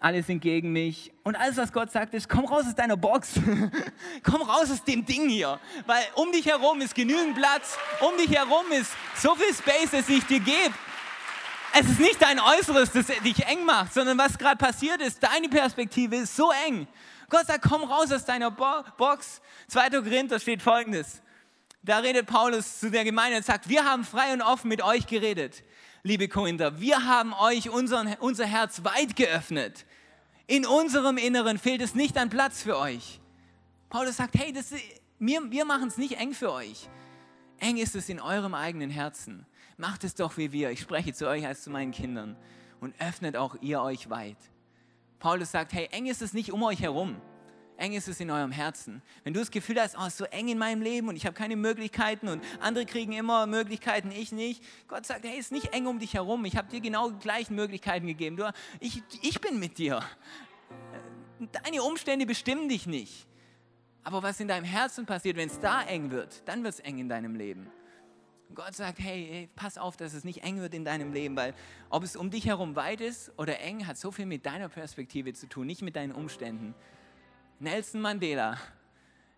alle 0.00 0.22
sind 0.22 0.40
gegen 0.40 0.72
mich. 0.72 1.12
Und 1.24 1.36
alles, 1.36 1.56
was 1.56 1.72
Gott 1.72 1.90
sagt, 1.90 2.14
ist, 2.14 2.28
komm 2.28 2.44
raus 2.44 2.64
aus 2.66 2.74
deiner 2.74 2.96
Box. 2.96 3.34
komm 4.22 4.42
raus 4.42 4.70
aus 4.70 4.84
dem 4.84 5.04
Ding 5.04 5.28
hier. 5.28 5.58
Weil 5.86 6.04
um 6.14 6.30
dich 6.30 6.46
herum 6.46 6.80
ist 6.80 6.94
genügend 6.94 7.34
Platz. 7.34 7.76
Um 8.00 8.16
dich 8.16 8.30
herum 8.30 8.64
ist 8.70 8.92
so 9.16 9.34
viel 9.34 9.52
Space, 9.52 9.90
das 9.90 10.08
ich 10.08 10.24
dir 10.24 10.40
gebe. 10.40 10.74
Es 11.74 11.86
ist 11.86 12.00
nicht 12.00 12.22
dein 12.22 12.38
Äußeres, 12.40 12.92
das 12.92 13.06
dich 13.06 13.44
eng 13.46 13.64
macht, 13.64 13.92
sondern 13.92 14.16
was 14.16 14.38
gerade 14.38 14.56
passiert 14.56 15.02
ist, 15.02 15.22
deine 15.22 15.48
Perspektive 15.48 16.16
ist 16.16 16.34
so 16.34 16.50
eng. 16.66 16.86
Gott 17.28 17.46
sagt, 17.46 17.62
komm 17.68 17.82
raus 17.82 18.10
aus 18.10 18.24
deiner 18.24 18.50
Bo 18.50 18.84
Box. 18.96 19.42
2. 19.66 19.90
Korinther 19.90 20.38
steht 20.40 20.62
folgendes. 20.62 21.20
Da 21.82 21.98
redet 21.98 22.26
Paulus 22.26 22.80
zu 22.80 22.90
der 22.90 23.04
Gemeinde 23.04 23.38
und 23.38 23.44
sagt, 23.44 23.68
wir 23.68 23.84
haben 23.84 24.04
frei 24.04 24.32
und 24.32 24.42
offen 24.42 24.68
mit 24.68 24.82
euch 24.82 25.06
geredet, 25.06 25.62
liebe 26.02 26.28
Korinther. 26.28 26.80
Wir 26.80 27.06
haben 27.06 27.32
euch 27.34 27.70
unseren, 27.70 28.14
unser 28.20 28.46
Herz 28.46 28.82
weit 28.84 29.16
geöffnet. 29.16 29.86
In 30.46 30.66
unserem 30.66 31.18
Inneren 31.18 31.58
fehlt 31.58 31.80
es 31.80 31.94
nicht 31.94 32.16
an 32.16 32.30
Platz 32.30 32.62
für 32.62 32.78
euch. 32.78 33.20
Paulus 33.90 34.16
sagt, 34.16 34.34
hey, 34.34 34.52
das, 34.52 34.72
wir, 35.18 35.50
wir 35.50 35.64
machen 35.64 35.88
es 35.88 35.98
nicht 35.98 36.18
eng 36.18 36.34
für 36.34 36.52
euch. 36.52 36.88
Eng 37.58 37.76
ist 37.76 37.94
es 37.94 38.08
in 38.08 38.20
eurem 38.20 38.54
eigenen 38.54 38.90
Herzen. 38.90 39.46
Macht 39.76 40.04
es 40.04 40.14
doch 40.14 40.36
wie 40.36 40.52
wir. 40.52 40.70
Ich 40.70 40.80
spreche 40.80 41.12
zu 41.12 41.28
euch 41.28 41.46
als 41.46 41.62
zu 41.62 41.70
meinen 41.70 41.92
Kindern. 41.92 42.36
Und 42.80 42.94
öffnet 43.00 43.36
auch 43.36 43.56
ihr 43.60 43.80
euch 43.80 44.10
weit. 44.10 44.36
Paulus 45.18 45.50
sagt, 45.50 45.72
hey, 45.72 45.88
eng 45.90 46.06
ist 46.06 46.22
es 46.22 46.32
nicht 46.32 46.52
um 46.52 46.62
euch 46.62 46.80
herum 46.80 47.20
eng 47.78 47.92
ist 47.92 48.08
es 48.08 48.20
in 48.20 48.30
eurem 48.30 48.50
Herzen. 48.50 49.02
Wenn 49.24 49.32
du 49.32 49.40
das 49.40 49.50
Gefühl 49.50 49.80
hast, 49.80 49.96
oh, 49.96 50.02
es 50.02 50.08
ist 50.08 50.18
so 50.18 50.24
eng 50.26 50.48
in 50.48 50.58
meinem 50.58 50.82
Leben 50.82 51.08
und 51.08 51.16
ich 51.16 51.24
habe 51.24 51.34
keine 51.34 51.56
Möglichkeiten 51.56 52.28
und 52.28 52.42
andere 52.60 52.84
kriegen 52.84 53.12
immer 53.12 53.46
Möglichkeiten, 53.46 54.10
ich 54.10 54.32
nicht. 54.32 54.62
Gott 54.88 55.06
sagt, 55.06 55.24
hey, 55.24 55.38
es 55.38 55.46
ist 55.46 55.52
nicht 55.52 55.72
eng 55.72 55.86
um 55.86 55.98
dich 55.98 56.14
herum. 56.14 56.44
Ich 56.44 56.56
habe 56.56 56.68
dir 56.68 56.80
genau 56.80 57.10
die 57.10 57.18
gleichen 57.18 57.54
Möglichkeiten 57.54 58.06
gegeben. 58.06 58.36
Du, 58.36 58.52
ich, 58.80 59.02
ich 59.22 59.40
bin 59.40 59.58
mit 59.58 59.78
dir. 59.78 60.02
Deine 61.64 61.82
Umstände 61.82 62.26
bestimmen 62.26 62.68
dich 62.68 62.86
nicht. 62.86 63.26
Aber 64.02 64.22
was 64.22 64.40
in 64.40 64.48
deinem 64.48 64.64
Herzen 64.64 65.06
passiert, 65.06 65.36
wenn 65.36 65.48
es 65.48 65.60
da 65.60 65.82
eng 65.82 66.10
wird, 66.10 66.46
dann 66.46 66.64
wird 66.64 66.74
es 66.74 66.80
eng 66.80 66.98
in 66.98 67.08
deinem 67.08 67.36
Leben. 67.36 67.70
Gott 68.54 68.74
sagt, 68.74 68.98
hey, 68.98 69.28
hey, 69.30 69.48
pass 69.54 69.76
auf, 69.78 69.96
dass 69.96 70.14
es 70.14 70.24
nicht 70.24 70.42
eng 70.42 70.60
wird 70.60 70.74
in 70.74 70.84
deinem 70.84 71.12
Leben, 71.12 71.36
weil 71.36 71.54
ob 71.90 72.02
es 72.02 72.16
um 72.16 72.30
dich 72.30 72.46
herum 72.46 72.74
weit 72.76 73.00
ist 73.00 73.30
oder 73.36 73.60
eng, 73.60 73.86
hat 73.86 73.98
so 73.98 74.10
viel 74.10 74.26
mit 74.26 74.46
deiner 74.46 74.68
Perspektive 74.68 75.34
zu 75.34 75.46
tun, 75.46 75.66
nicht 75.66 75.82
mit 75.82 75.96
deinen 75.96 76.12
Umständen. 76.12 76.74
Nelson 77.60 78.00
Mandela 78.00 78.56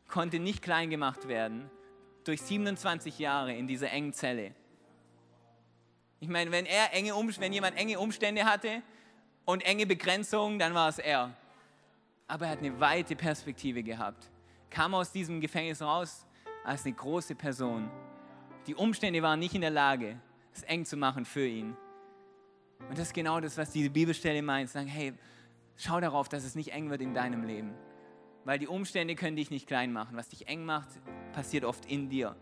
konnte 0.07 0.39
nicht 0.39 0.61
klein 0.61 0.91
gemacht 0.91 1.27
werden 1.27 1.71
durch 2.25 2.43
27 2.43 3.19
Jahre 3.19 3.55
in 3.55 3.67
dieser 3.67 3.91
engen 3.91 4.13
Zelle. 4.13 4.55
Ich 6.21 6.29
meine, 6.29 6.51
wenn, 6.53 6.67
er 6.67 6.93
enge 6.93 7.15
wenn 7.15 7.53
jemand 7.53 7.79
enge 7.79 7.99
Umstände 7.99 8.45
hatte 8.45 8.83
und 9.47 9.63
enge 9.63 9.87
Begrenzungen, 9.87 10.59
dann 10.59 10.75
war 10.75 10.91
es 10.91 10.99
er. 10.99 11.35
Aber 12.29 12.45
er 12.45 12.53
hat 12.53 12.59
eine 12.59 12.79
weite 12.79 13.17
Perspektive 13.17 13.83
gehabt. 13.83 14.31
Kam 14.69 14.95
aus 14.95 15.11
diesem 15.13 15.41
Gefängnis 15.41 15.81
raus 15.81 16.27
als 16.63 16.85
eine 16.85 16.95
große 16.95 17.35
Person. 17.35 17.91
Die 18.67 18.75
Umstände 18.75 19.23
waren 19.23 19.41
nicht 19.41 19.55
in 19.55 19.63
der 19.63 19.71
Lage, 19.71 20.21
es 20.53 20.63
eng 20.65 20.85
zu 20.85 20.99
machen 20.99 21.25
für 21.25 21.47
ihn. 21.47 21.75
Und 22.87 22.99
das 22.99 23.09
ist 23.09 23.15
genau 23.15 23.41
das, 23.41 23.57
was 23.57 23.71
diese 23.71 23.89
Bibelstelle 23.89 24.43
meint. 24.43 24.69
Sagen, 24.69 24.89
hey, 24.89 25.15
schau 25.79 26.01
darauf, 26.01 26.29
dass 26.29 26.45
es 26.45 26.55
nicht 26.55 26.73
eng 26.73 26.91
wird 26.91 27.01
in 27.01 27.15
deinem 27.15 27.45
Leben 27.45 27.75
weil 28.45 28.59
die 28.59 28.69
Umstände 28.69 29.15
können 29.15 29.37
dich 29.37 29.51
nicht 29.51 29.67
klein 29.67 29.93
machen. 29.93 30.17
Was 30.17 30.29
dich 30.29 30.49
eng 30.49 30.65
macht, 30.65 30.89
passiert 31.33 31.65
oft 31.65 31.87
in 31.87 32.09
dir. 32.09 32.37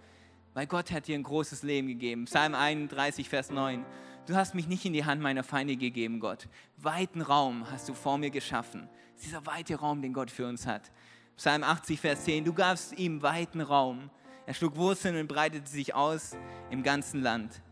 Weil 0.54 0.66
Gott 0.66 0.90
hat 0.90 1.06
dir 1.06 1.16
ein 1.16 1.22
großes 1.22 1.62
Leben 1.62 1.88
gegeben. 1.88 2.24
Psalm 2.24 2.54
31, 2.54 3.28
Vers 3.28 3.50
9. 3.50 3.84
Du 4.26 4.34
hast 4.34 4.54
mich 4.54 4.68
nicht 4.68 4.84
in 4.84 4.92
die 4.92 5.04
Hand 5.04 5.22
meiner 5.22 5.42
Feinde 5.42 5.76
gegeben, 5.76 6.20
Gott. 6.20 6.48
Weiten 6.76 7.22
Raum 7.22 7.70
hast 7.70 7.88
du 7.88 7.94
vor 7.94 8.18
mir 8.18 8.30
geschaffen. 8.30 8.88
Das 9.14 9.24
ist 9.24 9.32
dieser 9.32 9.46
weite 9.46 9.76
Raum, 9.76 10.02
den 10.02 10.12
Gott 10.12 10.30
für 10.30 10.46
uns 10.46 10.66
hat. 10.66 10.90
Psalm 11.37 11.62
80, 11.62 12.00
Vers 12.00 12.24
10. 12.24 12.44
Du 12.44 12.52
gabst 12.52 12.98
ihm 12.98 13.22
weiten 13.22 13.61
Raum. 13.61 14.11
Er 14.46 14.54
schlug 14.54 14.76
Wurzeln 14.76 15.16
und 15.16 15.28
breitete 15.28 15.68
sich 15.68 15.94
aus 15.94 16.37
im 16.70 16.82
ganzen 16.82 17.22
Land. 17.22 17.62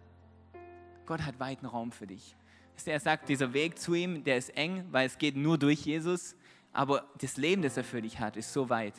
Gott 1.07 1.23
hat 1.23 1.39
weiten 1.41 1.67
Raum 1.67 1.93
für 1.93 2.07
dich. 2.07 2.37
Er 2.85 3.01
sagt, 3.01 3.29
dieser 3.29 3.53
Weg 3.53 3.79
zu 3.79 3.95
ihm, 3.95 4.23
der 4.23 4.37
ist 4.37 4.51
eng, 4.57 4.85
weil 4.91 5.07
es 5.07 5.19
geht 5.19 5.37
nur 5.37 5.59
durch 5.59 5.81
Jesus 5.87 6.37
aber 6.77 7.07
das 7.19 7.39
Leben, 7.39 7.63
das 7.63 7.77
er 7.77 7.85
für 7.85 8.03
dich 8.03 8.21
hat, 8.21 8.37
ist 8.37 8.53
so 8.53 8.69
weit. 8.69 8.95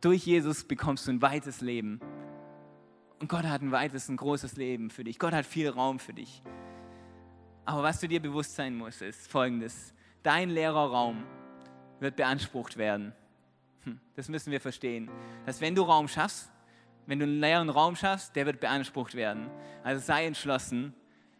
Durch 0.00 0.26
Jesus 0.26 0.64
bekommst 0.64 1.06
du 1.06 1.12
ein 1.12 1.22
weites 1.22 1.60
Leben. 1.60 2.00
Und 3.20 3.28
Gott 3.28 3.44
hat 3.44 3.62
ein 3.62 3.70
weites, 3.70 4.08
ein 4.08 4.16
großes 4.16 4.56
Leben 4.56 4.90
für 4.90 5.04
dich. 5.04 5.20
Gott 5.20 5.32
hat 5.32 5.46
viel 5.46 5.68
Raum 5.68 6.00
für 6.00 6.12
dich. 6.12 6.42
Aber 7.64 7.84
was 7.84 8.00
du 8.00 8.08
dir 8.08 8.20
bewusst 8.20 8.56
sein 8.56 8.74
musst, 8.74 9.00
ist 9.00 9.30
folgendes. 9.30 9.94
Dein 10.24 10.50
leerer 10.50 10.90
Raum 10.90 11.22
wird 12.00 12.16
beansprucht 12.16 12.76
werden. 12.76 13.12
Hm, 13.84 14.00
das 14.16 14.28
müssen 14.28 14.50
wir 14.50 14.60
verstehen. 14.60 15.08
Dass 15.46 15.60
wenn 15.60 15.76
du 15.76 15.82
Raum 15.82 16.08
schaffst, 16.08 16.50
wenn 17.06 17.20
du 17.20 17.26
einen 17.26 17.38
leeren 17.38 17.70
Raum 17.70 17.94
schaffst, 17.94 18.34
der 18.34 18.44
wird 18.44 18.58
beansprucht 18.58 19.14
werden. 19.14 19.48
Also 19.84 20.04
sei 20.04 20.26
entschlossen, 20.26 20.94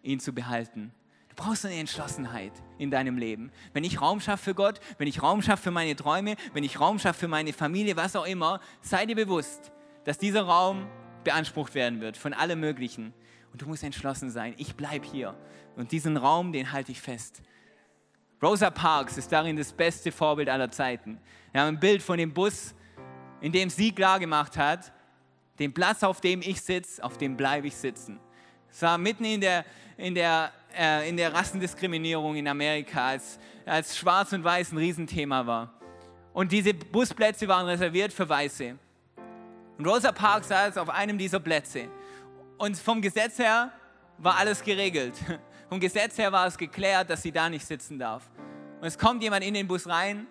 ihn 0.04 0.20
zu 0.20 0.32
behalten. 0.32 0.92
Du 1.34 1.44
brauchst 1.44 1.64
eine 1.64 1.76
Entschlossenheit 1.76 2.52
in 2.76 2.90
deinem 2.90 3.16
Leben. 3.16 3.50
Wenn 3.72 3.84
ich 3.84 4.02
Raum 4.02 4.20
schaffe 4.20 4.44
für 4.44 4.54
Gott, 4.54 4.80
wenn 4.98 5.08
ich 5.08 5.22
Raum 5.22 5.40
schaffe 5.40 5.62
für 5.62 5.70
meine 5.70 5.96
Träume, 5.96 6.36
wenn 6.52 6.62
ich 6.62 6.78
Raum 6.78 6.98
schaffe 6.98 7.20
für 7.20 7.28
meine 7.28 7.54
Familie, 7.54 7.96
was 7.96 8.14
auch 8.16 8.26
immer, 8.26 8.60
sei 8.82 9.06
dir 9.06 9.16
bewusst, 9.16 9.72
dass 10.04 10.18
dieser 10.18 10.42
Raum 10.42 10.86
beansprucht 11.24 11.74
werden 11.74 12.00
wird 12.02 12.18
von 12.18 12.34
allem 12.34 12.60
Möglichen. 12.60 13.14
Und 13.50 13.62
du 13.62 13.66
musst 13.66 13.82
entschlossen 13.82 14.30
sein, 14.30 14.54
ich 14.58 14.74
bleibe 14.76 15.06
hier. 15.06 15.34
Und 15.74 15.92
diesen 15.92 16.18
Raum, 16.18 16.52
den 16.52 16.70
halte 16.70 16.92
ich 16.92 17.00
fest. 17.00 17.40
Rosa 18.42 18.68
Parks 18.68 19.16
ist 19.16 19.32
darin 19.32 19.56
das 19.56 19.72
beste 19.72 20.12
Vorbild 20.12 20.50
aller 20.50 20.70
Zeiten. 20.70 21.18
Wir 21.52 21.62
haben 21.62 21.76
ein 21.76 21.80
Bild 21.80 22.02
von 22.02 22.18
dem 22.18 22.34
Bus, 22.34 22.74
in 23.40 23.52
dem 23.52 23.70
sie 23.70 23.92
klar 23.92 24.18
gemacht 24.18 24.58
hat, 24.58 24.92
den 25.58 25.72
Platz, 25.72 26.02
auf 26.02 26.20
dem 26.20 26.42
ich 26.42 26.60
sitze, 26.60 27.02
auf 27.02 27.16
dem 27.16 27.38
bleibe 27.38 27.68
ich 27.68 27.76
sitzen. 27.76 28.20
Es 28.70 28.82
war 28.82 28.98
mitten 28.98 29.24
in 29.24 29.40
der, 29.40 29.64
in 29.96 30.14
der, 30.14 30.50
äh, 30.78 31.08
in 31.08 31.16
der 31.16 31.32
Rassendiskriminierung 31.32 32.36
in 32.36 32.48
Amerika, 32.48 33.08
als, 33.08 33.38
als 33.66 33.96
Schwarz 33.96 34.32
und 34.32 34.44
Weiß 34.44 34.72
ein 34.72 34.78
Riesenthema 34.78 35.46
war. 35.46 35.72
Und 36.32 36.52
diese 36.52 36.72
Busplätze 36.74 37.46
waren 37.48 37.66
reserviert 37.66 38.12
für 38.12 38.28
Weiße. 38.28 38.76
Und 39.78 39.86
Rosa 39.86 40.12
Parks 40.12 40.48
saß 40.48 40.78
auf 40.78 40.88
einem 40.88 41.18
dieser 41.18 41.40
Plätze. 41.40 41.88
Und 42.58 42.76
vom 42.76 43.02
Gesetz 43.02 43.38
her 43.38 43.72
war 44.18 44.36
alles 44.36 44.62
geregelt. 44.62 45.14
Vom 45.68 45.80
Gesetz 45.80 46.18
her 46.18 46.30
war 46.30 46.46
es 46.46 46.58
geklärt, 46.58 47.08
dass 47.08 47.22
sie 47.22 47.32
da 47.32 47.48
nicht 47.48 47.66
sitzen 47.66 47.98
darf. 47.98 48.30
Und 48.80 48.86
es 48.86 48.98
kommt 48.98 49.22
jemand 49.22 49.42
in 49.42 49.54
den 49.54 49.66
Bus 49.66 49.88
rein, 49.88 50.26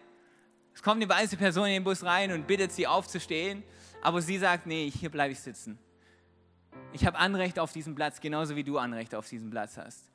es 0.74 0.84
kommt 0.84 1.02
eine 1.02 1.10
weiße 1.10 1.36
Person 1.36 1.66
in 1.66 1.74
den 1.74 1.84
Bus 1.84 2.04
rein 2.04 2.32
und 2.32 2.46
bittet 2.46 2.72
sie 2.72 2.86
aufzustehen, 2.86 3.64
aber 4.02 4.22
sie 4.22 4.38
sagt, 4.38 4.68
nee, 4.68 4.90
hier 4.90 5.10
bleibe 5.10 5.34
ich 5.34 5.40
sitzen. 5.40 5.80
Ich 6.94 7.06
habe 7.06 7.18
Anrecht 7.18 7.60
auf 7.60 7.74
diesen 7.74 7.96
Platz, 7.96 8.22
genauso 8.22 8.56
wie 8.56 8.64
du 8.64 8.78
Anrecht 8.78 9.16
auf 9.16 9.28
diesen 9.28 9.50
Platz 9.50 9.78
hast. 9.78 10.11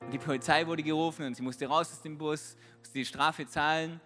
Und 0.00 0.12
die 0.12 0.18
Polizei 0.18 0.66
wurde 0.66 0.82
gerufen 0.82 1.26
und 1.26 1.34
sie 1.34 1.42
musste 1.42 1.66
raus 1.66 1.92
aus 1.92 2.02
dem 2.02 2.16
Bus, 2.16 2.56
musste 2.78 2.94
die 2.94 3.04
Strafe 3.04 3.46
zahlen. 3.46 4.00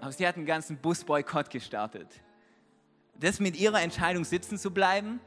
Aber 0.00 0.12
sie 0.12 0.26
hat 0.26 0.36
einen 0.36 0.46
ganzen 0.46 0.78
Busboykott 0.78 1.50
gestartet. 1.50 2.08
Das 3.14 3.40
mit 3.40 3.56
ihrer 3.56 3.82
Entscheidung 3.82 4.24
sitzen 4.24 4.58
zu 4.58 4.70
bleiben, 4.70 5.20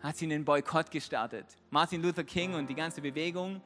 hat 0.00 0.16
sie 0.16 0.24
einen 0.24 0.44
Boykott 0.44 0.90
gestartet. 0.90 1.46
Martin 1.70 2.02
Luther 2.02 2.24
King 2.24 2.54
und 2.54 2.68
die 2.68 2.74
ganze 2.74 3.00
Bewegung, 3.00 3.60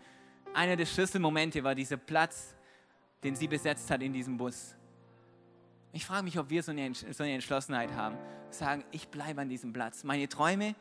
einer 0.54 0.76
der 0.76 0.86
Schlüsselmomente 0.86 1.62
war 1.62 1.74
dieser 1.74 1.96
Platz, 1.96 2.54
den 3.22 3.36
sie 3.36 3.46
besetzt 3.46 3.90
hat 3.90 4.02
in 4.02 4.12
diesem 4.12 4.36
Bus. 4.36 4.74
Ich 5.92 6.04
frage 6.04 6.24
mich, 6.24 6.38
ob 6.38 6.50
wir 6.50 6.62
so 6.62 6.70
eine, 6.70 6.84
Entschlossenheit 6.84 7.92
haben, 7.92 8.16
sagen, 8.50 8.84
ich 8.90 9.08
bleibe 9.08 9.40
an 9.40 9.48
diesem 9.48 9.72
Platz. 9.72 10.04
Meine 10.04 10.28
Träume, 10.28 10.74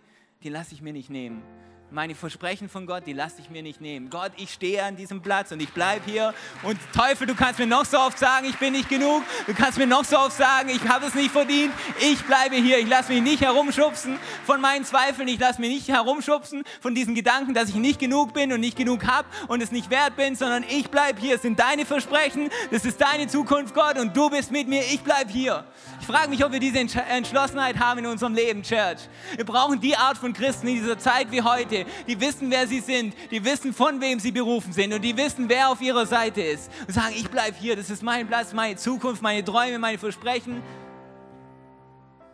die 0.43 0.49
lasse 0.49 0.73
ich 0.73 0.81
mir 0.81 0.93
nicht 0.93 1.09
nehmen 1.09 1.43
meine 1.91 2.13
Versprechen 2.13 2.69
von 2.69 2.85
Gott, 2.85 3.03
die 3.07 3.13
lasse 3.13 3.41
ich 3.41 3.49
mir 3.49 3.63
nicht 3.63 3.81
nehmen. 3.81 4.09
Gott, 4.09 4.31
ich 4.37 4.51
stehe 4.51 4.83
an 4.83 4.95
diesem 4.95 5.21
Platz 5.21 5.51
und 5.51 5.59
ich 5.59 5.71
bleibe 5.73 6.03
hier. 6.05 6.33
Und 6.63 6.77
Teufel, 6.93 7.25
du 7.25 7.33
kannst 7.33 7.59
mir 7.59 7.65
noch 7.65 7.85
so 7.85 7.97
oft 7.97 8.19
sagen, 8.19 8.47
ich 8.47 8.57
bin 8.57 8.73
nicht 8.73 8.89
genug. 8.89 9.23
Du 9.47 9.53
kannst 9.53 9.77
mir 9.77 9.87
noch 9.87 10.05
so 10.05 10.17
oft 10.17 10.37
sagen, 10.37 10.69
ich 10.69 10.87
habe 10.87 11.07
es 11.07 11.15
nicht 11.15 11.31
verdient. 11.31 11.73
Ich 11.99 12.23
bleibe 12.23 12.55
hier. 12.55 12.77
Ich 12.77 12.87
lasse 12.87 13.11
mich 13.11 13.21
nicht 13.21 13.41
herumschubsen 13.41 14.19
von 14.45 14.61
meinen 14.61 14.85
Zweifeln. 14.85 15.27
Ich 15.27 15.39
lasse 15.39 15.59
mich 15.59 15.71
nicht 15.71 15.87
herumschubsen 15.87 16.63
von 16.79 16.93
diesen 16.93 17.15
Gedanken, 17.15 17.53
dass 17.53 17.69
ich 17.69 17.75
nicht 17.75 17.99
genug 17.99 18.33
bin 18.33 18.53
und 18.53 18.59
nicht 18.59 18.77
genug 18.77 19.05
habe 19.07 19.27
und 19.47 19.61
es 19.61 19.71
nicht 19.71 19.89
wert 19.89 20.15
bin, 20.15 20.35
sondern 20.35 20.63
ich 20.69 20.89
bleibe 20.91 21.19
hier. 21.19 21.35
Es 21.35 21.41
sind 21.41 21.59
deine 21.59 21.85
Versprechen. 21.85 22.49
Das 22.69 22.85
ist 22.85 23.01
deine 23.01 23.27
Zukunft, 23.27 23.73
Gott. 23.73 23.97
Und 23.97 24.15
du 24.15 24.29
bist 24.29 24.51
mit 24.51 24.67
mir. 24.67 24.81
Ich 24.81 25.01
bleibe 25.01 25.31
hier. 25.31 25.63
Ich 25.99 26.07
frage 26.07 26.29
mich, 26.29 26.45
ob 26.45 26.51
wir 26.51 26.59
diese 26.59 26.79
Entschlossenheit 26.79 27.79
haben 27.79 27.99
in 27.99 28.05
unserem 28.05 28.33
Leben, 28.33 28.61
Church. 28.61 28.99
Wir 29.35 29.45
brauchen 29.45 29.79
die 29.79 29.95
Art 29.95 30.17
von 30.17 30.33
Christen 30.33 30.67
in 30.67 30.75
dieser 30.75 30.97
Zeit 30.97 31.31
wie 31.31 31.41
heute 31.41 31.78
die 32.07 32.19
wissen, 32.19 32.49
wer 32.51 32.67
sie 32.67 32.79
sind, 32.79 33.13
die 33.31 33.43
wissen, 33.43 33.73
von 33.73 33.99
wem 34.01 34.19
sie 34.19 34.31
berufen 34.31 34.73
sind 34.73 34.93
und 34.93 35.01
die 35.01 35.15
wissen, 35.15 35.49
wer 35.49 35.69
auf 35.69 35.81
ihrer 35.81 36.05
Seite 36.05 36.41
ist 36.41 36.71
und 36.87 36.93
sagen, 36.93 37.13
ich 37.15 37.29
bleibe 37.29 37.57
hier, 37.57 37.75
das 37.75 37.89
ist 37.89 38.03
mein 38.03 38.27
Platz, 38.27 38.53
meine 38.53 38.75
Zukunft, 38.75 39.21
meine 39.21 39.43
Träume, 39.43 39.79
meine 39.79 39.97
Versprechen. 39.97 40.61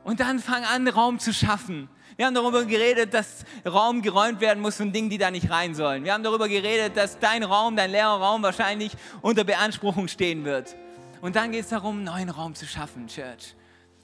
Und 0.04 0.20
dann 0.20 0.40
fang 0.40 0.64
an, 0.64 0.88
Raum 0.88 1.20
zu 1.20 1.34
schaffen. 1.34 1.90
Wir 2.16 2.28
haben 2.28 2.36
darüber 2.36 2.64
geredet, 2.64 3.14
dass 3.14 3.44
Raum 3.66 4.02
geräumt 4.02 4.40
werden 4.40 4.62
muss 4.62 4.78
von 4.78 4.94
Dingen, 4.94 5.10
die 5.10 5.18
da 5.18 5.32
nicht 5.32 5.50
rein 5.50 5.76
sollen. 5.76 6.06
Wir 6.06 6.14
haben 6.14 6.24
darüber 6.24 6.48
geredet, 6.48 6.96
dass 6.96 7.20
dein 7.20 7.44
Raum, 7.44 7.76
dein 7.76 7.92
leerer 7.92 8.20
Raum 8.22 8.42
wahrscheinlich 8.44 8.94
unter 9.22 9.44
Beanspruchung 9.44 10.08
stehen 10.08 10.46
wird. 10.46 10.76
Und 11.22 11.36
dann 11.36 11.52
geht 11.52 11.64
es 11.64 11.70
darum, 11.70 12.04
neuen 12.04 12.30
Raum 12.30 12.56
zu 12.56 12.66
schaffen, 12.66 13.08
Church. 13.08 13.56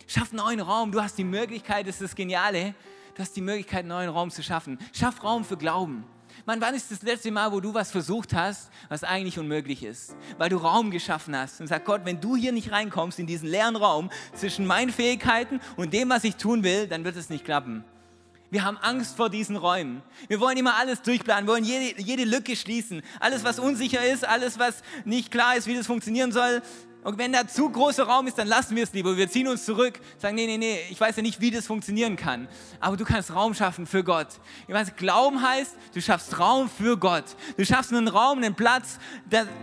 Schaff 0.08 0.34
neuen 0.34 0.60
Raum. 0.60 0.92
Du 0.92 1.02
hast 1.02 1.18
die 1.18 1.24
Möglichkeit, 1.24 1.88
das 1.88 1.96
ist 1.96 2.02
das 2.02 2.16
Geniale. 2.16 2.74
Du 3.14 3.22
hast 3.22 3.36
die 3.36 3.42
Möglichkeit, 3.42 3.80
einen 3.80 3.90
neuen 3.90 4.10
Raum 4.10 4.32
zu 4.32 4.42
schaffen. 4.42 4.80
Schaff 4.94 5.24
Raum 5.24 5.44
für 5.44 5.58
Glauben. 5.58 6.06
Mann, 6.46 6.62
wann 6.62 6.74
ist 6.74 6.92
das 6.92 7.02
letzte 7.02 7.30
Mal, 7.30 7.52
wo 7.52 7.60
du 7.60 7.74
was 7.74 7.92
versucht 7.92 8.34
hast, 8.34 8.72
was 8.88 9.04
eigentlich 9.04 9.38
unmöglich 9.38 9.84
ist? 9.84 10.16
Weil 10.38 10.50
du 10.50 10.58
Raum 10.58 10.90
geschaffen 10.90 11.36
hast 11.36 11.60
und 11.60 11.68
sag 11.68 11.84
Gott, 11.84 12.02
wenn 12.06 12.22
du 12.22 12.36
hier 12.36 12.54
nicht 12.54 12.72
reinkommst 12.72 13.20
in 13.20 13.28
diesen 13.28 13.50
leeren 13.50 13.76
Raum 13.76 14.10
zwischen 14.34 14.66
meinen 14.66 14.92
Fähigkeiten 14.92 15.60
und 15.76 15.94
dem, 15.94 16.10
was 16.10 16.24
ich 16.24 16.38
tun 16.38 16.64
will, 16.64 16.88
dann 16.88 17.04
wird 17.04 17.18
es 17.18 17.30
nicht 17.30 17.44
klappen. 17.44 17.84
Wir 18.50 18.64
haben 18.64 18.78
Angst 18.78 19.16
vor 19.18 19.30
diesen 19.30 19.56
Räumen. 19.56 20.02
Wir 20.28 20.40
wollen 20.40 20.58
immer 20.58 20.76
alles 20.76 21.02
durchplanen, 21.02 21.48
wir 21.48 21.54
wollen 21.54 21.64
jede, 21.64 22.02
jede 22.02 22.24
Lücke 22.24 22.56
schließen. 22.56 23.02
Alles, 23.20 23.44
was 23.44 23.60
unsicher 23.60 24.04
ist, 24.06 24.28
alles, 24.28 24.58
was 24.58 24.84
nicht 25.06 25.32
klar 25.32 25.56
ist, 25.58 25.68
wie 25.68 25.76
das 25.76 25.88
funktionieren 25.88 26.32
soll, 26.32 26.62
und 27.04 27.18
wenn 27.18 27.34
da 27.34 27.48
zu 27.48 27.70
großer 27.70 28.04
Raum 28.04 28.28
ist, 28.28 28.38
dann 28.38 28.48
lassen 28.48 28.76
wir 28.76 28.84
es 28.84 28.94
lieber. 28.94 29.18
Wir 29.18 29.30
ziehen 29.30 29.48
uns 29.48 29.66
zurück, 29.66 30.00
sagen, 30.20 30.36
nee, 30.36 30.46
nee, 30.46 30.58
nee, 30.58 30.80
ich 30.90 31.02
weiß 31.02 31.16
ja 31.16 31.24
nicht, 31.24 31.42
wie 31.42 31.50
das 31.50 31.66
funktionieren 31.66 32.16
kann. 32.16 32.48
Aber 32.80 32.96
du 32.96 33.06
kannst 33.06 33.34
Raum 33.34 33.56
schaffen 33.56 33.88
für 33.88 34.04
Gott. 34.04 34.28
Ich 34.68 34.74
weiß, 34.74 34.96
Glauben 34.96 35.42
heißt, 35.42 35.76
du 35.96 36.02
schaffst 36.02 36.38
Raum 36.38 36.70
für 36.70 36.98
Gott. 36.98 37.26
Du 37.58 37.66
schaffst 37.66 37.92
einen 37.92 38.08
Raum, 38.08 38.38
einen 38.38 38.54
Platz, 38.54 39.00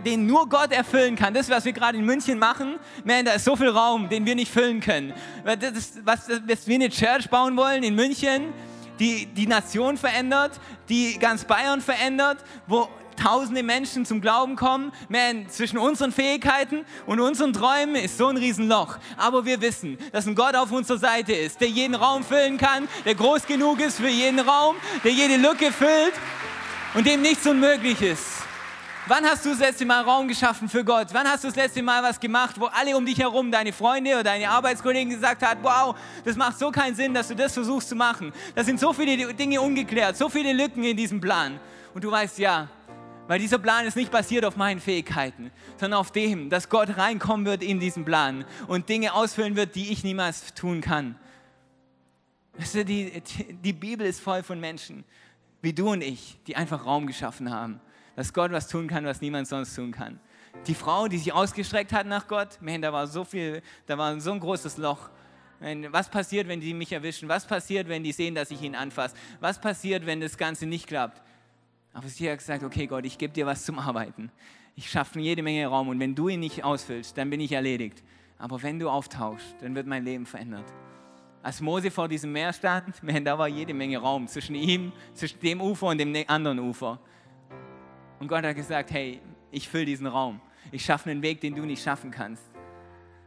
den 0.05 0.25
nur 0.25 0.49
Gott 0.49 0.73
erfüllen 0.73 1.15
kann. 1.15 1.33
Das, 1.33 1.49
was 1.49 1.63
wir 1.63 1.71
gerade 1.71 1.97
in 1.97 2.05
München 2.05 2.39
machen, 2.39 2.77
man, 3.05 3.23
da 3.23 3.31
ist 3.31 3.45
so 3.45 3.55
viel 3.55 3.69
Raum, 3.69 4.09
den 4.09 4.25
wir 4.25 4.35
nicht 4.35 4.51
füllen 4.51 4.81
können. 4.81 5.13
Das 5.45 5.71
ist, 5.71 6.05
was, 6.05 6.27
was 6.45 6.67
wir 6.67 6.75
eine 6.75 6.89
Church 6.89 7.29
bauen 7.29 7.55
wollen 7.55 7.83
in 7.83 7.95
München, 7.95 8.53
die 8.99 9.27
die 9.27 9.47
Nation 9.47 9.97
verändert, 9.97 10.59
die 10.89 11.17
ganz 11.19 11.45
Bayern 11.45 11.79
verändert, 11.79 12.43
wo 12.67 12.89
tausende 13.19 13.63
Menschen 13.63 14.05
zum 14.05 14.21
Glauben 14.21 14.55
kommen. 14.55 14.91
Man, 15.09 15.49
zwischen 15.49 15.77
unseren 15.77 16.11
Fähigkeiten 16.11 16.85
und 17.05 17.19
unseren 17.19 17.53
Träumen 17.53 17.95
ist 17.95 18.17
so 18.17 18.27
ein 18.27 18.37
Riesenloch. 18.37 18.97
Aber 19.17 19.45
wir 19.45 19.61
wissen, 19.61 19.97
dass 20.11 20.25
ein 20.25 20.35
Gott 20.35 20.55
auf 20.55 20.71
unserer 20.71 20.97
Seite 20.97 21.33
ist, 21.33 21.61
der 21.61 21.69
jeden 21.69 21.95
Raum 21.95 22.23
füllen 22.23 22.57
kann, 22.57 22.87
der 23.05 23.15
groß 23.15 23.45
genug 23.45 23.79
ist 23.79 23.97
für 23.97 24.09
jeden 24.09 24.39
Raum, 24.39 24.75
der 25.03 25.11
jede 25.11 25.35
Lücke 25.37 25.71
füllt 25.71 26.13
und 26.93 27.05
dem 27.05 27.21
nichts 27.21 27.45
unmöglich 27.45 28.01
ist. 28.01 28.39
Wann 29.07 29.25
hast 29.25 29.43
du 29.43 29.49
das 29.49 29.59
letzte 29.59 29.85
Mal 29.85 30.03
Raum 30.03 30.27
geschaffen 30.27 30.69
für 30.69 30.83
Gott? 30.83 31.07
Wann 31.13 31.27
hast 31.27 31.43
du 31.43 31.47
das 31.47 31.55
letzte 31.55 31.81
Mal 31.81 32.03
was 32.03 32.19
gemacht, 32.19 32.59
wo 32.59 32.65
alle 32.65 32.95
um 32.95 33.03
dich 33.03 33.17
herum, 33.17 33.51
deine 33.51 33.73
Freunde 33.73 34.11
oder 34.11 34.23
deine 34.23 34.47
Arbeitskollegen 34.47 35.11
gesagt 35.11 35.41
haben, 35.41 35.61
wow, 35.63 35.95
das 36.23 36.35
macht 36.35 36.59
so 36.59 36.69
keinen 36.69 36.93
Sinn, 36.93 37.11
dass 37.11 37.27
du 37.27 37.35
das 37.35 37.53
versuchst 37.53 37.89
zu 37.89 37.95
machen. 37.95 38.31
Da 38.53 38.63
sind 38.63 38.79
so 38.79 38.93
viele 38.93 39.33
Dinge 39.33 39.59
ungeklärt, 39.61 40.15
so 40.15 40.29
viele 40.29 40.53
Lücken 40.53 40.83
in 40.83 40.95
diesem 40.95 41.19
Plan. 41.19 41.59
Und 41.95 42.03
du 42.03 42.11
weißt, 42.11 42.37
ja, 42.37 42.67
weil 43.29 43.37
dieser 43.37 43.59
Plan 43.59 43.85
ist 43.85 43.95
nicht 43.95 44.09
basiert 44.09 44.43
auf 44.43 44.57
meinen 44.57 44.79
Fähigkeiten, 44.79 45.51
sondern 45.77 45.99
auf 45.99 46.11
dem, 46.11 46.49
dass 46.49 46.67
Gott 46.67 46.97
reinkommen 46.97 47.45
wird 47.45 47.61
in 47.61 47.79
diesen 47.79 48.03
Plan 48.03 48.43
und 48.67 48.89
Dinge 48.89 49.13
ausfüllen 49.13 49.55
wird, 49.55 49.75
die 49.75 49.91
ich 49.91 50.03
niemals 50.03 50.55
tun 50.55 50.81
kann. 50.81 51.15
Die, 52.73 53.21
die 53.51 53.73
Bibel 53.73 54.07
ist 54.07 54.19
voll 54.19 54.41
von 54.41 54.59
Menschen, 54.59 55.05
wie 55.61 55.73
du 55.73 55.91
und 55.91 56.01
ich, 56.01 56.39
die 56.47 56.55
einfach 56.55 56.87
Raum 56.87 57.05
geschaffen 57.05 57.51
haben, 57.51 57.79
dass 58.15 58.33
Gott 58.33 58.51
was 58.51 58.67
tun 58.67 58.87
kann, 58.87 59.05
was 59.05 59.21
niemand 59.21 59.47
sonst 59.47 59.75
tun 59.75 59.91
kann. 59.91 60.19
Die 60.65 60.73
Frau, 60.73 61.07
die 61.07 61.19
sich 61.19 61.31
ausgestreckt 61.31 61.93
hat 61.93 62.07
nach 62.07 62.27
Gott, 62.27 62.57
man, 62.61 62.81
da 62.81 62.91
war 62.91 63.05
so 63.05 63.23
viel, 63.23 63.61
da 63.85 63.95
war 63.95 64.19
so 64.19 64.31
ein 64.31 64.39
großes 64.39 64.77
Loch. 64.77 65.11
Was 65.91 66.09
passiert, 66.09 66.47
wenn 66.47 66.61
die 66.61 66.73
mich 66.73 66.91
erwischen? 66.91 67.29
Was 67.29 67.45
passiert, 67.45 67.87
wenn 67.89 68.03
die 68.03 68.11
sehen, 68.11 68.33
dass 68.33 68.49
ich 68.49 68.63
ihn 68.63 68.73
anfasse? 68.73 69.15
Was 69.39 69.61
passiert, 69.61 70.07
wenn 70.07 70.19
das 70.19 70.35
Ganze 70.35 70.65
nicht 70.65 70.87
klappt? 70.87 71.21
Aber 71.99 72.07
sie 72.07 72.31
hat 72.31 72.37
gesagt, 72.37 72.63
okay 72.63 72.87
Gott, 72.87 73.05
ich 73.05 73.17
gebe 73.17 73.33
dir 73.33 73.45
was 73.45 73.65
zum 73.65 73.77
Arbeiten. 73.77 74.31
Ich 74.77 74.89
schaffe 74.89 75.19
jede 75.19 75.43
Menge 75.43 75.67
Raum 75.67 75.89
und 75.89 75.99
wenn 75.99 76.15
du 76.15 76.29
ihn 76.29 76.39
nicht 76.39 76.63
ausfüllst, 76.63 77.17
dann 77.17 77.29
bin 77.29 77.41
ich 77.41 77.51
erledigt. 77.51 78.01
Aber 78.37 78.63
wenn 78.63 78.79
du 78.79 78.89
auftauchst, 78.89 79.57
dann 79.59 79.75
wird 79.75 79.85
mein 79.85 80.05
Leben 80.05 80.25
verändert. 80.25 80.63
Als 81.43 81.59
Mose 81.59 81.91
vor 81.91 82.07
diesem 82.07 82.31
Meer 82.31 82.53
stand, 82.53 82.95
da 83.25 83.37
war 83.37 83.49
jede 83.49 83.73
Menge 83.73 83.97
Raum 83.97 84.29
zwischen 84.29 84.55
ihm, 84.55 84.93
zwischen 85.13 85.41
dem 85.41 85.59
Ufer 85.59 85.87
und 85.87 85.97
dem 85.97 86.15
anderen 86.27 86.59
Ufer. 86.59 87.01
Und 88.21 88.29
Gott 88.29 88.45
hat 88.45 88.55
gesagt, 88.55 88.91
hey, 88.91 89.19
ich 89.51 89.67
fülle 89.67 89.83
diesen 89.83 90.07
Raum. 90.07 90.39
Ich 90.71 90.85
schaffe 90.85 91.09
einen 91.09 91.21
Weg, 91.21 91.41
den 91.41 91.53
du 91.53 91.63
nicht 91.63 91.83
schaffen 91.83 92.11
kannst. 92.11 92.43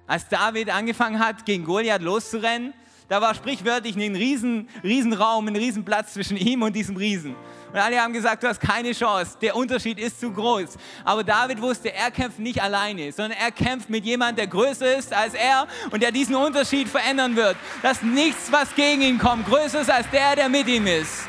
Als 0.06 0.30
David 0.30 0.74
angefangen 0.74 1.18
hat, 1.18 1.44
gegen 1.44 1.66
Goliath 1.66 2.00
loszurennen, 2.00 2.72
Da 3.12 3.20
war 3.20 3.34
sprichwörtlich 3.34 3.94
ein 3.94 4.16
riesen, 4.16 4.70
riesen 4.82 5.12
Raum, 5.12 5.46
ein 5.46 5.54
riesen 5.54 5.84
Platz 5.84 6.14
zwischen 6.14 6.34
ihm 6.34 6.62
und 6.62 6.74
diesem 6.74 6.96
Riesen. 6.96 7.36
Und 7.70 7.78
alle 7.78 8.00
haben 8.00 8.14
gesagt, 8.14 8.42
du 8.42 8.48
hast 8.48 8.58
keine 8.58 8.92
Chance, 8.92 9.36
der 9.38 9.54
Unterschied 9.54 9.98
ist 9.98 10.18
zu 10.18 10.32
groß. 10.32 10.78
Aber 11.04 11.22
David 11.22 11.60
wusste, 11.60 11.92
er 11.92 12.10
kämpft 12.10 12.38
nicht 12.38 12.62
alleine, 12.62 13.12
sondern 13.12 13.38
er 13.38 13.50
kämpft 13.50 13.90
mit 13.90 14.06
jemandem, 14.06 14.36
der 14.36 14.46
größer 14.46 14.96
ist 14.96 15.12
als 15.12 15.34
er 15.34 15.66
und 15.90 16.02
der 16.02 16.10
diesen 16.10 16.34
Unterschied 16.34 16.88
verändern 16.88 17.36
wird. 17.36 17.58
Dass 17.82 18.00
nichts, 18.00 18.50
was 18.50 18.74
gegen 18.74 19.02
ihn 19.02 19.18
kommt, 19.18 19.46
größer 19.46 19.82
ist 19.82 19.90
als 19.90 20.08
der, 20.08 20.34
der 20.34 20.48
mit 20.48 20.66
ihm 20.66 20.86
ist. 20.86 21.26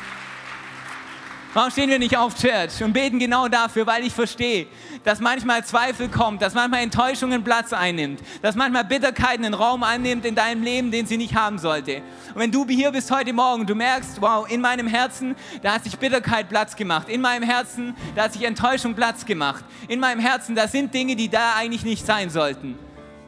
Warum 1.54 1.70
stehen 1.70 1.88
wir 1.88 2.00
nicht 2.00 2.16
auf 2.16 2.34
Church 2.34 2.82
und 2.82 2.92
beten 2.92 3.20
genau 3.20 3.46
dafür? 3.46 3.86
Weil 3.86 4.04
ich 4.04 4.12
verstehe, 4.12 4.66
dass 5.04 5.20
manchmal 5.20 5.64
Zweifel 5.64 6.08
kommt, 6.08 6.42
dass 6.42 6.52
manchmal 6.52 6.82
Enttäuschungen 6.82 7.44
Platz 7.44 7.72
einnimmt, 7.72 8.18
dass 8.42 8.56
manchmal 8.56 8.84
Bitterkeit 8.84 9.38
einen 9.38 9.54
Raum 9.54 9.84
einnimmt 9.84 10.24
in 10.24 10.34
deinem 10.34 10.64
Leben, 10.64 10.90
den 10.90 11.06
sie 11.06 11.16
nicht 11.16 11.36
haben 11.36 11.58
sollte. 11.58 12.02
Und 12.34 12.40
wenn 12.40 12.50
du 12.50 12.66
hier 12.66 12.90
bist 12.90 13.08
heute 13.12 13.32
Morgen, 13.32 13.66
du 13.66 13.76
merkst, 13.76 14.20
wow, 14.20 14.50
in 14.50 14.60
meinem 14.60 14.88
Herzen, 14.88 15.36
da 15.62 15.74
hat 15.74 15.84
sich 15.84 15.96
Bitterkeit 15.96 16.48
Platz 16.48 16.74
gemacht. 16.74 17.08
In 17.08 17.20
meinem 17.20 17.44
Herzen, 17.44 17.94
da 18.16 18.24
hat 18.24 18.32
sich 18.32 18.42
Enttäuschung 18.42 18.94
Platz 18.96 19.24
gemacht. 19.24 19.64
In 19.86 20.00
meinem 20.00 20.18
Herzen, 20.18 20.56
da 20.56 20.66
sind 20.66 20.92
Dinge, 20.92 21.14
die 21.14 21.28
da 21.28 21.54
eigentlich 21.54 21.84
nicht 21.84 22.04
sein 22.04 22.30
sollten. 22.30 22.76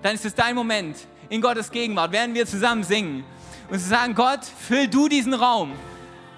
Dann 0.03 0.17
ist 0.17 0.25
es 0.25 0.35
dein 0.35 0.57
Moment 0.57 0.97
in 1.29 1.41
Gottes 1.41 1.71
Gegenwart, 1.71 2.11
werden 2.11 2.35
wir 2.35 2.45
zusammen 2.47 2.83
singen 2.83 3.23
und 3.71 3.79
zu 3.79 3.89
sagen, 3.89 4.17
Gott, 4.17 4.41
füll 4.45 4.89
du 4.89 5.07
diesen 5.07 5.33
Raum. 5.33 5.75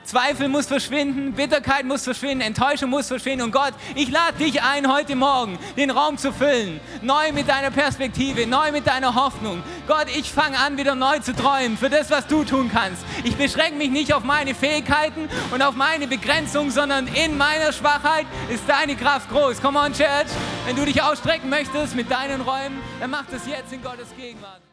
Zweifel 0.09 0.49
muss 0.49 0.67
verschwinden, 0.67 1.35
Bitterkeit 1.35 1.85
muss 1.85 2.05
verschwinden, 2.05 2.41
Enttäuschung 2.41 2.89
muss 2.89 3.09
verschwinden. 3.09 3.45
Und 3.45 3.53
Gott, 3.53 3.75
ich 3.95 4.11
lade 4.11 4.39
dich 4.39 4.63
ein, 4.63 4.91
heute 4.91 5.15
Morgen 5.17 5.59
den 5.77 5.91
Raum 5.91 6.17
zu 6.17 6.33
füllen. 6.33 6.81
Neu 7.03 7.31
mit 7.35 7.47
deiner 7.47 7.71
Perspektive, 7.71 8.47
neu 8.47 8.73
mit 8.73 8.87
deiner 8.87 9.15
Hoffnung. 9.15 9.63
Gott, 9.87 10.07
ich 10.17 10.33
fange 10.33 10.59
an, 10.59 10.79
wieder 10.79 10.95
neu 10.95 11.19
zu 11.19 11.37
träumen 11.37 11.77
für 11.77 11.91
das, 11.91 12.11
was 12.11 12.27
du 12.27 12.43
tun 12.43 12.71
kannst. 12.73 13.05
Ich 13.23 13.37
beschränke 13.37 13.77
mich 13.77 13.91
nicht 13.91 14.15
auf 14.15 14.25
meine 14.25 14.55
Fähigkeiten 14.55 15.29
und 15.51 15.61
auf 15.61 15.75
meine 15.75 16.07
Begrenzung, 16.07 16.71
sondern 16.71 17.07
in 17.09 17.37
meiner 17.37 17.75
Schwachheit 17.75 18.25
ist 18.49 18.63
deine 18.67 18.97
Kraft 18.97 19.29
groß. 19.29 19.61
Come 19.61 19.79
on, 19.79 19.93
Church. 19.93 20.29
Wenn 20.65 20.75
du 20.75 20.87
dich 20.87 21.03
ausstrecken 21.03 21.51
möchtest 21.51 21.95
mit 21.95 22.11
deinen 22.11 22.41
Räumen, 22.41 22.81
dann 22.99 23.11
mach 23.11 23.27
das 23.31 23.47
jetzt 23.47 23.75
in 23.75 23.83
Gottes 23.83 24.09
Gegenwart. 24.17 24.68